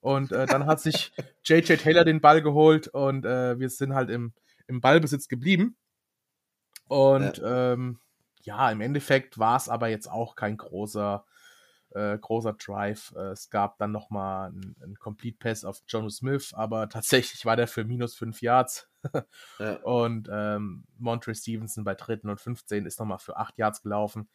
Und 0.00 0.30
äh, 0.30 0.46
dann 0.46 0.66
hat 0.66 0.80
sich 0.80 1.12
JJ 1.44 1.76
Taylor 1.76 2.04
den 2.04 2.20
Ball 2.20 2.42
geholt 2.42 2.88
und 2.88 3.24
äh, 3.24 3.58
wir 3.58 3.70
sind 3.70 3.94
halt 3.94 4.10
im, 4.10 4.34
im 4.66 4.80
Ballbesitz 4.80 5.28
geblieben. 5.28 5.76
Und 6.86 7.38
ja, 7.38 7.72
ähm, 7.72 7.98
ja 8.42 8.70
im 8.70 8.80
Endeffekt 8.80 9.38
war 9.38 9.56
es 9.56 9.68
aber 9.68 9.88
jetzt 9.88 10.10
auch 10.10 10.36
kein 10.36 10.56
großer 10.56 11.24
äh, 11.96 12.18
großer 12.18 12.52
Drive. 12.52 13.12
Äh, 13.16 13.30
es 13.30 13.50
gab 13.50 13.78
dann 13.78 13.90
nochmal 13.90 14.48
einen, 14.48 14.76
einen 14.82 14.94
Complete 14.96 15.38
Pass 15.38 15.64
auf 15.64 15.82
John 15.88 16.10
Smith, 16.10 16.52
aber 16.54 16.88
tatsächlich 16.88 17.44
war 17.46 17.56
der 17.56 17.66
für 17.66 17.84
minus 17.84 18.14
5 18.16 18.42
Yards. 18.42 18.88
ja. 19.58 19.76
Und 19.82 20.28
ähm, 20.30 20.84
Montre 20.98 21.34
Stevenson 21.34 21.84
bei 21.84 21.94
dritten 21.94 22.28
und 22.28 22.40
15 22.40 22.86
ist 22.86 23.00
nochmal 23.00 23.18
für 23.18 23.36
8 23.36 23.56
Yards 23.58 23.82
gelaufen. 23.82 24.28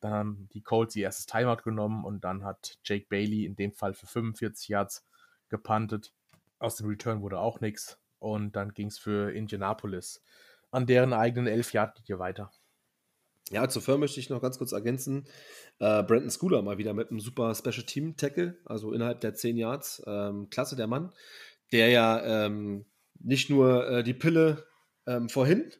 Dann 0.00 0.12
haben 0.12 0.48
die 0.52 0.62
Colts 0.62 0.94
ihr 0.96 1.04
erstes 1.04 1.26
Timeout 1.26 1.62
genommen 1.62 2.04
und 2.04 2.24
dann 2.24 2.44
hat 2.44 2.78
Jake 2.84 3.06
Bailey 3.08 3.46
in 3.46 3.56
dem 3.56 3.72
Fall 3.72 3.94
für 3.94 4.06
45 4.06 4.68
Yards 4.68 5.06
gepuntet. 5.48 6.12
Aus 6.58 6.76
dem 6.76 6.88
Return 6.88 7.22
wurde 7.22 7.38
auch 7.38 7.60
nichts. 7.60 7.98
Und 8.18 8.56
dann 8.56 8.74
ging 8.74 8.88
es 8.88 8.98
für 8.98 9.32
Indianapolis 9.32 10.22
an 10.70 10.86
deren 10.86 11.12
eigenen 11.12 11.46
11 11.46 11.72
Yard 11.72 11.98
linie 11.98 12.18
weiter. 12.18 12.50
Ja, 13.50 13.68
zuvor 13.68 13.96
möchte 13.96 14.20
ich 14.20 14.28
noch 14.28 14.42
ganz 14.42 14.58
kurz 14.58 14.72
ergänzen. 14.72 15.24
Äh, 15.78 16.02
Brandon 16.02 16.30
Schooler 16.30 16.60
mal 16.62 16.76
wieder 16.76 16.92
mit 16.92 17.10
einem 17.10 17.20
super 17.20 17.54
Special 17.54 17.84
Team 17.84 18.16
Tackle, 18.16 18.58
also 18.66 18.92
innerhalb 18.92 19.20
der 19.20 19.34
10 19.34 19.56
Yards. 19.56 20.02
Ähm, 20.06 20.50
klasse, 20.50 20.76
der 20.76 20.86
Mann, 20.86 21.12
der 21.72 21.88
ja 21.88 22.46
ähm, 22.46 22.84
nicht 23.18 23.48
nur 23.48 23.88
äh, 23.88 24.02
die 24.04 24.14
Pille 24.14 24.66
ähm, 25.06 25.30
vorhin 25.30 25.72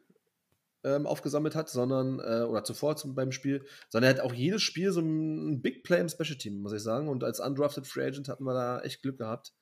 ähm, 0.85 1.07
aufgesammelt 1.07 1.55
hat, 1.55 1.69
sondern, 1.69 2.21
äh, 2.21 2.45
oder 2.45 2.65
zuvor 2.65 2.97
zum, 2.97 3.15
beim 3.15 3.33
Spiel, 3.33 3.65
sondern 3.91 4.11
er 4.11 4.17
hat 4.17 4.25
auch 4.25 4.35
jedes 4.35 4.63
Spiel 4.63 4.93
so 4.93 5.01
ein 5.01 5.61
Big 5.61 5.85
Play 5.85 6.01
im 6.01 6.09
Special 6.09 6.39
Team, 6.39 6.61
muss 6.61 6.73
ich 6.73 6.83
sagen. 6.83 7.09
Und 7.09 7.23
als 7.23 7.41
Undrafted 7.41 7.87
Free 7.87 8.07
Agent 8.07 8.29
hatten 8.29 8.45
wir 8.45 8.55
da 8.55 8.81
echt 8.81 9.03
Glück 9.03 9.19
gehabt, 9.19 9.53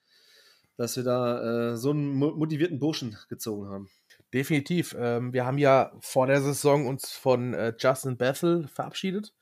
dass 0.76 0.97
wir 0.97 1.05
da 1.05 1.72
äh, 1.72 1.76
so 1.76 1.91
einen 1.91 2.14
motivierten 2.14 2.78
Burschen 2.78 3.16
gezogen 3.28 3.68
haben. 3.68 3.89
Definitiv. 4.37 4.95
Ähm, 4.99 5.32
wir 5.32 5.47
haben 5.47 5.57
ja 5.57 5.93
vor 6.01 6.26
der 6.26 6.43
Saison 6.43 6.87
uns 6.87 7.11
von 7.11 7.55
äh, 7.55 7.72
Justin 7.78 8.18
Bethel 8.18 8.68
verabschiedet. 8.68 9.32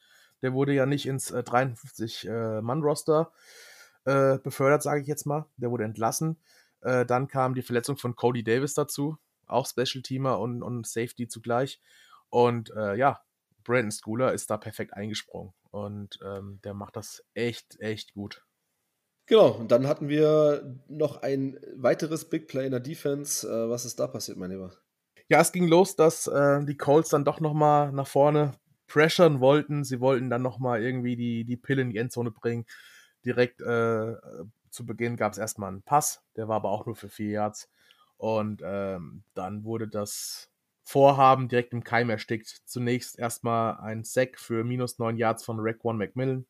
Der 0.41 0.53
wurde 0.53 0.73
ja 0.73 0.87
nicht 0.87 1.07
ins 1.07 1.33
äh, 1.33 1.39
53-Mann-Roster 1.39 3.33
äh, 4.07 4.35
äh, 4.35 4.39
befördert, 4.39 4.85
sage 4.85 5.01
ich 5.01 5.09
jetzt 5.09 5.27
mal. 5.27 5.47
Der 5.57 5.73
wurde 5.73 5.83
entlassen. 5.83 6.39
Äh, 6.81 7.05
dann 7.07 7.27
kam 7.27 7.57
die 7.57 7.63
Verletzung 7.63 7.97
von 7.97 8.15
Cody 8.15 8.45
Davis 8.45 8.75
dazu, 8.75 9.19
auch 9.49 9.67
Special-Teamer 9.67 10.39
und, 10.39 10.63
und 10.63 10.87
Safety 10.87 11.27
zugleich. 11.27 11.81
Und 12.31 12.71
äh, 12.77 12.95
ja, 12.95 13.21
Brandon 13.65 13.91
Schooler 13.91 14.33
ist 14.33 14.49
da 14.49 14.59
perfekt 14.59 14.95
eingesprungen. 14.95 15.55
Und 15.73 16.21
ähm, 16.25 16.61
der 16.63 16.75
macht 16.75 16.95
das 16.95 17.25
echt, 17.35 17.81
echt 17.81 18.15
gut. 18.15 18.45
Genau, 19.27 19.49
und 19.57 19.73
dann 19.73 19.89
hatten 19.89 20.09
wir 20.09 20.79
noch 20.87 21.23
ein 21.23 21.59
weiteres 21.75 22.27
Big 22.27 22.47
Play 22.47 22.67
in 22.67 22.71
der 22.71 22.79
Defense. 22.79 23.49
Was 23.69 23.87
ist 23.87 23.99
da 23.99 24.07
passiert, 24.07 24.39
mein 24.39 24.53
Lieber? 24.53 24.71
Ja, 25.29 25.41
es 25.41 25.53
ging 25.53 25.67
los, 25.69 25.97
dass 25.97 26.27
äh, 26.27 26.65
die 26.65 26.77
Colts 26.77 27.11
dann 27.11 27.25
doch 27.25 27.41
noch 27.41 27.55
mal 27.55 27.93
nach 27.93 28.07
vorne 28.07 28.53
pressern 28.87 29.41
wollten. 29.41 29.85
Sie 29.85 30.01
wollten 30.01 30.29
dann 30.31 30.43
noch 30.43 30.59
mal 30.59 30.83
irgendwie 30.83 31.17
die, 31.17 31.45
die 31.45 31.57
Pille 31.57 31.83
in 31.83 31.91
die 31.91 31.99
Endzone 31.99 32.31
bringen. 32.31 32.67
Direkt 33.25 33.61
äh, 33.63 34.15
zu 34.71 34.85
Beginn 34.85 35.17
gab 35.17 35.33
es 35.33 35.39
erstmal 35.39 35.71
einen 35.71 35.83
Pass, 35.83 36.23
der 36.37 36.49
war 36.49 36.57
aber 36.57 36.71
auch 36.71 36.85
nur 36.87 36.97
für 36.97 37.09
vier 37.09 37.31
Yards. 37.31 37.71
Und 38.17 38.63
ähm, 38.65 39.25
dann 39.35 39.65
wurde 39.65 39.89
das 39.89 40.51
Vorhaben 40.83 41.49
direkt 41.49 41.73
im 41.73 41.85
Keim 41.85 42.11
erstickt. 42.11 42.63
Zunächst 42.67 43.19
erstmal 43.19 43.79
ein 43.79 44.05
Sack 44.05 44.39
für 44.39 44.65
minus 44.65 44.99
neun 44.99 45.17
Yards 45.17 45.45
von 45.45 45.59
Rack 45.61 45.85
One 45.85 45.99
McMillan. 45.99 46.47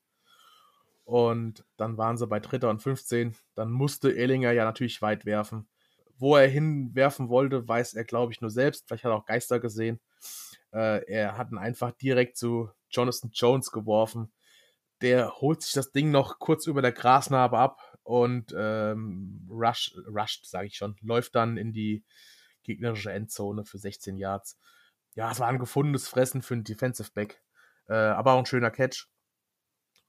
Und 1.04 1.64
dann 1.76 1.96
waren 1.98 2.16
sie 2.16 2.26
bei 2.26 2.40
Dritter 2.40 2.70
und 2.70 2.82
15. 2.82 3.36
Dann 3.54 3.70
musste 3.70 4.16
Ellinger 4.16 4.52
ja 4.52 4.64
natürlich 4.64 5.00
weit 5.02 5.26
werfen. 5.26 5.68
Wo 6.18 6.36
er 6.36 6.48
hinwerfen 6.48 7.28
wollte, 7.28 7.66
weiß 7.66 7.94
er, 7.94 8.04
glaube 8.04 8.32
ich, 8.32 8.40
nur 8.40 8.50
selbst. 8.50 8.86
Vielleicht 8.86 9.04
hat 9.04 9.10
er 9.10 9.16
auch 9.16 9.26
Geister 9.26 9.60
gesehen. 9.60 10.00
Äh, 10.72 11.04
er 11.10 11.36
hat 11.36 11.50
ihn 11.50 11.58
einfach 11.58 11.92
direkt 11.92 12.36
zu 12.36 12.70
Jonathan 12.90 13.30
Jones 13.32 13.70
geworfen. 13.70 14.32
Der 15.00 15.40
holt 15.40 15.62
sich 15.62 15.72
das 15.72 15.92
Ding 15.92 16.10
noch 16.10 16.38
kurz 16.38 16.66
über 16.66 16.82
der 16.82 16.92
Grasnarbe 16.92 17.58
ab 17.58 17.98
und 18.04 18.54
ähm, 18.56 19.46
rush, 19.50 19.94
rusht, 20.06 20.46
sage 20.46 20.66
ich 20.66 20.76
schon, 20.76 20.96
läuft 21.00 21.34
dann 21.34 21.56
in 21.56 21.72
die 21.72 22.04
gegnerische 22.62 23.12
Endzone 23.12 23.64
für 23.64 23.78
16 23.78 24.16
Yards. 24.16 24.58
Ja, 25.14 25.30
es 25.30 25.40
war 25.40 25.48
ein 25.48 25.58
gefundenes 25.58 26.08
Fressen 26.08 26.42
für 26.42 26.54
einen 26.54 26.64
Defensive 26.64 27.10
Back, 27.12 27.42
äh, 27.88 27.94
aber 27.94 28.32
auch 28.32 28.38
ein 28.38 28.46
schöner 28.46 28.70
Catch. 28.70 29.08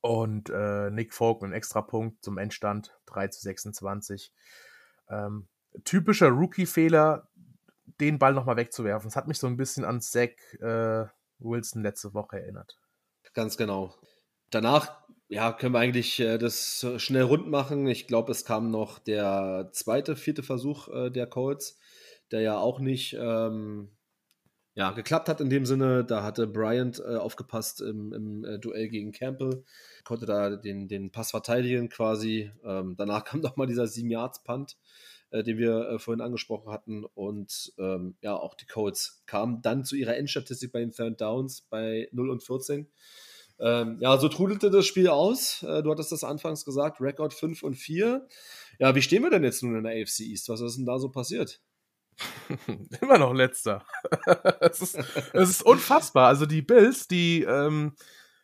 Und 0.01 0.49
äh, 0.49 0.91
Nick 0.91 1.13
Folk 1.13 1.41
mit 1.41 1.47
einem 1.47 1.57
extra 1.57 1.81
Punkt 1.81 2.23
zum 2.23 2.37
Endstand 2.37 2.95
3 3.07 3.27
zu 3.29 3.41
26. 3.41 4.31
Ähm, 5.09 5.47
typischer 5.83 6.29
Rookie-Fehler, 6.29 7.29
den 7.99 8.19
Ball 8.19 8.33
nochmal 8.33 8.57
wegzuwerfen. 8.57 9.07
Das 9.07 9.15
hat 9.15 9.27
mich 9.27 9.39
so 9.39 9.47
ein 9.47 9.57
bisschen 9.57 9.85
an 9.85 10.01
Zach 10.01 10.29
äh, 10.59 11.05
Wilson 11.39 11.81
letzte 11.81 12.13
Woche 12.13 12.39
erinnert. 12.39 12.77
Ganz 13.33 13.57
genau. 13.57 13.95
Danach 14.49 15.05
ja, 15.27 15.51
können 15.51 15.73
wir 15.73 15.79
eigentlich 15.79 16.19
äh, 16.19 16.37
das 16.37 16.85
schnell 16.97 17.23
rund 17.23 17.49
machen. 17.49 17.87
Ich 17.87 18.07
glaube, 18.07 18.31
es 18.31 18.45
kam 18.45 18.69
noch 18.69 18.99
der 18.99 19.69
zweite, 19.71 20.15
vierte 20.15 20.43
Versuch 20.43 20.87
äh, 20.89 21.09
der 21.09 21.27
Colts, 21.27 21.79
der 22.31 22.41
ja 22.41 22.57
auch 22.57 22.79
nicht 22.79 23.15
ähm, 23.19 23.89
ja, 24.75 24.91
geklappt 24.91 25.29
hat 25.29 25.41
in 25.41 25.49
dem 25.49 25.65
Sinne. 25.65 26.03
Da 26.03 26.21
hatte 26.21 26.47
Bryant 26.47 26.99
äh, 26.99 27.15
aufgepasst 27.15 27.81
im, 27.81 28.13
im 28.13 28.45
äh, 28.45 28.59
Duell 28.59 28.89
gegen 28.89 29.13
Campbell, 29.13 29.63
konnte 30.03 30.25
da 30.25 30.55
den, 30.57 30.87
den 30.87 31.11
Pass 31.11 31.31
verteidigen 31.31 31.89
quasi. 31.89 32.51
Ähm, 32.63 32.95
danach 32.97 33.23
kam 33.25 33.39
nochmal 33.39 33.67
dieser 33.67 33.85
7-Yards-Punt, 33.85 34.77
äh, 35.35 35.43
den 35.43 35.57
wir 35.57 35.89
äh, 35.89 35.99
vorhin 35.99 36.21
angesprochen 36.21 36.71
hatten. 36.71 37.03
Und 37.03 37.73
ähm, 37.77 38.15
ja, 38.21 38.35
auch 38.35 38.53
die 38.53 38.65
Colts 38.65 39.21
kamen 39.25 39.61
dann 39.61 39.83
zu 39.83 39.95
ihrer 39.95 40.15
Endstatistik 40.15 40.71
bei 40.71 40.79
den 40.79 40.91
Third 40.91 41.19
Downs 41.19 41.61
bei 41.69 42.07
0 42.13 42.29
und 42.29 42.41
14. 42.41 42.87
Ähm, 43.59 43.97
ja, 43.99 44.17
so 44.17 44.29
trudelte 44.29 44.69
das 44.69 44.85
Spiel 44.85 45.09
aus. 45.09 45.63
Äh, 45.63 45.83
du 45.83 45.91
hattest 45.91 46.11
das 46.11 46.23
anfangs 46.23 46.63
gesagt, 46.63 47.01
Rekord 47.01 47.33
5 47.33 47.63
und 47.63 47.75
4. 47.75 48.27
Ja, 48.79 48.95
wie 48.95 49.01
stehen 49.01 49.23
wir 49.23 49.29
denn 49.29 49.43
jetzt 49.43 49.61
nun 49.61 49.75
in 49.75 49.83
der 49.83 50.01
AFC 50.01 50.21
East? 50.21 50.47
Was 50.47 50.61
ist 50.61 50.77
denn 50.77 50.85
da 50.85 50.99
so 50.99 51.09
passiert? 51.09 51.61
Immer 53.01 53.17
noch 53.17 53.33
letzter. 53.33 53.85
es, 54.61 54.81
ist, 54.81 54.97
es 55.33 55.49
ist 55.49 55.65
unfassbar. 55.65 56.27
Also 56.29 56.45
die 56.45 56.61
Bills, 56.61 57.09
die, 57.09 57.43
ähm, 57.43 57.95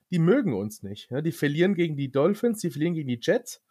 die 0.09 0.19
mögen 0.19 0.53
uns 0.53 0.83
nicht. 0.83 1.09
Die 1.09 1.31
verlieren 1.31 1.73
gegen 1.75 1.95
die 1.95 2.11
Dolphins, 2.11 2.59
die 2.59 2.69
verlieren 2.69 2.95
gegen 2.95 3.07
die 3.07 3.19
Jets. 3.21 3.63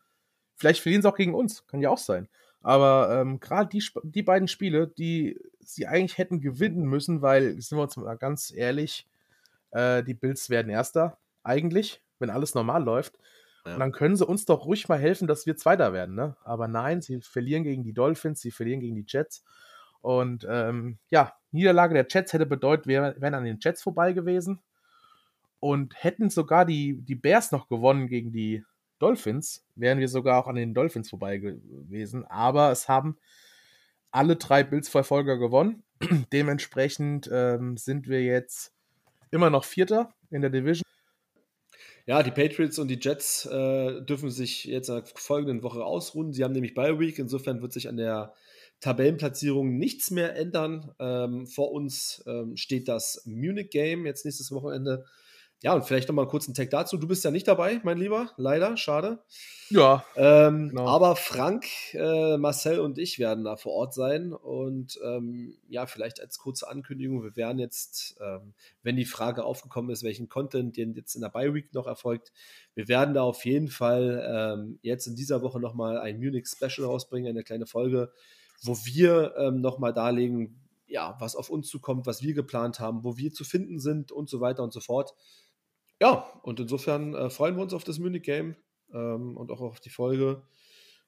Vielleicht 0.56 0.80
verlieren 0.80 1.02
sie 1.02 1.08
auch 1.08 1.16
gegen 1.16 1.34
uns, 1.34 1.66
kann 1.66 1.82
ja 1.82 1.90
auch 1.90 1.98
sein. 1.98 2.28
Aber 2.62 3.20
ähm, 3.20 3.40
gerade 3.40 3.70
die, 3.70 3.82
die 4.02 4.22
beiden 4.22 4.48
Spiele, 4.48 4.86
die 4.86 5.40
sie 5.60 5.86
eigentlich 5.86 6.18
hätten 6.18 6.40
gewinnen 6.40 6.84
müssen, 6.84 7.22
weil, 7.22 7.60
sind 7.60 7.78
wir 7.78 7.82
uns 7.82 7.96
mal 7.96 8.16
ganz 8.16 8.52
ehrlich, 8.54 9.06
äh, 9.70 10.02
die 10.02 10.14
Bills 10.14 10.50
werden 10.50 10.70
Erster 10.70 11.18
eigentlich, 11.42 12.02
wenn 12.18 12.30
alles 12.30 12.54
normal 12.54 12.84
läuft. 12.84 13.18
Ja. 13.64 13.74
Und 13.74 13.80
dann 13.80 13.92
können 13.92 14.16
sie 14.16 14.26
uns 14.26 14.44
doch 14.44 14.66
ruhig 14.66 14.88
mal 14.88 14.98
helfen, 14.98 15.26
dass 15.26 15.46
wir 15.46 15.56
Zweiter 15.56 15.92
werden. 15.92 16.14
Ne? 16.14 16.36
Aber 16.44 16.68
nein, 16.68 17.02
sie 17.02 17.20
verlieren 17.20 17.64
gegen 17.64 17.82
die 17.82 17.92
Dolphins, 17.92 18.40
sie 18.40 18.50
verlieren 18.50 18.80
gegen 18.80 18.96
die 18.96 19.06
Jets. 19.06 19.44
Und 20.02 20.46
ähm, 20.48 20.98
ja, 21.10 21.34
Niederlage 21.52 21.94
der 21.94 22.06
Jets 22.08 22.32
hätte 22.32 22.46
bedeutet, 22.46 22.86
wir 22.86 23.14
wären 23.18 23.34
an 23.34 23.44
den 23.44 23.58
Jets 23.60 23.82
vorbei 23.82 24.12
gewesen 24.12 24.60
und 25.60 25.94
hätten 26.02 26.30
sogar 26.30 26.64
die, 26.64 27.02
die 27.02 27.14
Bears 27.14 27.52
noch 27.52 27.68
gewonnen 27.68 28.08
gegen 28.08 28.32
die 28.32 28.64
Dolphins, 29.00 29.64
wären 29.74 29.98
wir 29.98 30.08
sogar 30.08 30.38
auch 30.38 30.46
an 30.46 30.56
den 30.56 30.74
Dolphins 30.74 31.10
vorbei 31.10 31.38
gewesen. 31.38 32.24
Aber 32.26 32.70
es 32.70 32.88
haben 32.88 33.16
alle 34.10 34.36
drei 34.36 34.62
Bills-Verfolger 34.62 35.38
gewonnen. 35.38 35.82
Dementsprechend 36.32 37.28
ähm, 37.32 37.76
sind 37.76 38.08
wir 38.08 38.22
jetzt 38.22 38.72
immer 39.30 39.50
noch 39.50 39.64
Vierter 39.64 40.14
in 40.30 40.42
der 40.42 40.50
Division. 40.50 40.84
Ja, 42.06 42.22
die 42.22 42.30
Patriots 42.30 42.78
und 42.78 42.88
die 42.88 42.98
Jets 43.00 43.46
äh, 43.46 44.02
dürfen 44.02 44.30
sich 44.30 44.64
jetzt 44.64 44.88
in 44.88 44.96
der 44.96 45.04
folgenden 45.14 45.62
Woche 45.62 45.84
ausruhen. 45.84 46.32
Sie 46.32 46.42
haben 46.42 46.52
nämlich 46.52 46.74
Bye 46.74 46.98
Week, 46.98 47.18
insofern 47.18 47.62
wird 47.62 47.72
sich 47.72 47.88
an 47.88 47.96
der 47.96 48.34
Tabellenplatzierung 48.80 49.78
nichts 49.78 50.10
mehr 50.10 50.34
ändern. 50.36 50.92
Ähm, 50.98 51.46
vor 51.46 51.70
uns 51.70 52.24
ähm, 52.26 52.56
steht 52.56 52.88
das 52.88 53.22
Munich 53.26 53.70
Game 53.70 54.06
jetzt 54.06 54.24
nächstes 54.24 54.50
Wochenende. 54.50 55.04
Ja, 55.62 55.74
und 55.74 55.84
vielleicht 55.84 56.08
nochmal 56.08 56.24
einen 56.24 56.30
kurzen 56.30 56.54
Tag 56.54 56.70
dazu. 56.70 56.96
Du 56.96 57.06
bist 57.06 57.22
ja 57.22 57.30
nicht 57.30 57.46
dabei, 57.46 57.80
mein 57.84 57.98
Lieber, 57.98 58.32
leider, 58.38 58.78
schade. 58.78 59.22
Ja. 59.68 60.04
Ähm, 60.16 60.70
genau. 60.70 60.86
Aber 60.88 61.16
Frank, 61.16 61.66
äh, 61.92 62.38
Marcel 62.38 62.80
und 62.80 62.96
ich 62.96 63.18
werden 63.18 63.44
da 63.44 63.56
vor 63.56 63.72
Ort 63.72 63.92
sein. 63.92 64.32
Und 64.32 64.98
ähm, 65.04 65.58
ja, 65.68 65.84
vielleicht 65.86 66.18
als 66.20 66.38
kurze 66.38 66.66
Ankündigung, 66.66 67.22
wir 67.22 67.36
werden 67.36 67.58
jetzt, 67.58 68.16
ähm, 68.22 68.54
wenn 68.82 68.96
die 68.96 69.04
Frage 69.04 69.44
aufgekommen 69.44 69.90
ist, 69.90 70.02
welchen 70.02 70.30
Content 70.30 70.78
denn 70.78 70.94
jetzt 70.94 71.14
in 71.14 71.20
der 71.20 71.28
Bye 71.28 71.52
Week 71.52 71.74
noch 71.74 71.86
erfolgt, 71.86 72.32
wir 72.74 72.88
werden 72.88 73.12
da 73.12 73.22
auf 73.22 73.44
jeden 73.44 73.68
Fall 73.68 74.26
ähm, 74.26 74.78
jetzt 74.80 75.06
in 75.06 75.14
dieser 75.14 75.42
Woche 75.42 75.60
nochmal 75.60 75.98
ein 75.98 76.18
Munich 76.18 76.46
Special 76.48 76.86
rausbringen, 76.86 77.28
eine 77.28 77.44
kleine 77.44 77.66
Folge, 77.66 78.12
wo 78.62 78.78
wir 78.84 79.34
ähm, 79.36 79.60
nochmal 79.60 79.92
darlegen, 79.92 80.58
ja, 80.86 81.16
was 81.20 81.36
auf 81.36 81.50
uns 81.50 81.68
zukommt, 81.68 82.06
was 82.06 82.22
wir 82.22 82.32
geplant 82.32 82.80
haben, 82.80 83.04
wo 83.04 83.18
wir 83.18 83.32
zu 83.32 83.44
finden 83.44 83.78
sind 83.78 84.10
und 84.10 84.30
so 84.30 84.40
weiter 84.40 84.62
und 84.62 84.72
so 84.72 84.80
fort. 84.80 85.14
Ja, 86.00 86.40
und 86.42 86.60
insofern 86.60 87.14
äh, 87.14 87.30
freuen 87.30 87.56
wir 87.56 87.62
uns 87.62 87.74
auf 87.74 87.84
das 87.84 87.98
Munich 87.98 88.22
Game 88.22 88.56
ähm, 88.92 89.36
und 89.36 89.50
auch 89.50 89.60
auf 89.60 89.80
die 89.80 89.90
Folge. 89.90 90.42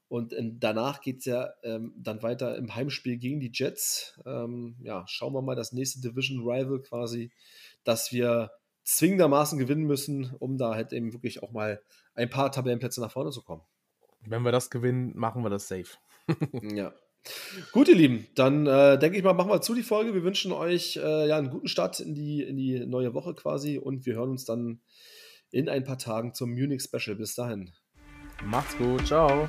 Und 0.09 0.35
in, 0.35 0.61
danach 0.61 1.01
geht 1.01 1.21
es 1.21 1.25
ja 1.25 1.49
ähm, 1.63 1.95
dann 1.97 2.23
weiter 2.23 2.57
im 2.59 2.75
Heimspiel 2.75 3.17
gegen 3.17 3.41
die 3.41 3.51
Jets. 3.53 4.21
Ähm, 4.27 4.77
ja, 4.83 5.05
schauen 5.09 5.33
wir 5.33 5.41
mal 5.41 5.57
das 5.57 5.73
nächste 5.73 6.03
Division 6.03 6.41
Rival 6.41 6.83
quasi, 6.83 7.33
dass 7.83 8.13
wir 8.13 8.51
zwingendermaßen 8.85 9.59
gewinnen 9.59 9.85
müssen, 9.85 10.35
um 10.39 10.59
da 10.59 10.75
halt 10.75 10.93
eben 10.93 11.15
wirklich 11.15 11.43
auch 11.43 11.53
mal 11.53 11.81
ein 12.15 12.29
paar 12.29 12.53
Tabellenplätze 12.53 13.01
nach 13.01 13.11
vorne 13.11 13.31
zu 13.31 13.43
kommen. 13.43 13.63
Wenn 14.21 14.43
wir 14.43 14.53
das 14.53 14.69
gewinnen, 14.69 15.13
machen 15.17 15.43
wir 15.43 15.51
das 15.51 15.69
safe. 15.69 15.97
ja. 16.63 16.93
Gut, 17.73 17.89
ihr 17.89 17.95
Lieben, 17.95 18.27
dann 18.35 18.67
äh, 18.67 18.99
denke 18.99 19.17
ich 19.17 19.25
mal, 19.25 19.33
machen 19.33 19.51
wir 19.51 19.61
zu 19.61 19.75
die 19.75 19.83
Folge. 19.83 20.15
Wir 20.15 20.25
wünschen 20.25 20.53
euch 20.53 20.97
äh, 20.97 21.29
ja 21.29 21.37
einen 21.37 21.51
guten 21.51 21.69
Start 21.69 22.01
in 22.01 22.15
die, 22.15 22.43
in 22.43 22.57
die 22.57 22.85
neue 22.87 23.15
Woche 23.15 23.35
quasi 23.35 23.79
und 23.79 24.07
wir 24.07 24.15
hören 24.15 24.31
uns 24.31 24.45
dann 24.45 24.81
in 25.51 25.69
ein 25.69 25.85
paar 25.85 25.99
Tagen 25.99 26.35
zum 26.35 26.51
Munich 26.51 26.83
Special. 26.83 27.17
Bis 27.17 27.35
dahin. 27.35 27.71
Macht's 28.45 28.77
gut, 28.77 29.07
ciao. 29.07 29.49